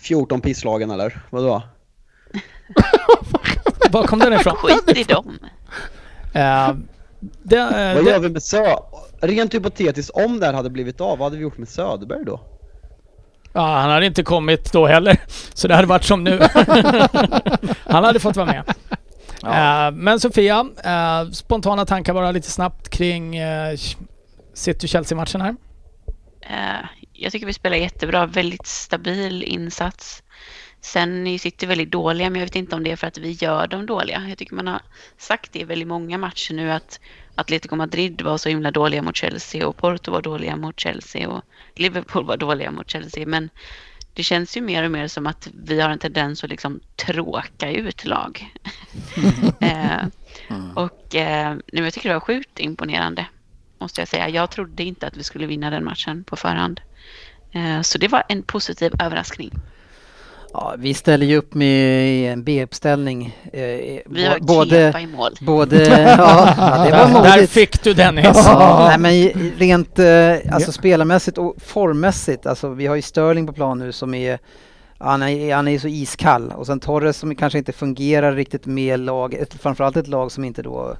[0.00, 1.20] 14 pisslagen eller?
[1.30, 1.62] Vadå?
[3.90, 4.56] Var kom den ifrån?
[4.56, 5.38] Skit i dem.
[6.36, 6.74] Eh,
[7.42, 8.76] det, eh, Vad det- gör vi med Sö...
[9.20, 12.40] Rent hypotetiskt, om det här hade blivit av, vad hade vi gjort med Söderberg då?
[13.52, 15.20] Ja, han hade inte kommit då heller.
[15.54, 16.40] Så det hade varit som nu.
[17.84, 18.64] han hade fått vara med.
[19.44, 20.66] Eh, men Sofia,
[21.32, 23.76] spontana tankar bara lite snabbt kring uh,
[24.54, 25.56] City-Chelsea-matchen här.
[27.12, 30.22] Jag tycker vi spelar jättebra, väldigt stabil insats.
[30.80, 33.30] Sen är City väldigt dåliga, men jag vet inte om det är för att vi
[33.30, 34.26] gör dem dåliga.
[34.28, 34.82] Jag tycker man har
[35.18, 37.00] sagt det i väldigt många matcher nu att
[37.34, 41.44] Atletico Madrid var så himla dåliga mot Chelsea och Porto var dåliga mot Chelsea och
[41.74, 43.26] Liverpool var dåliga mot Chelsea.
[43.26, 43.50] Men
[44.14, 47.70] det känns ju mer och mer som att vi har en tendens att liksom tråka
[47.70, 48.54] ut lag.
[49.60, 50.06] eh,
[50.74, 53.26] och eh, jag tycker det var sjukt imponerande,
[53.78, 54.28] måste jag säga.
[54.28, 56.80] Jag trodde inte att vi skulle vinna den matchen på förhand.
[57.52, 59.52] Eh, så det var en positiv överraskning.
[60.52, 63.36] Ja, vi ställer ju upp med en B-uppställning.
[63.52, 63.60] Eh,
[64.06, 65.32] Vi har både, Kepa i mål.
[65.40, 65.84] både,
[66.18, 68.26] ja, ja, det var Där, fick du Dennis.
[68.34, 73.52] Ja, nej, men rent eh, alltså spelarmässigt och formmässigt, alltså vi har ju Sterling på
[73.52, 74.38] plan nu som är
[74.98, 79.00] han är, han är så iskall och sen Torres som kanske inte fungerar riktigt med
[79.00, 80.96] lag, ett, framförallt ett lag som inte då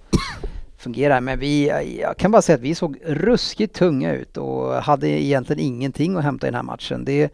[0.78, 1.20] fungerar.
[1.20, 1.66] Men vi,
[2.02, 6.24] jag kan bara säga att vi såg ruskigt tunga ut och hade egentligen ingenting att
[6.24, 7.04] hämta i den här matchen.
[7.04, 7.32] Det,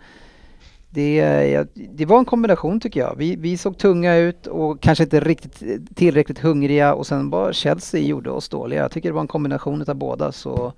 [0.95, 3.15] det, det var en kombination tycker jag.
[3.19, 5.63] Vi, vi såg tunga ut och kanske inte riktigt
[5.97, 8.81] tillräckligt hungriga och sen bara Chelsea gjorde oss dåliga.
[8.83, 10.73] Jag tycker det var en kombination av båda så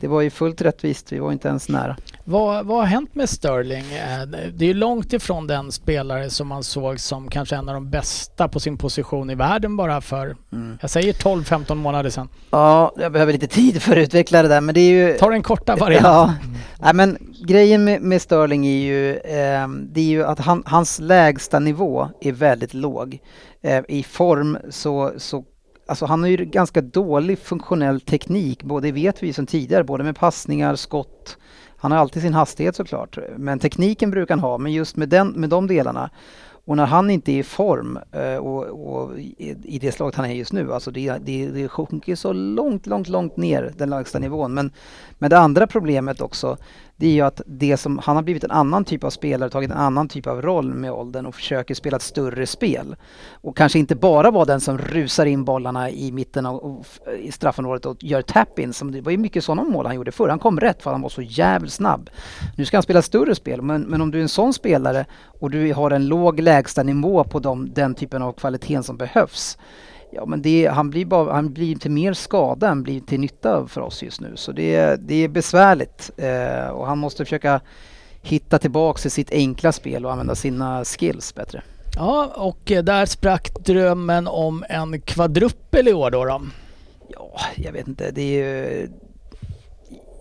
[0.00, 1.12] det var ju fullt rättvist.
[1.12, 1.96] Vi var inte ens nära.
[2.24, 3.84] Vad, vad har hänt med Sterling?
[4.54, 7.90] Det är ju långt ifrån den spelare som man såg som kanske en av de
[7.90, 10.78] bästa på sin position i världen bara för, Mm.
[10.80, 12.28] jag säger 12-15 månader sedan.
[12.50, 15.18] Ja, jag behöver lite tid för att utveckla det där men det är ju...
[15.18, 16.10] Ta den korta varianten.
[16.12, 16.34] Ja,
[16.80, 20.98] Nej, men grejen med, med Sterling är ju, eh, det är ju att han, hans
[21.00, 23.18] lägsta nivå är väldigt låg.
[23.62, 25.44] Eh, I form så, så
[25.86, 30.16] Alltså han har ju ganska dålig funktionell teknik, både vet vi som tidigare, både med
[30.16, 31.38] passningar, skott.
[31.76, 35.28] Han har alltid sin hastighet såklart, men tekniken brukar han ha, men just med, den,
[35.28, 36.10] med de delarna.
[36.64, 40.26] Och när han inte är i form eh, och, och i, i det slaget han
[40.26, 44.18] är just nu, alltså det, det, det sjunker så långt, långt, långt ner den lägsta
[44.18, 44.54] nivån.
[44.54, 44.70] Men,
[45.18, 46.56] men det andra problemet också,
[47.02, 49.70] det är ju att det som, han har blivit en annan typ av spelare, tagit
[49.70, 52.96] en annan typ av roll med åldern och försöker spela ett större spel.
[53.30, 56.86] Och kanske inte bara vara den som rusar in bollarna i mitten av och,
[57.18, 58.72] i straffområdet och gör tap-in.
[58.82, 60.28] Det var ju mycket sådana mål han gjorde förr.
[60.28, 62.10] Han kom rätt för han var så jävligt snabb.
[62.56, 65.06] Nu ska han spela större spel, men, men om du är en sån spelare
[65.40, 69.58] och du har en låg lägsta nivå på dem, den typen av kvaliteten som behövs.
[70.14, 73.66] Ja men det, han, blir bara, han blir till mer skada än blir till nytta
[73.66, 74.32] för oss just nu.
[74.36, 77.60] Så det, det är besvärligt eh, och han måste försöka
[78.22, 81.62] hitta tillbaks till sitt enkla spel och använda sina skills bättre.
[81.96, 86.24] Ja, och där sprack drömmen om en kvadruppel i år då.
[86.24, 86.42] då.
[87.08, 88.10] Ja, jag vet inte.
[88.10, 88.88] Det är ju...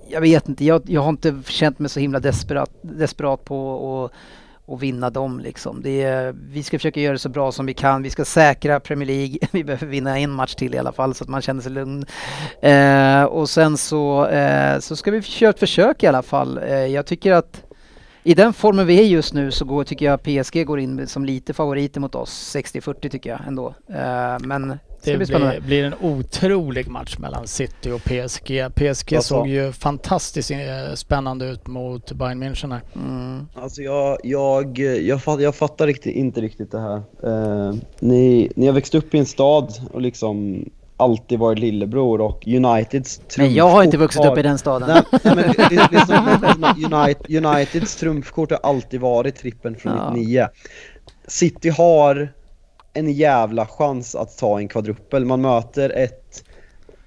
[0.07, 0.65] Jag vet inte.
[0.65, 4.11] Jag, jag har inte känt mig så himla desperat, desperat på att
[4.71, 5.81] och vinna dem liksom.
[5.81, 8.03] Det är, vi ska försöka göra det så bra som vi kan.
[8.03, 9.37] Vi ska säkra Premier League.
[9.51, 12.05] Vi behöver vinna en match till i alla fall så att man känner sig lugn.
[12.61, 16.57] Eh, och sen så, eh, så ska vi köra ett försök i alla fall.
[16.57, 17.63] Eh, jag tycker att
[18.23, 21.25] i den formen vi är just nu så går, tycker jag PSG går in som
[21.25, 22.55] lite favoriter mot oss.
[22.55, 23.67] 60-40 tycker jag ändå.
[23.89, 28.65] Eh, men det blir, blir en otrolig match mellan City och PSG.
[28.75, 29.21] PSG Alltså.
[29.21, 30.57] såg ju fantastiskt eh,
[30.95, 32.81] spännande ut mot Bayern München här.
[32.95, 33.47] Mm.
[33.55, 37.03] Alltså jag, jag, jag, fattar, jag fattar riktigt, inte riktigt det här.
[37.23, 40.65] Eh, ni, ni har växt upp i en stad och liksom
[41.01, 44.89] alltid varit lillebror och Uniteds Men jag har inte trumfkort vuxit upp i den staden.
[44.89, 49.75] Nej, nej, men det, det, det är som, United, Uniteds trumfkort har alltid varit trippen
[49.75, 50.13] från Ja.
[50.13, 50.47] 99.
[51.27, 52.33] City har
[52.93, 55.25] en jävla chans att ta en kvadruppel.
[55.25, 56.43] Man möter ett,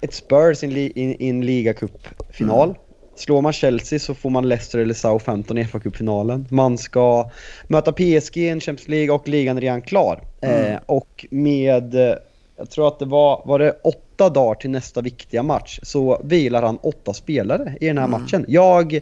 [0.01, 2.75] ett Spurs i en, li, ligacupfinal
[3.15, 6.47] Slår man Chelsea så får man Leicester eller Southampton i fa Cup-finalen.
[6.49, 7.29] Man ska
[7.67, 10.23] möta PSG i en Champions League och ligan är redan klar.
[10.41, 10.73] Mm.
[10.73, 12.15] Eh, och med, eh,
[12.57, 16.61] jag tror att det var, var det åtta dagar till nästa viktiga match så vilar
[16.61, 18.21] han åtta spelare i den här Mm.
[18.21, 18.45] matchen.
[18.47, 18.99] Jag,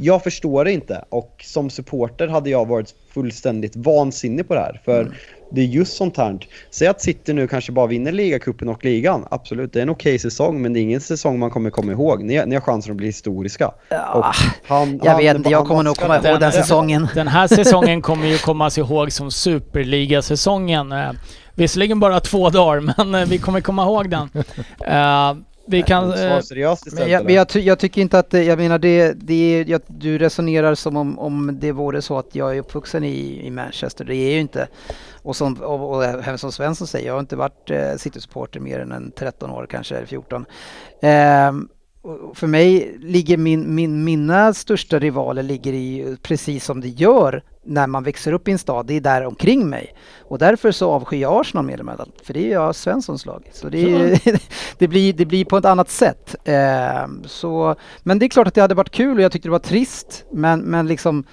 [0.00, 4.80] jag förstår det inte och som supporter hade jag varit fullständigt vansinnig på det här.
[4.84, 5.12] För Mm.
[5.50, 6.38] det är just sånt här.
[6.70, 9.26] Säg att City nu kanske bara vinner ligacupen och ligan.
[9.30, 12.22] Absolut, det är en okej säsong men det är ingen säsong man kommer komma ihåg.
[12.22, 13.68] Ni, ni har chansen att bli historiska.
[13.68, 14.32] Och Ja,
[14.66, 16.30] han, jag han- vet inte, jag kommer nog komma den.
[16.32, 17.08] ihåg den säsongen.
[17.14, 20.94] Den här säsongen kommer ju komma sig ihåg som Superligasäsongen.
[21.56, 24.28] Eh, Visserligen bara två dagar, men eh, vi kommer komma ihåg den.
[24.86, 25.34] Eh,
[25.68, 26.12] vi kan...
[26.12, 26.30] Eh,
[27.00, 29.80] Men jag, men jag, ty, jag tycker inte att, det- jag menar det, det jag,
[29.86, 34.04] du resonerar som om, om det vore så att jag är uppvuxen i, i Manchester,
[34.04, 34.68] det är ju inte.
[35.22, 38.80] Och som, och, och även som Svensson säger, jag har inte varit eh, City-supporter mer
[38.80, 40.44] än en 13 år kanske, eller 14.
[41.02, 41.68] Ehm,
[42.02, 47.42] och för mig ligger min, min, mina största rivaler ligger i precis som det gör
[47.66, 49.94] när man växer upp i en stad, det är där omkring mig.
[50.20, 53.50] Och därför så avskyr jag Arsenal mer eller mindre, för det är jag Svenssons lag.
[53.52, 54.20] Så det, är,
[54.78, 56.34] det, blir, det blir på ett annat sätt.
[56.44, 59.52] Ehm, så, men det är klart att det hade varit kul och jag tyckte det
[59.52, 60.24] var trist.
[60.30, 61.24] Men, men liksom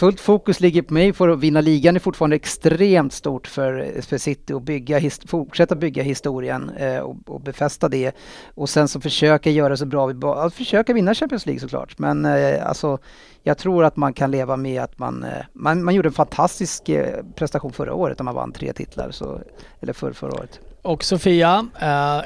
[0.00, 4.18] fullt fokus ligger på mig för att vinna ligan är fortfarande extremt stort för, för
[4.18, 8.16] City att bygga, fortsätta bygga historien eh, och, och befästa det.
[8.54, 11.98] Och sen så försöka göra så bra vi bara, att försöka vinna Champions League såklart.
[11.98, 12.98] Men eh, alltså
[13.42, 16.88] jag tror att man kan leva med att man, eh, man, man gjorde en fantastisk
[16.88, 19.40] eh, prestation förra året när man vann tre titlar, så,
[19.80, 20.60] eller för, förra året.
[20.82, 21.66] Och Sofia,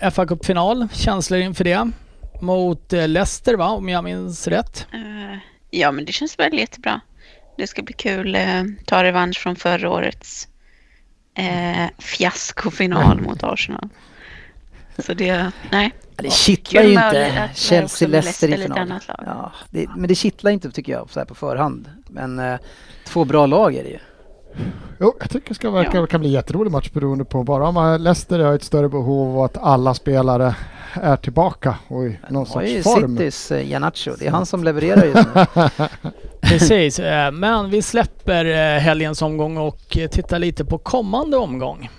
[0.03, 1.91] eh, fa Cup-final, känslor inför det?
[2.41, 4.87] Mot eh, Leicester va, om jag minns rätt?
[4.93, 5.39] Eh,
[5.71, 7.01] ja, men det känns väl jättebra.
[7.57, 10.49] Det ska bli kul eh, ta revansch från förra årets
[11.35, 13.89] eh, fiaskofinal mot Arsenal.
[14.99, 15.93] Så det, nej.
[16.17, 18.79] Det kittlar ju inte att- att Chelsea-Leicester i Leicester lite final.
[18.79, 19.21] annat lag.
[19.27, 21.91] Ja, det, men det kittlar inte tycker jag så här på förhand.
[22.09, 22.59] Men eh,
[23.05, 23.99] två bra lag är det ju.
[25.01, 26.07] Jo, jag tycker det ska verka, Ja.
[26.07, 29.39] kan bli en jätterolig match beroende på bara om man- Leicester har ett större behov
[29.39, 30.57] av att alla spelare
[31.03, 33.17] är tillbaka och i någon var ju sorts form.
[33.17, 35.87] Citys eh, Janacho, det är han som levererar just nu.
[36.41, 41.91] Precis, eh, men vi släpper eh, helgens omgång och eh, tittar lite på kommande omgång.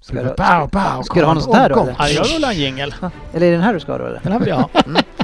[0.00, 0.28] Ska du,
[1.04, 1.96] ska ha något sånt här då eller?
[1.98, 2.94] Ja, jag rullar en jingel.
[3.32, 4.20] Eller är det den här du ska ha då eller?
[4.22, 4.68] Den här vill jag ha.
[4.74, 5.23] Eh,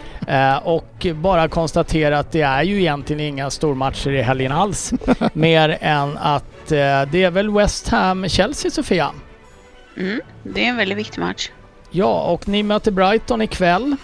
[0.63, 4.93] och bara konstatera att det är ju egentligen inga stormatcher i helgen alls.
[5.33, 9.11] Mer än att eh, det är väl West Ham-Chelsea, Sofia?
[9.97, 11.51] Mm, det är en väldigt viktig match.
[11.91, 13.97] Ja, och ni möter Brighton ikväll.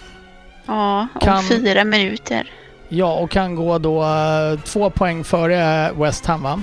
[0.65, 2.51] Ja, om Kan- fyra minuter.
[2.89, 6.61] Ja, och kan gå då eh, två poäng före West Ham, va?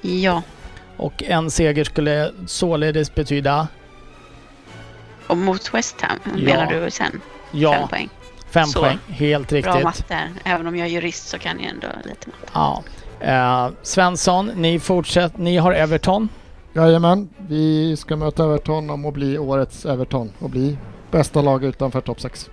[0.00, 0.42] Ja,
[0.96, 3.68] Och en seger skulle således betyda
[5.26, 6.30] och mot West Ham Ja.
[6.56, 7.20] menar du sen?
[7.50, 8.08] ja, Fem poäng.
[8.60, 8.80] Fem Så.
[8.80, 8.98] poäng.
[9.08, 9.84] Helt Bra riktigt.
[9.84, 10.18] matte.
[10.44, 12.50] Även om jag är jurist så kan jag ändå lite matte.
[12.52, 12.82] Ja.
[13.20, 15.38] Eh, Svensson, ni fortsätter.
[15.38, 16.28] Ni har Everton.
[16.72, 20.78] Jajamän, vi ska möta Everton om att bli årets Everton och bli
[21.10, 22.50] bästa lag utanför topp 6.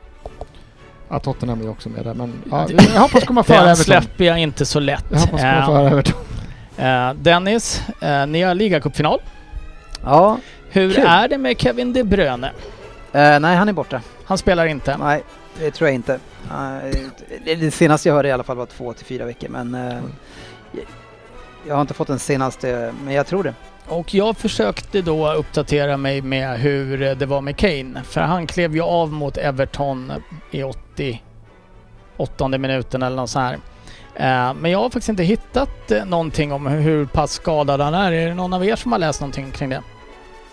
[1.10, 3.84] Ja, Tottenham är också med där men ja, Det- jag hoppas komma före Den Everton.
[3.84, 5.06] släpper jag inte så lätt.
[5.12, 6.16] Jag hoppas komma Eh, före Everton.
[6.78, 9.20] eh, Dennis, eh, ni har ligacupfinal.
[10.04, 10.38] Ja,
[10.70, 11.04] Hur Kul.
[11.08, 12.52] är det med Kevin De Bruyne?
[13.14, 14.02] eh, nej han är borta.
[14.26, 14.98] Han spelar inte.
[14.98, 15.24] Nej,
[15.60, 16.20] det tror jag inte.
[17.46, 19.98] Det- senaste jag hörde i alla fall var två till fyra veckor men eh,
[21.68, 23.54] jag har inte fått den senaste, men jag tror det.
[23.88, 28.04] Och jag försökte då uppdatera mig med hur det var med Kane.
[28.04, 30.14] För han klev ju av mot Everton
[30.52, 34.50] i 88 minuten eller något sånt här.
[34.50, 38.12] Eh, Men jag har faktiskt inte hittat eh, någonting om hur pass skadad han är.
[38.12, 39.82] Är det någon av er som har läst någonting kring det?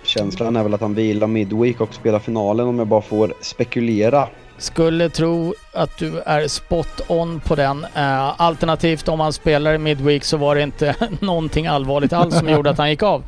[0.03, 4.29] Känslan är väl att han vilar midweek och spelar finalen om jag bara får spekulera.
[4.61, 7.85] Skulle tro att du är spot on på den.
[7.85, 12.49] Uh, alternativt om han spelar i midweek så var det inte någonting allvarligt alls som
[12.49, 13.23] gjorde att han gick av.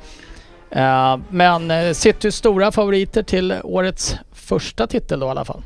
[0.77, 5.63] Uh, men eh, Citys stora favoriter till årets första titel då i alla fall.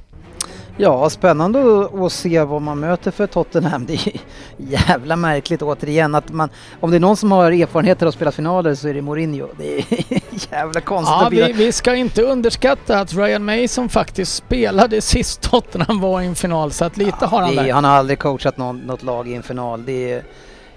[0.79, 3.87] Ja, spännande att- se vad man möter för Tottenham.
[3.87, 4.13] Det är
[4.57, 6.49] jävla märkligt återigen att man,
[6.81, 9.49] om det är någon som har erfarenheter av att spela finaler så är det Mourinho.
[9.59, 9.85] Det är
[10.53, 16.01] jävla konstigt Ja, vi, vi ska inte underskatta att Ryan Mason faktiskt spelade sist Tottenham
[16.01, 17.73] var i en final så att lite har han det är, där.
[17.73, 19.85] han har aldrig coachat någon, något lag i en final.
[19.85, 20.25] Det är,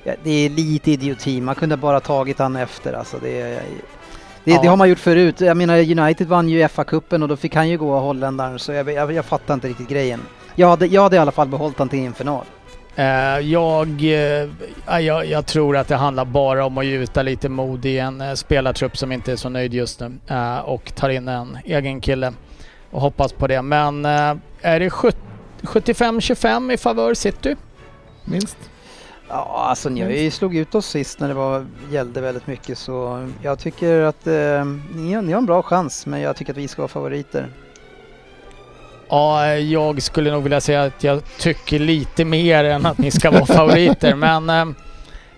[0.03, 1.41] ja, det är lite idioti.
[1.41, 3.17] Man kunde bara tagit han efter alltså.
[3.21, 3.61] Det, är,
[4.49, 4.61] det, Ja.
[4.61, 5.41] det har man gjort förut.
[5.41, 8.91] Jag menar United vann ju FA-cupen och då fick han ju gå holländaren så jag,
[8.91, 10.19] jag, jag fattar inte riktigt grejen.
[10.55, 12.45] Jag hade, jag hade i alla fall behållit han till en final.
[12.95, 14.49] Eh, jag, eh,
[14.87, 18.21] ja, jag, jag tror att det handlar bara om att gjuta lite mod i en
[18.21, 20.11] eh, spelartrupp som inte är så nöjd just nu
[20.63, 22.33] och tar in en egen kille
[22.91, 23.61] och hoppas på det.
[23.61, 27.55] Men är det 75-25 i favör City.
[28.25, 28.57] Minst.
[29.29, 33.59] Ja, alltså ni slog ut oss sist när det var, gällde väldigt mycket så jag
[33.59, 34.65] tycker att eh,
[34.95, 37.47] ni, har, ni har en bra chans men jag tycker att vi ska vara favoriter.
[39.09, 43.31] Ja, jag skulle nog vilja säga att jag tycker lite mer än att ni ska
[43.31, 44.15] vara favoriter.
[44.15, 44.65] Men eh,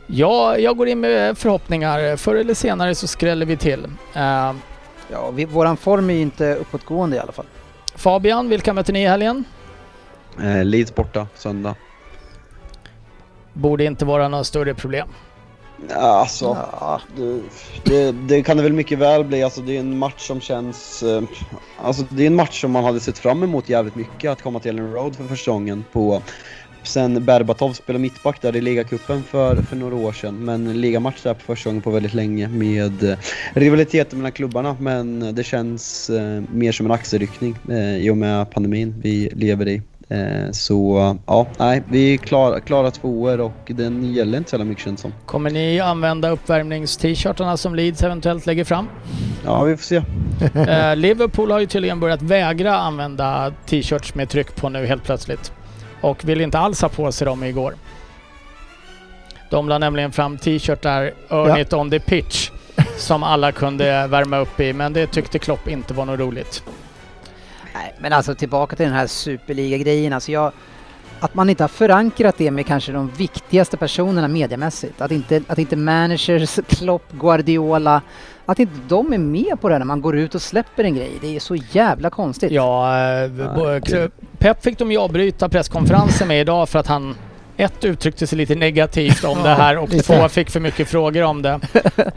[0.07, 2.15] ja, jag går in med förhoppningar.
[2.15, 3.85] Förr eller senare så skräller vi till.
[4.13, 4.53] Eh,
[5.11, 7.45] Ja, vi, våran form är ju inte uppåtgående i alla fall.
[7.95, 9.43] Fabian, vilka möter ni i helgen?
[10.41, 11.75] Eh, Leeds borta, söndag.
[13.61, 15.07] Borde inte vara några större problem.
[15.95, 16.45] Alltså,
[16.79, 17.41] Ja, det,
[17.83, 19.43] det, det kan det väl mycket väl bli.
[19.43, 21.03] Alltså, det är en match som känns...
[21.03, 21.23] Eh,
[21.83, 24.31] alltså, det är en match som man hade sett fram emot jävligt mycket.
[24.31, 26.21] Att komma till en road för första gången på...
[26.83, 30.45] Sen Berbatov spelade mittback där i ligacupen för, för några år sedan.
[30.45, 33.17] Men ligamatch där på första gången på väldigt länge med eh,
[33.53, 34.77] rivaliteten mellan klubbarna.
[34.79, 39.67] Men det känns eh, mer som en axelryckning eh, i och med pandemin vi lever
[39.67, 39.81] i.
[40.11, 44.65] Eh, så ja, nej, vi är klara, klara tvåor och den gäller inte så jävla
[44.65, 45.13] mycket känns som.
[45.25, 48.87] Kommer ni använda uppvärmnings-t-shirtarna som Leeds eventuellt lägger fram?
[49.45, 50.01] Ja, vi får se.
[50.55, 55.51] Eh, Liverpool har ju tydligen börjat vägra använda t-shirts med tryck på nu helt plötsligt.
[56.01, 57.73] Och vill inte alls ha på sig dem igår.
[59.49, 62.49] De la nämligen fram t-shirtar Earn it on the pitch
[62.97, 66.63] som alla kunde värma upp i men det tyckte Klopp inte var något roligt.
[67.81, 70.13] Nej, men alltså tillbaka till den här superliga-grejen.
[70.13, 70.51] Alltså jag,
[71.19, 75.01] att man inte har förankrat det med kanske de viktigaste personerna mediemässigt.
[75.01, 78.01] Att inte, att inte managers, Klopp, Guardiola,
[78.45, 81.11] att inte de är med på det när man går ut och släpper en grej.
[81.21, 82.51] Det är så jävla konstigt.
[82.51, 87.15] Ja, eh, bo- Pep fick de ju avbryta presskonferensen med idag för att han
[87.61, 91.41] ett uttryckte sig lite negativt om det här och två fick för mycket frågor om
[91.41, 91.59] det.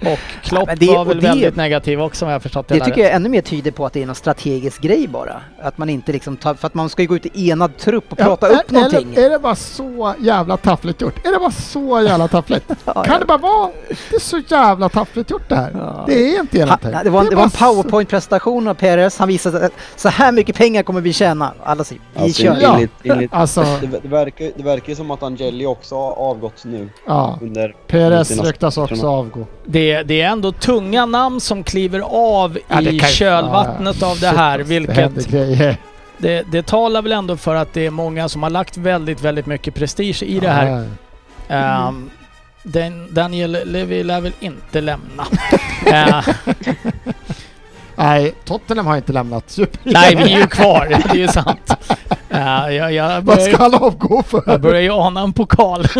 [0.00, 2.80] Och Klopp men det- var väl det- väldigt negativ också om jag förstått det, Det
[2.84, 3.06] tycker rätt.
[3.06, 5.40] jag ännu mer tyder på att det är någon strategisk grej bara.
[5.62, 8.12] Att man inte liksom tar, för att man ska ju gå ut i enad trupp
[8.12, 9.12] och prata Ja, upp någonting.
[9.16, 11.26] Eller är det bara så jävla taffligt gjort?
[11.26, 12.64] Är det bara så jävla taffligt?
[12.84, 13.18] Ja, kan ja.
[13.18, 13.70] det bara vara...
[14.10, 15.70] Det är så jävla taffligt gjort det här.
[15.74, 16.04] Ja.
[16.06, 17.04] Det är inte Ha, genomtänkt.
[17.04, 19.18] det, var en, det var en powerpoint-presentation av Perez.
[19.18, 21.52] Han visade att så här mycket pengar kommer vi tjäna.
[21.64, 22.56] Alla säger vi Alltså, kör.
[22.60, 22.74] Ja.
[22.74, 26.88] enligt, enligt, Alltså, det, det, verkar, det verkar ju som att Angeli också avgått nu
[27.06, 27.38] ja.
[27.42, 27.74] under...
[27.86, 29.46] Perez ryktas också avgå.
[29.64, 34.10] Det, det är ändå tunga namn som kliver av Ja, det i kan kölvattnet Ja,
[34.10, 35.76] av det här, Det vilket grejer.
[36.18, 39.46] det, det talar väl ändå för att det är många som har lagt väldigt, väldigt
[39.46, 40.88] mycket prestige i det här.
[41.48, 41.54] Ja.
[41.54, 42.10] Ehm,
[42.62, 45.26] den, Daniel Levy lär väl inte lämna.
[45.86, 46.24] Eh,
[47.96, 50.02] Nej, Tottenham har inte lämnat Superligan.
[50.02, 50.86] nej, vi är ju kvar.
[50.88, 51.70] Det är ju sant.
[52.34, 54.42] Eh, jag, jag, Vad ska han avgå för?
[54.46, 55.86] jag börjar ju ana en pokal.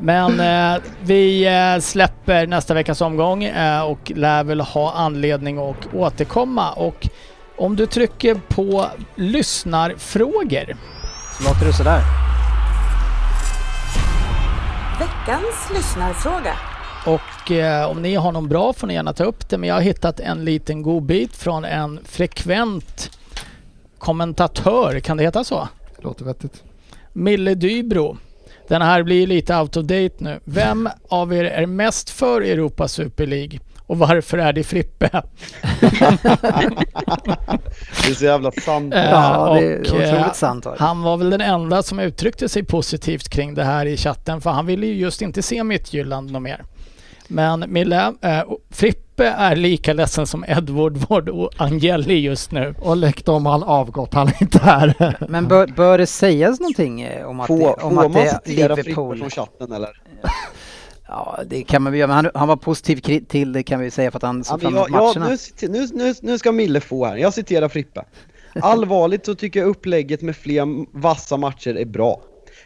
[0.00, 5.94] Men eh, vi eh, släpper nästa veckas omgång eh, och lär väl ha anledning att
[5.94, 6.72] återkomma.
[6.72, 7.08] Och
[7.56, 10.76] om du trycker på lyssnarfrågor
[11.38, 12.00] Så låter det sådär.
[14.98, 16.54] Veckans lyssnarfråga.
[17.06, 19.58] Och eh, om ni har någon bra får ni gärna ta upp det.
[19.58, 23.10] Men jag har hittat en liten godbit från en frekvent
[24.02, 25.68] kommentatör, kan det heta så?
[25.98, 26.62] Låter vettigt.
[27.12, 28.16] Mille Dybro.
[28.68, 30.40] Den här blir lite out of date nu.
[30.44, 33.58] Vem av er är mest för Europa Super League?
[33.86, 35.10] Och varför är det Frippe?
[38.04, 38.94] Det är så jävla sant.
[38.94, 40.64] Eh, Ja, det är och, eh, otroligt sant.
[40.64, 40.78] var det.
[40.78, 44.50] Han var väl den enda som uttryckte sig positivt kring det här i chatten för
[44.50, 46.64] han ville ju just inte se Midtjylland något mer.
[47.28, 52.74] Men Mille, eh, Frippe är lika ledsen som Edward Ward och Angeli just nu.
[52.80, 55.16] Och läckt om han avgått, han är inte här.
[55.28, 58.20] Men bör, bör det sägas någonting eh, om att Får, det, om att det
[58.62, 59.18] är Liverpool?
[59.18, 59.90] från chatten eller?
[61.08, 62.06] Ja, det kan man väl göra.
[62.08, 62.96] Men han, han var positiv
[63.28, 65.36] till det kan vi säga för att han Ja, såg men fram emot matcherna.
[65.60, 68.04] nu, nu, nu ska Mille få här, jag citerar Frippe.
[68.60, 72.20] Allvarligt så tycker jag upplägget med fler vassa matcher är bra.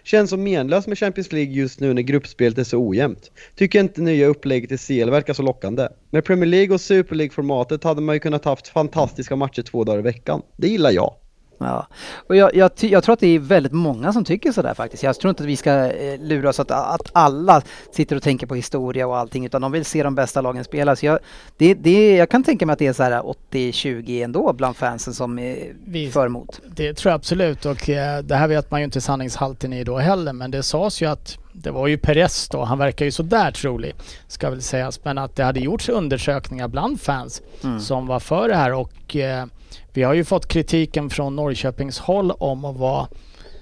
[0.07, 3.31] Känns som menlöst med Champions League just nu när gruppspelet är så ojämnt.
[3.55, 5.89] Tycker inte nya upplägget i CL verkar så lockande.
[6.11, 9.99] Med Premier League och Super League-formatet hade man ju kunnat haft fantastiska matcher två dagar
[9.99, 10.43] i veckan.
[10.57, 11.15] Det gillar jag.
[11.59, 11.87] Ja.
[12.29, 15.03] Och jag, jag, jag tror att det är väldigt många som tycker sådär faktiskt.
[15.03, 17.63] Jag tror inte att vi ska eh, lura oss att, att alla
[17.93, 20.97] sitter och tänker på historia och allting utan de vill se de bästa lagen spela.
[20.97, 21.19] Så jag,
[21.57, 25.15] det, det, jag kan tänka mig att det är så här 80-20 ändå bland fansen
[25.15, 26.61] som är Vi- för emot.
[26.77, 29.99] Det tror jag absolut och eh, det här vet man ju inte sanningshalten i då
[29.99, 33.51] heller men det sades ju att det var ju Perez då, han verkar ju sådär
[33.51, 33.95] trolig
[34.29, 37.81] ska väl sägas men att det hade gjorts undersökningar bland fans Mm.
[37.81, 39.47] som var för det här och eh,
[39.93, 43.09] vi har ju fått kritiken från Norrköpings håll om att vara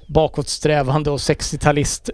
[0.08, 2.10] bakåtsträvande och 60-talist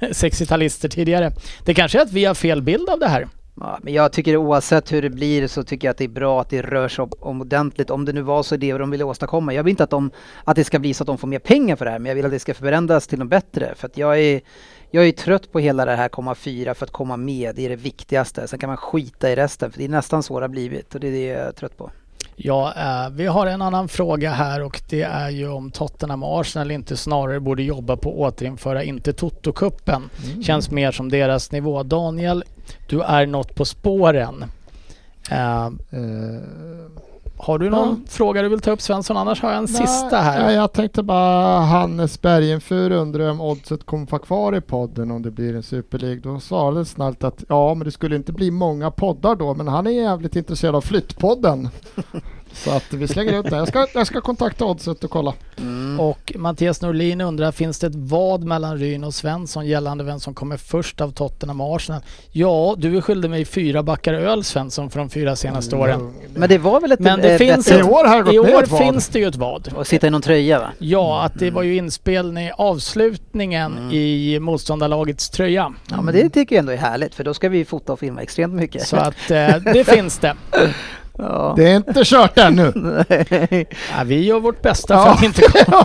[0.00, 1.32] 60-talister tidigare.
[1.64, 3.28] Det kanske är att vi har fel bild av det här.
[3.60, 6.40] Ja, men jag tycker oavsett hur det blir så tycker jag att det är bra
[6.40, 7.90] att det rör sig om, om ordentligt.
[7.90, 9.54] Om det nu var så det de ville åstadkomma.
[9.54, 10.10] Jag vill inte att, de,
[10.44, 12.16] att det ska bli så att de får mer pengar för det här men jag
[12.16, 13.74] vill att det ska förändras till något bättre.
[13.76, 14.40] För att jag är,
[14.90, 17.54] jag är trött på hela det här komma fyra för att komma med.
[17.54, 18.48] Det är det viktigaste.
[18.48, 21.00] Sen kan man skita i resten för det är nästan så det har blivit och
[21.00, 21.90] det är det jag är trött på.
[22.36, 26.40] Ja, eh, vi har en annan fråga här och det är ju om Tottenham och
[26.40, 30.02] Arsenal inte snarare borde jobba på att återinföra inte Toto-cupen.
[30.24, 30.42] Mm.
[30.42, 31.82] Känns mer som deras nivå.
[31.82, 32.44] Daniel,
[32.88, 34.44] du är något på spåren.
[35.30, 37.05] Eh, Eh,
[37.38, 39.16] har du någon fråga du vill ta upp Svensson?
[39.16, 40.42] Annars har jag en sista här.
[40.42, 45.22] Nej, jag tänkte bara Hannes Bergenfur undrar om oddset kommer vara kvar i podden om
[45.22, 46.20] det blir en Super League.
[46.20, 49.86] Då svarade snällt att ja, men det skulle inte bli många poddar då, men han
[49.86, 51.68] är jävligt intresserad av Flyttpodden.
[52.56, 53.56] Så att vi slänger ut det.
[53.56, 55.32] Jag ska, jag ska kontakta oddset och kolla.
[55.98, 60.34] Och Mattias Norlin undrar, finns det ett vad mellan Ryn och Svensson gällande vem som
[60.34, 62.00] kommer först av Tottenham och Arsenal?
[62.32, 66.12] Ja, du är skyldig mig fyra backar öl Svensson för de fyra senaste åren.
[66.34, 68.62] Men det var väl ett Men det ett finns bättre- I år har I år
[68.62, 69.68] ett finns det ju ett vad.
[69.78, 70.68] att sitta i någon tröja va?
[70.78, 75.74] Ja, att det var ju inspelning, avslutningen i motståndarlagets tröja.
[75.90, 78.22] Ja men det tycker jag ändå är härligt för då ska vi fota och filma
[78.22, 78.86] extremt mycket.
[78.86, 80.34] Så att eh, det finns det.
[81.18, 81.54] ja.
[81.56, 82.72] Det är inte kört ännu.
[83.98, 85.14] Ja, vi gör vårt bästa för Ja.
[85.14, 85.84] att inte komma.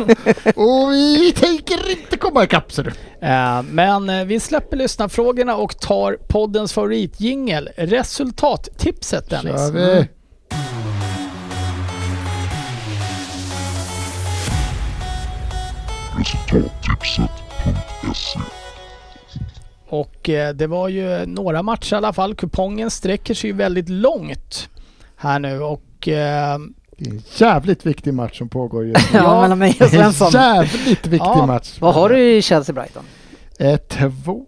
[0.56, 2.92] och vi tänker inte komma ikapp ser du.
[3.28, 9.56] Eh, Men eh, vi släpper lyssnarfrågorna och tar poddens favoritjingel, resultattipset Dennis.
[9.56, 10.08] Kör vi.
[19.90, 22.36] Och eh, det var ju några matcher i alla fall.
[22.36, 24.70] Kupongen sträcker sig ju väldigt långt
[25.22, 26.60] här nu och eh,
[26.98, 29.20] Det är en jävligt viktig match som pågår just nu.
[29.24, 30.30] ja, mellan mig och En Svensson.
[30.32, 31.46] jävligt viktig Ja.
[31.46, 31.78] match.
[31.80, 33.04] Vad har du i Chelsea-Brighton?
[33.60, 34.46] Eh, 2-1.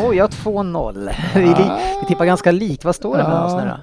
[0.00, 1.10] Oj, jag har 2-0.
[1.34, 1.54] Vi, li-
[2.02, 2.84] vi tippar ganska likt.
[2.84, 3.76] Vad står det mellan oss nu då?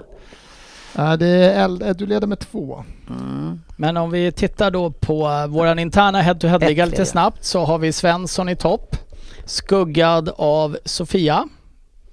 [0.96, 2.84] Ja, det är eh, du leder med två.
[3.10, 3.60] Mm.
[3.76, 7.92] Men om vi tittar då på eh, våran interna head-to-head-liga lite snabbt så har vi
[7.92, 8.96] Svensson i topp.
[9.44, 11.48] Skuggad av Sofia.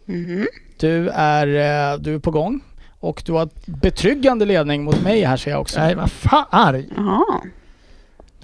[0.05, 0.47] Mhm.
[0.79, 2.61] Du är, eh, du är på gång.
[2.99, 5.79] Och du har betryggande ledning mot mig här ser jag också.
[5.79, 6.85] Nej, vad fan.
[6.97, 7.41] Jaha.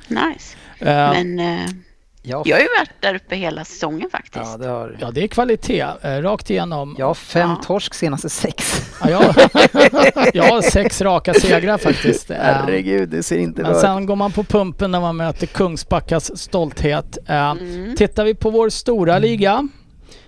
[0.07, 0.57] Nice.
[0.79, 1.65] Eh, Men eh,
[2.21, 4.35] Jag, jag har ju varit där uppe hela säsongen faktiskt.
[4.35, 6.95] ja, det har Ja, det är kvalitet eh, rakt igenom.
[6.99, 7.55] Jag har fem Ja.
[7.65, 8.81] torsk senaste sex.
[9.01, 9.23] Ja, jag,
[10.33, 12.29] jag har sex raka segrar faktiskt.
[12.29, 13.85] Herregud, det ser inte Men bra ut.
[13.85, 17.17] sen går man på pumpen när man möter Kungsbackas stolthet.
[17.27, 17.95] Mm.
[17.95, 19.67] Tittar vi på vår stora liga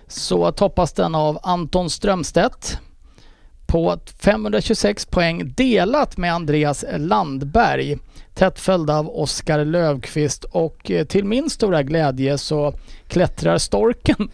[0.08, 2.78] så toppas den av Anton Strömstedt
[3.68, 7.98] på 526 poäng delat med Andreas Landberg.
[8.34, 12.74] Tätt följd av Oskar Lövqvist och eh, till min stora glädje så
[13.08, 14.30] klättrar Storken.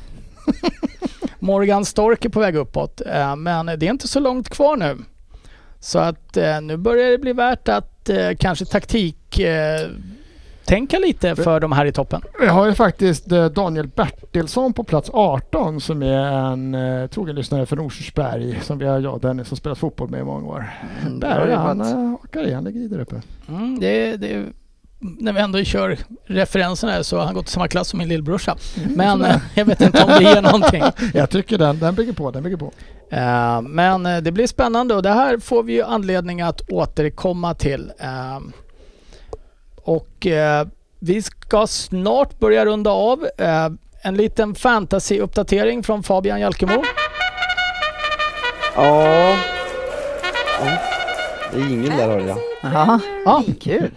[1.38, 4.98] Morgan Stork är på väg uppåt eh, men det är inte så långt kvar nu.
[5.80, 9.40] Så att eh, nu börjar det bli värt att kanske taktik
[10.64, 12.22] tänka lite för de här i toppen.
[12.40, 17.36] Vi har ju faktiskt eh, Daniel Bertilsson på plats 18 som är en eh, trogen
[17.36, 20.46] lyssnare från Rosersberg som vi har, jag och Dennis har spelat fotboll med i många
[20.46, 20.70] år.
[21.02, 23.22] Mm, Där är han, eh, hakar i, han ligger i där uppe.
[23.48, 24.44] Mm, det, det,
[25.00, 28.08] när vi ändå kör referensen här så har han gått i samma klass som min
[28.08, 28.56] lillbrorsa.
[28.96, 30.82] Men eh, jag vet inte om det ger någonting.
[31.14, 32.72] Jag tycker den, den bygger på, den bygger på.
[33.10, 37.92] Eh, men det blir spännande och det här får vi ju anledning att återkomma till.
[37.98, 38.38] Eh,
[39.84, 40.66] och eh,
[40.98, 43.26] vi ska snart börja runda av.
[43.38, 43.68] Eh,
[44.02, 46.82] en liten fantasy-uppdatering från Fabian Jalkemo.
[48.76, 49.36] Ja.
[50.60, 50.78] ja.
[51.52, 52.38] Det är ingen där hörde jag.
[52.62, 53.90] Jaha, Ja, kul.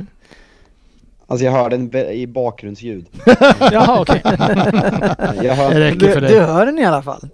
[1.27, 3.05] Alltså jag hörde en i bakgrundsljud.
[3.71, 4.21] jaha okej.
[5.41, 6.39] Det hör, räcker Du, för du dig.
[6.39, 7.29] hör den i alla fall.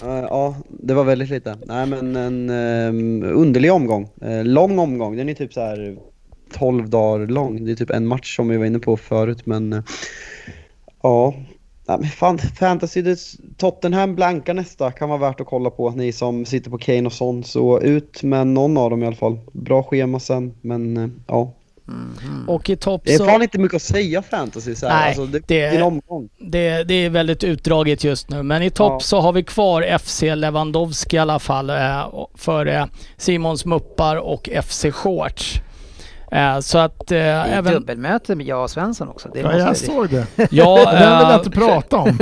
[0.00, 1.56] Ja, det var väldigt lite.
[1.66, 4.08] Nej men en ehm, underlig omgång.
[4.22, 5.96] Eh, lång omgång, den är typ så här
[6.58, 7.64] 12 dagar lång.
[7.64, 9.82] Det är typ en match som vi var inne på förut men eh,
[11.02, 11.34] ja.
[11.86, 13.18] Nej, men fan, fantasy, det,
[13.56, 15.90] Tottenham blanka nästa kan vara värt att kolla på.
[15.90, 19.16] Ni som sitter på Kane och sånt så ut med någon av dem i alla
[19.16, 19.38] fall.
[19.52, 21.52] Bra schema sen men eh, ja.
[22.48, 23.24] Och i topp Det är så...
[23.26, 24.94] fan inte mycket att säga fantasy så här.
[25.00, 26.28] Nej, alltså, det, det- är en omgång.
[26.38, 28.42] Det, det är väldigt utdraget just nu.
[28.42, 29.00] Men i topp Ja.
[29.00, 34.86] så har vi kvar FC Lewandowski i alla fall eh, före Simons Muppar och FC
[34.92, 35.60] Shorts.
[36.34, 37.72] Eh, så att eh, Det är även...
[37.74, 39.28] dubbelmöte med jag och Svensson också.
[39.34, 40.26] Det Ja, måste jag såg det.
[40.50, 42.18] Ja, Den vill jag eh, inte prata om.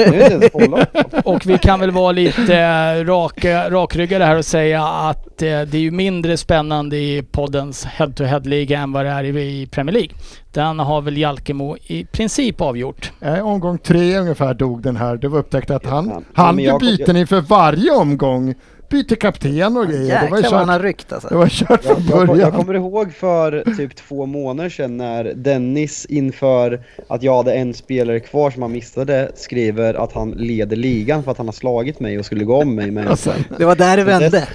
[1.24, 5.76] Och vi kan väl vara lite eh, raka, rakryggade här och säga att det är
[5.76, 10.10] ju mindre spännande i poddens head-to-head-liga än vad det är i, i Premier League.
[10.52, 13.12] Den har väl Jalkemo i princip avgjort.
[13.20, 15.16] Eh, omgång tre ungefär dog den här.
[15.16, 18.54] Det var upptäckt att han, Ja, han gör jag- byten inför varje omgång.
[18.92, 20.22] Byter kapten och grejer.
[20.24, 21.28] Det var Jäklar vad han har ryckt alltså.
[21.28, 22.52] det var kört Jag, från jag, jag början.
[22.52, 28.20] kommer ihåg för typ två månader sedan när Dennis inför att jag hade en spelare
[28.20, 32.18] kvar som han missade skriver att han leder ligan för att han har slagit mig
[32.18, 34.48] och skulle gå om mig men sen, Det var där det vände.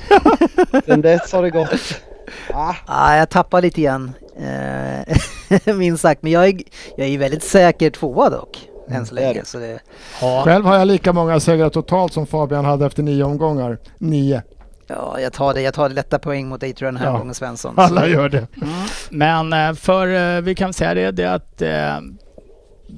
[0.85, 2.01] sen dess har det gått...
[2.53, 4.11] Ah, Ja, jag tappar lite grann.
[4.39, 6.23] Eh, minst sagt.
[6.23, 6.59] Men jag är,
[6.97, 8.66] jag är väldigt säker tvåa dock.
[8.89, 9.34] Än så länge.
[9.34, 9.45] det.
[9.47, 9.80] Så det,
[10.22, 13.77] Ja, själv har jag lika många segrar totalt som Fabian hade efter nio omgångar.
[13.97, 14.41] Nio.
[14.88, 15.61] ja, jag tar det.
[15.61, 17.18] Jag tar det lätta poäng mot jag den här Ja.
[17.18, 17.73] gången Svensson.
[17.77, 18.47] Alla Så- gör det.
[19.09, 21.97] men eh, för eh, vi kan säga det, det är att eh,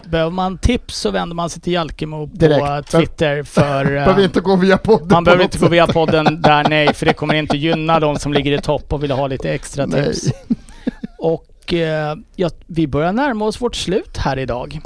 [0.10, 2.91] behöver man tips så vänder man sig till Jalkemo på Direkt.
[2.91, 3.86] Twitter för...
[3.86, 5.72] eh, Behöver inte gå via podden Man behöver inte gå sätt.
[5.74, 9.03] via podden där, nej, för det kommer inte gynna de som ligger i topp och
[9.03, 10.03] vill ha lite extra Nej.
[10.14, 10.32] tips.
[11.20, 11.74] Och
[12.36, 14.80] ja, vi börjar närma oss vårt slut här idag.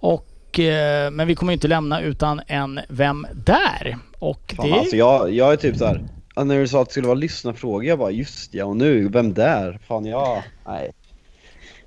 [0.00, 3.96] Och, eh, men vi kommer inte lämna utan en Vem där?
[4.18, 6.02] Och fan, det alltså jag, jag är typ så här.
[6.34, 9.08] ja, När du sa att det skulle vara lyssnarfråga, jag bara just ja och nu,
[9.08, 9.78] vem där?
[9.88, 10.42] Fan jag...
[10.66, 10.90] Nej.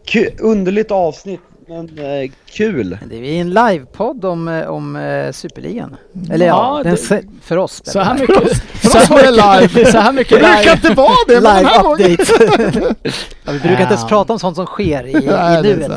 [0.05, 2.97] Ku, underligt avsnitt, men eh, kul.
[3.09, 5.95] Det är en livepodd om, eh, om eh, Superligan.
[6.31, 7.81] Eller ja, Ja, den, det- för oss.
[7.85, 9.91] så här mycket, För så här mycket, live.
[9.91, 10.71] så här mycket Det brukar live.
[10.73, 12.95] inte vara det, men den Live här update.
[13.45, 15.91] ja, vi brukar inte ens prata om sånt som sker i, i nuet.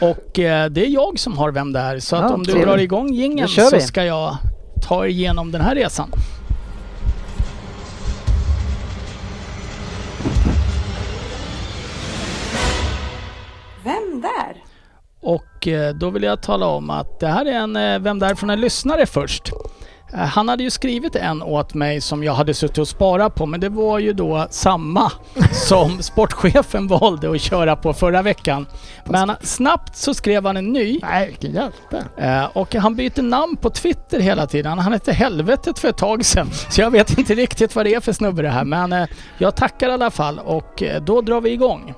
[0.00, 1.98] Och eh, det är jag som har Vem där?
[1.98, 2.66] Så att Ja, om du trevligt.
[2.68, 3.10] drar igång
[3.48, 3.82] kör så vi.
[3.82, 4.36] ska jag
[4.88, 6.10] ta er igenom den här resan.
[13.84, 14.56] Vem där?
[15.20, 18.34] Och eh, då vill jag tala om att det här är en eh, Vem där
[18.34, 19.50] från en lyssnare först.
[20.12, 23.46] Eh, Han hade ju skrivit en åt mig som jag hade suttit och sparat på
[23.46, 25.12] men det var ju då samma
[25.68, 28.66] som sportchefen valde att köra på förra veckan.
[29.04, 32.04] Men snabbt så skrev han en ny Nej, vilken hjälte.
[32.16, 34.78] eh, och han byter namn på Twitter hela tiden.
[34.78, 36.50] Han hette Helvetet för ett tag sedan.
[36.70, 39.06] Så jag vet inte riktigt vad det är för snubbe det här men eh,
[39.38, 41.94] jag tackar i alla fall och då drar vi igång.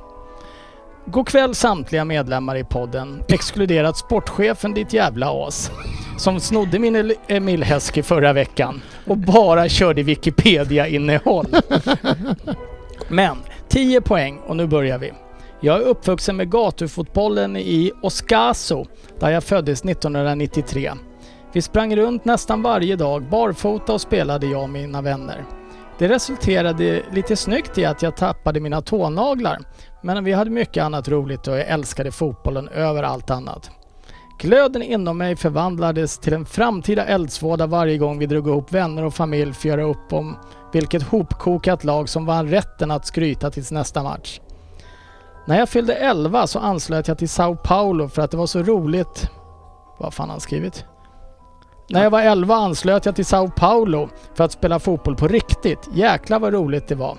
[1.07, 5.71] God kväll samtliga medlemmar i podden, exkluderat sportchefen ditt jävla as.
[6.19, 11.47] Som snodde min El- Emil Heskey förra veckan och bara körde Wikipedia-innehåll.
[13.09, 13.37] Men
[13.69, 15.13] 10 poäng och nu börjar vi.
[15.61, 18.87] Jag är uppvuxen med gatufotbollen i Oskaso
[19.21, 20.93] där jag föddes 1993.
[21.53, 25.45] Vi sprang runt nästan varje dag barfota och spelade jag och mina vänner.
[25.99, 29.59] Det resulterade lite snyggt i att jag tappade mina tånaglar
[30.03, 33.71] men vi hade mycket annat roligt och jag älskade fotbollen över allt annat.
[34.39, 39.15] Glöden inom mig förvandlades till en framtida eldsvåda varje gång vi drog ihop vänner och
[39.15, 40.37] familj för att göra upp om
[40.73, 44.41] vilket hopkokat lag som vann rätten att skryta tills nästa match.
[45.47, 48.63] När jag fyllde 11 så anslöt jag till Sao Paulo för att det var så
[48.63, 49.31] roligt.
[49.99, 50.85] Vad fan har han skrivit?
[51.93, 55.89] När jag var 11 anslöt jag till Sao Paulo för att spela fotboll på riktigt.
[55.95, 57.19] Jäklar vad roligt det var.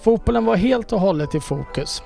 [0.00, 2.02] Fotbollen var helt och hållet i fokus.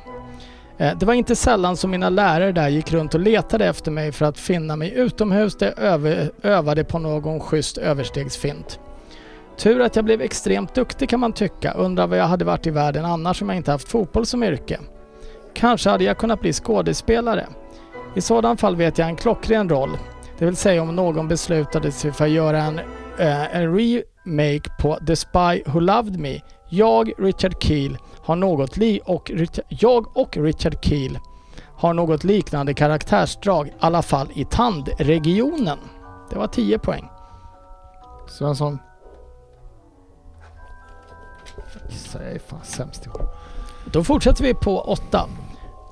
[0.79, 4.13] Eh, det var inte sällan som mina lärare där gick runt och letade efter mig
[4.13, 8.81] för att finna mig utomhus där jag övade på någon schysst överstegsfint.
[9.59, 11.73] Tur att jag blev extremt duktig kan man tycka.
[11.73, 14.81] Undrar vad jag hade varit i världen annars om jag inte haft fotboll som yrke.
[15.55, 17.47] Kanske hade jag kunnat bli skådespelare.
[18.15, 19.91] I sådan fall vet jag en klockren roll.
[20.39, 22.79] Det vill säga om någon beslutade sig för att göra en,
[23.19, 26.41] eh, en remake på The Spy Who Loved Me.
[26.69, 31.19] Jag, Richard Keel, har något li och Rich- jag och Richard Keel
[31.77, 35.79] har något liknande karaktärsdrag, i alla fall i tandregionen.
[36.31, 37.09] Det var 10 poäng.
[38.29, 38.79] Svensson.
[42.15, 43.29] Jag är fan sämst i år.
[43.93, 45.29] Då fortsätter vi på 8.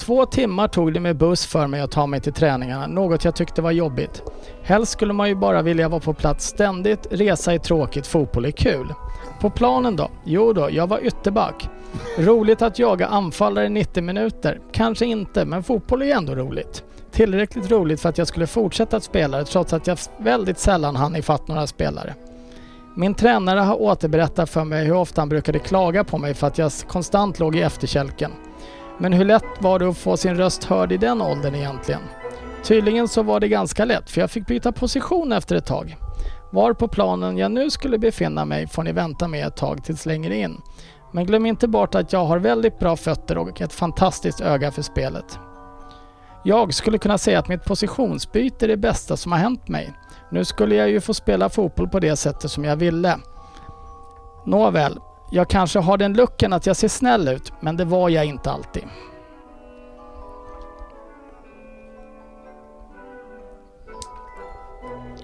[0.04, 3.36] Två timmar tog det med buss för mig att ta mig till träningarna, något jag
[3.36, 4.22] tyckte var jobbigt.
[4.62, 8.50] Helst skulle man ju bara vilja vara på plats ständigt, resa är tråkigt, fotboll är
[8.50, 8.94] kul.
[9.40, 10.10] På planen då?
[10.24, 11.68] Jo då, jag var ytterback.
[12.18, 14.60] Roligt att jaga anfallare i 90 minuter?
[14.72, 16.84] Kanske inte, men fotboll är ju ändå roligt.
[17.10, 21.16] Tillräckligt roligt för att jag skulle fortsätta att spela trots att jag väldigt sällan hann
[21.16, 22.14] ifatt några spelare.
[22.96, 26.58] Min tränare har återberättat för mig hur ofta han brukade klaga på mig för att
[26.58, 28.30] jag konstant låg i efterkälken.
[28.98, 32.00] Men hur lätt var det att få sin röst hörd i den åldern egentligen?
[32.62, 35.96] Tydligen så var det ganska lätt för jag fick byta position efter ett tag.
[36.50, 40.06] Var på planen jag nu skulle befinna mig får ni vänta med ett tag tills
[40.06, 40.60] längre in.
[41.12, 44.82] Men glöm inte bort att jag har väldigt bra fötter och ett fantastiskt öga för
[44.82, 45.38] spelet.
[46.44, 49.94] Jag skulle kunna säga att mitt positionsbyte är det bästa som har hänt mig.
[50.30, 53.18] Nu skulle jag ju få spela fotboll på det sättet som jag ville.
[54.46, 54.98] Nåväl,
[55.34, 58.50] jag kanske har den lucken att jag ser snäll ut, men det var jag inte
[58.50, 58.82] alltid.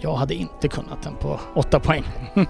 [0.01, 2.05] Jag hade inte kunnat den på 8 poäng.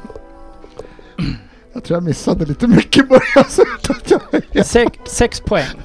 [1.73, 4.65] Jag tror jag missade lite mycket i början.
[4.65, 5.77] Sex, sex poäng.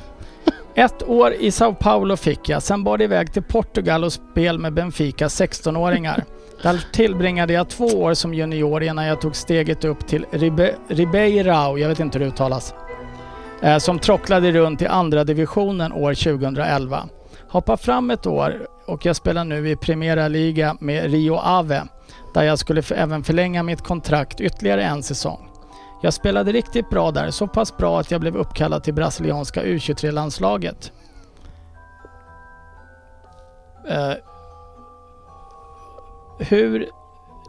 [0.76, 4.60] Ett år i Sao Paulo fick jag, sen bar det iväg till Portugal och spel
[4.60, 6.24] med Benfica 16-åringar.
[6.66, 11.78] Där tillbringade jag två år som junior innan jag tog steget upp till Ribe, Ribeirao,
[11.78, 12.74] jag vet inte hur det uttalas,
[13.62, 17.04] eh, som trocklade runt i andra divisionen år 2011.
[17.50, 21.84] Hoppa fram ett år och jag spelar nu i Primera Liga med Rio Ave,
[22.34, 25.50] där jag skulle även förlänga mitt kontrakt ytterligare en säsong.
[26.02, 30.92] Jag spelade riktigt bra där, så pass bra att jag blev uppkallad till brasilianska U23-landslaget.
[33.90, 34.14] Eh,
[36.40, 36.90] hur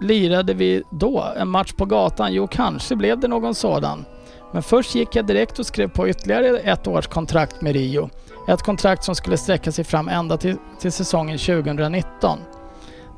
[0.00, 1.24] lirade vi då?
[1.36, 2.34] En match på gatan?
[2.34, 4.04] Jo, kanske blev det någon sådan.
[4.52, 8.10] Men först gick jag direkt och skrev på ytterligare ett års kontrakt med Rio.
[8.48, 12.38] Ett kontrakt som skulle sträcka sig fram ända till, till säsongen 2019.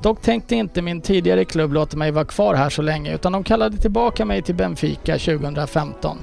[0.03, 3.45] Dock tänkte inte min tidigare klubb låta mig vara kvar här så länge utan de
[3.45, 6.19] kallade tillbaka mig till Benfica 2015.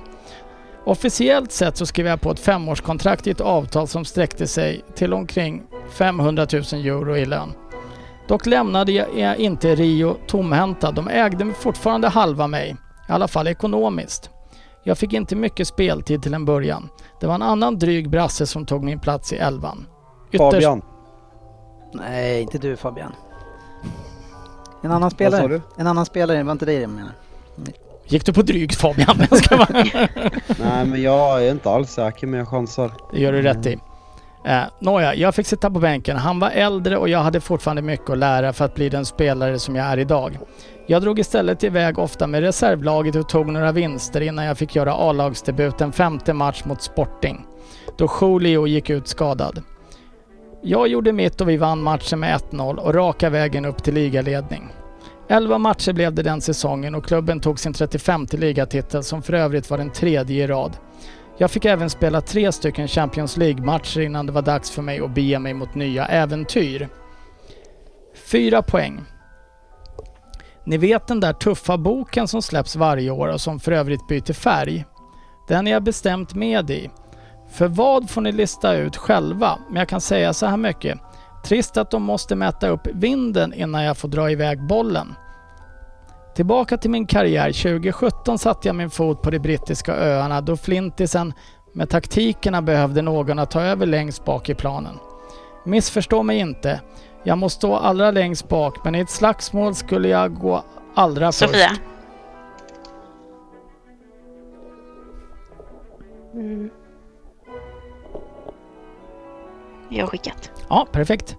[0.86, 5.14] Officiellt sett så skrev jag på ett femårskontrakt i ett avtal som sträckte sig till
[5.14, 7.54] omkring 500 000 euro i lön.
[8.28, 10.92] Dock lämnade jag inte Rio tomhänta.
[10.92, 12.76] De ägde fortfarande halva mig,
[13.10, 14.30] i alla fall ekonomiskt.
[14.84, 16.90] Jag fick inte mycket speltid till en början.
[17.20, 19.88] Det var en annan dryg brasse som tog min plats i elvan.
[20.32, 20.82] Ytterst- Fabian,
[21.94, 23.12] Nej, inte du Fabian.
[24.82, 25.48] En annan vad sa spelare.
[25.48, 25.62] du?
[25.78, 27.12] En annan spelare, det var inte dig jag menar.
[28.08, 29.18] Gick du på drygt Fabian?
[30.60, 32.92] Nej men jag är inte alls säker men jag chansar.
[33.12, 33.80] Det gör du rätt i.
[34.46, 36.18] Eh, nåja, jag fick sitta på bänken.
[36.18, 39.60] Han var äldre och jag hade fortfarande mycket att lära för att bli den spelare
[39.60, 40.40] som jag är idag.
[40.88, 44.94] Jag drog istället iväg ofta med reservlaget och tog några vinster innan jag fick göra
[44.94, 47.46] A-lagsdebut en femte match mot Sporting.
[47.98, 49.62] Då Julio gick ut skadad.
[50.62, 54.70] Jag gjorde mitt och vi vann matchen med 1-0 och raka vägen upp till ligaledning.
[55.28, 59.70] 11 matcher blev det den säsongen och klubben tog sin 35 ligatitel som för övrigt
[59.70, 60.78] var den tredje i rad.
[61.38, 65.16] Jag fick även spela tre stycken Champions League-matcher innan det var dags för mig att
[65.16, 66.90] bege mig mot nya äventyr.
[68.32, 69.02] Fyra poäng.
[70.64, 74.34] Ni vet den där tuffa boken som släpps varje år och som för övrigt byter
[74.34, 74.86] färg?
[75.48, 76.90] Den är jag bestämt med i.
[77.50, 81.00] För vad får ni lista ut själva, men jag kan säga så här mycket.
[81.46, 85.16] Trist att de måste mäta upp vinden innan jag får dra iväg bollen.
[86.36, 87.52] Tillbaka till min karriär.
[87.52, 91.34] 2017 satte jag min fot på de brittiska öarna då Flintisen
[91.74, 95.00] med taktikerna behövde någon att ta över längst bak i planen.
[95.66, 96.82] Missförstå mig inte.
[97.24, 100.64] Jag måste stå allra längst bak men i ett slagsmål skulle jag gå
[100.96, 101.70] allra Sofia.
[101.70, 101.82] först.
[106.34, 106.70] Mm.
[109.90, 110.52] Jag har skickat.
[110.70, 111.38] Ja, perfekt.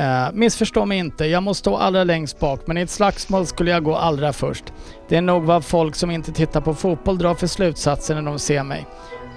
[0.00, 3.70] Uh, missförstå mig inte, jag måste stå allra längst bak men i ett slagsmål skulle
[3.70, 4.64] jag gå allra först.
[5.08, 8.38] Det är nog vad folk som inte tittar på fotboll drar för slutsatser när de
[8.38, 8.86] ser mig.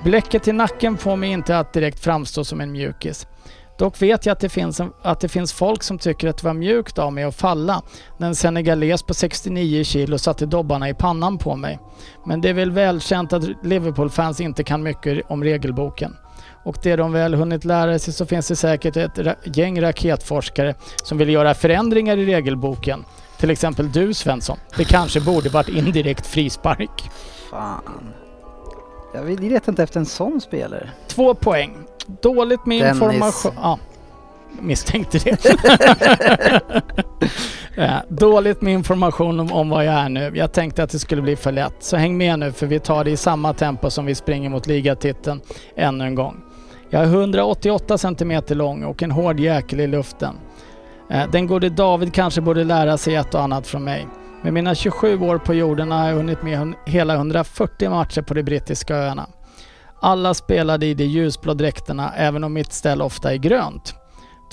[0.04, 3.28] Bläcket i nacken får mig inte att direkt framstå som en mjukis.
[3.78, 6.48] Dock vet jag att det, finns en, att det finns folk som tycker att det
[6.48, 7.82] var mjukt av mig att falla
[8.18, 11.80] när en senegales på 69 kilo satte dobbarna i pannan på mig.
[12.26, 16.16] Men det är väl välkänt att Liverpool-fans inte kan mycket om regelboken.
[16.68, 20.76] Och det de väl hunnit lära sig så finns det säkert ett ra- gäng raketforskare
[21.04, 23.06] som vill göra förändringar i regelboken.
[23.38, 24.58] Till exempel du Svensson.
[24.78, 27.10] Det kanske borde varit indirekt frispark.
[27.52, 28.14] Fan.
[29.14, 30.90] Jag letar inte efter en sån spelare.
[31.08, 31.74] Två poäng.
[32.22, 33.02] Dåligt med Dennis.
[33.02, 33.52] information.
[33.62, 33.80] Ja,
[34.62, 35.38] misstänkte det.
[37.76, 40.32] ja, dåligt med information om, om vad jag är nu.
[40.36, 41.76] Jag tänkte att det skulle bli för lätt.
[41.80, 44.68] Så häng med nu för vi tar det i samma tempo som vi springer mot
[44.68, 45.42] ligatiteln
[45.76, 46.42] ännu en gång.
[46.90, 50.36] Jag är 188 cm lång och en hård jäkel i luften.
[51.10, 54.08] Eh, den gode David kanske borde lära sig ett och annat från mig.
[54.44, 58.44] Med mina 27 år på jorden har jag hunnit med hela 140 matcher på de
[58.44, 59.28] brittiska öarna.
[60.02, 63.96] Alla spelade i de ljusblå dräkterna även om mitt ställ ofta är grönt.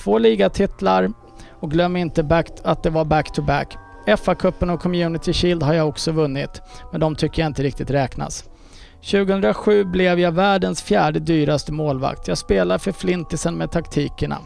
[0.01, 1.13] Två ligatitlar
[1.61, 3.77] och glöm inte back, att det var back-to-back.
[4.07, 6.63] FA-cupen och Community Shield har jag också vunnit,
[6.93, 8.45] men de tycker jag inte riktigt räknas.
[9.11, 12.29] 2007 blev jag världens fjärde dyraste målvakt.
[12.29, 14.39] Jag spelar för Flintisen med taktikerna.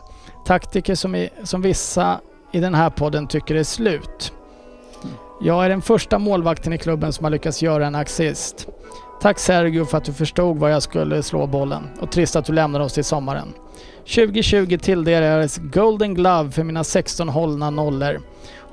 [0.46, 2.20] Taktiker som, i, som vissa
[2.52, 4.32] i den här podden tycker är slut.
[5.40, 8.68] Jag är den första målvakten i klubben som har lyckats göra en assist.
[9.20, 12.52] Tack Sergio för att du förstod var jag skulle slå bollen och trist att du
[12.52, 13.48] lämnade oss till sommaren.
[13.98, 18.20] 2020 tilldelades Golden Glove för mina 16 hållna nollor.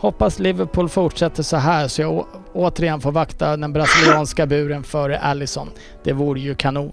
[0.05, 5.69] Hoppas Liverpool fortsätter så här så jag återigen får vakta den brasilianska buren före Allison.
[6.03, 6.91] Det vore ju kanon.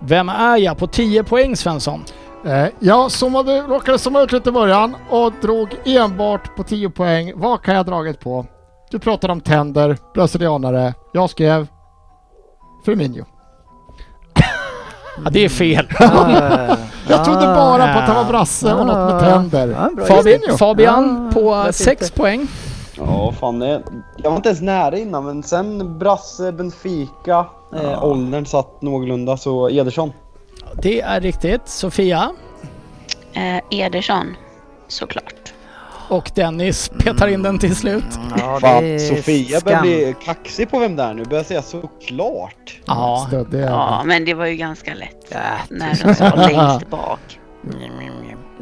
[0.00, 2.04] Vem är jag på 10 poäng Svensson?
[2.46, 7.32] Eh, jag zoomade, råkade zooma ut lite i början och drog enbart på 10 poäng.
[7.36, 8.46] Vad kan jag ha dragit på?
[8.90, 10.94] Du pratade om tänder, brasilianare.
[11.12, 11.66] Jag skrev
[12.84, 13.24] Firmino.
[15.24, 15.88] Ja, det är fel.
[15.98, 16.76] Ah,
[17.08, 19.20] Jag trodde ah, bara på att han var brasse och något med ah.
[19.20, 19.76] tänder.
[20.06, 20.40] Fabi.
[20.58, 22.14] Fabian på varför 6 inte?
[22.16, 22.46] poäng.
[22.96, 23.82] Ja, fan det,
[24.16, 29.68] Jag var inte ens nära innan, men sen Brasse, Benfica, eh, åldern satt någorlunda, så
[29.70, 30.12] Ederson.
[30.82, 31.68] Det är riktigt.
[31.68, 32.30] Sofia
[33.32, 34.36] Eh, Ederson,
[34.88, 35.34] såklart.
[36.10, 38.04] Och Dennis petar in den till slut.
[38.38, 39.82] Ja, det är Sofia börjar skam.
[39.82, 42.80] bli kaxig på vem det är nu, börjar säga såklart.
[42.86, 43.70] Ja, Stödde jag.
[43.70, 45.38] Ja, men det var ju ganska lätt Ja,
[45.70, 47.20] när de sa längst bak.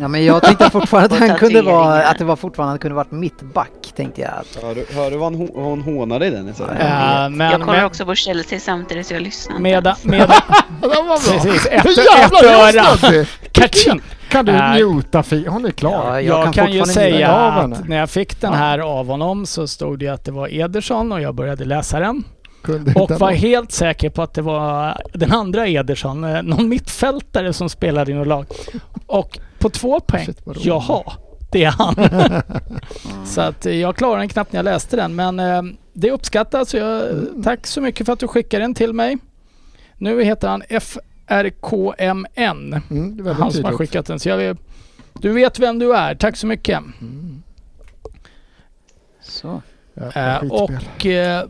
[0.00, 2.94] Ja men jag tänkte fortfarande att han kunde vara, att det var fortfarande han kunde
[2.94, 4.30] varit mittback tänkte jag.
[4.30, 6.60] Att, Hör du, hör du vad hon, hon hånar dig Dennis?
[6.60, 10.04] äh, jag men kollar med, också på Chelsea samtidigt så jag lyssnar inte med, ens.
[10.04, 10.20] med,
[10.80, 11.16] Det var bra.
[11.16, 13.14] precis, ett, ett öra.
[13.14, 13.26] jag?
[13.52, 14.00] Kaching!
[14.28, 15.46] Kan du muta Fi?
[15.46, 16.06] Hon är klar.
[16.06, 19.66] Ja, Jag, kan kan, ju säga att när jag fick den här av honom så
[19.66, 22.24] stod det att det var Ederson och jag började läsa den.
[22.62, 27.52] Kunde Och var helt säker på att det var den andra Ederson, eh, någon mittfältare
[27.52, 28.46] som spelade i något lag.
[29.06, 31.02] Och på två poäng, Shit, jaha,
[31.52, 31.94] det är han.
[33.26, 36.74] så att eh, jag klarade den knappt när jag läste den men eh, det uppskattas.
[36.74, 37.02] Jag,
[37.44, 39.18] Tack så mycket för att du skickade den till mig.
[39.96, 40.62] Nu heter han
[41.28, 44.18] FRKMN, Mm, han som har skickat den.
[44.18, 44.56] Så jag, vill-
[45.20, 46.82] du vet vem du är, tack så mycket.
[49.22, 49.62] så.
[50.14, 51.44] Jävla Eh, och eh,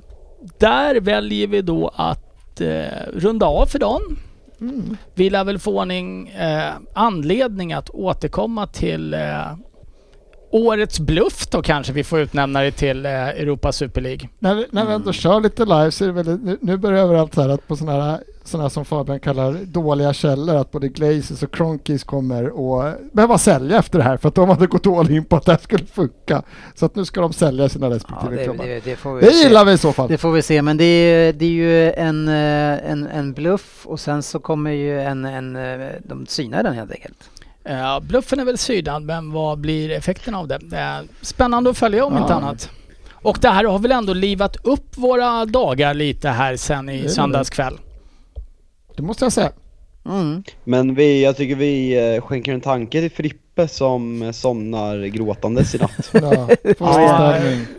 [0.58, 4.02] där väljer vi då att eh, runda av för dagen.
[4.60, 4.96] Mm.
[5.14, 5.84] Vi lär väl få
[6.28, 9.46] eh, anledning att återkomma till eh,
[10.50, 14.28] årets bluff då kanske vi får utnämna det till eh, Europa Super League.
[14.38, 17.02] När, vi- när vi ändå kör lite live så är det väldigt, nu, nu börjar
[17.02, 20.70] överallt så här att på sådana här, såna här som Fabian kallar dåliga källor att
[20.72, 24.66] både Glazers och Kronkis kommer och behöva sälja efter det här för att de hade
[24.66, 26.42] gått all in på att det här skulle funka.
[26.74, 28.64] Så att nu ska de sälja sina Ja, respektive det, klubbar.
[28.64, 29.32] Det, det, det, får vi se.
[29.42, 30.08] gillar vi i så fall.
[30.08, 33.86] Det får vi se, men det är, det är ju en, eh, en, en bluff
[33.86, 37.30] och sen så kommer ju en, en eh, de synar den helt enkelt.
[37.68, 40.54] Eh, bluffen är väl sydad men vad blir effekten av det?
[40.72, 42.20] Eh, spännande att följa om Ja.
[42.20, 42.70] inte annat.
[43.12, 47.02] Och det här har väl ändå livat upp våra dagar lite här sen i är
[47.02, 47.08] det.
[47.08, 47.78] söndagskväll.
[48.96, 49.50] Det måste jag säga.
[50.06, 50.42] Mm.
[50.64, 55.78] Men vi, jag tycker vi eh, skänker en tanke till Frippe som somnar gråtandes i
[55.78, 56.10] natt.
[56.12, 57.34] Ja, Ja,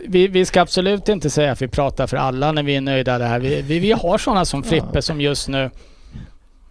[0.08, 3.18] vi, vi ska absolut inte säga att vi pratar för alla när vi är nöjda
[3.18, 3.40] det här.
[3.40, 5.70] Vi, vi, vi har sådana som Frippe som just nu,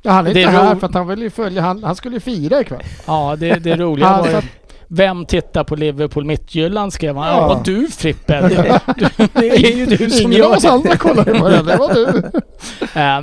[0.02, 1.96] Ja, han är Det inte är här för att han vill ju följa, han, han
[1.96, 2.84] skulle ju fira ikväll.
[3.08, 4.42] ja det, det roliga var ju,
[4.88, 7.28] vem tittar på Liverpool Midtjylland skrev han.
[7.28, 7.54] Ja.
[7.54, 8.42] Ja, du Frippe.
[8.42, 8.82] Det,
[9.34, 10.98] det är ju du som Ingen av gör oss andra det.
[10.98, 12.32] kollade på det, det var du.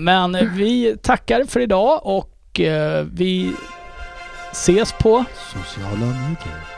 [0.04, 3.52] Men vi tackar för idag och eh, vi
[4.52, 6.75] ses på Sociala medier.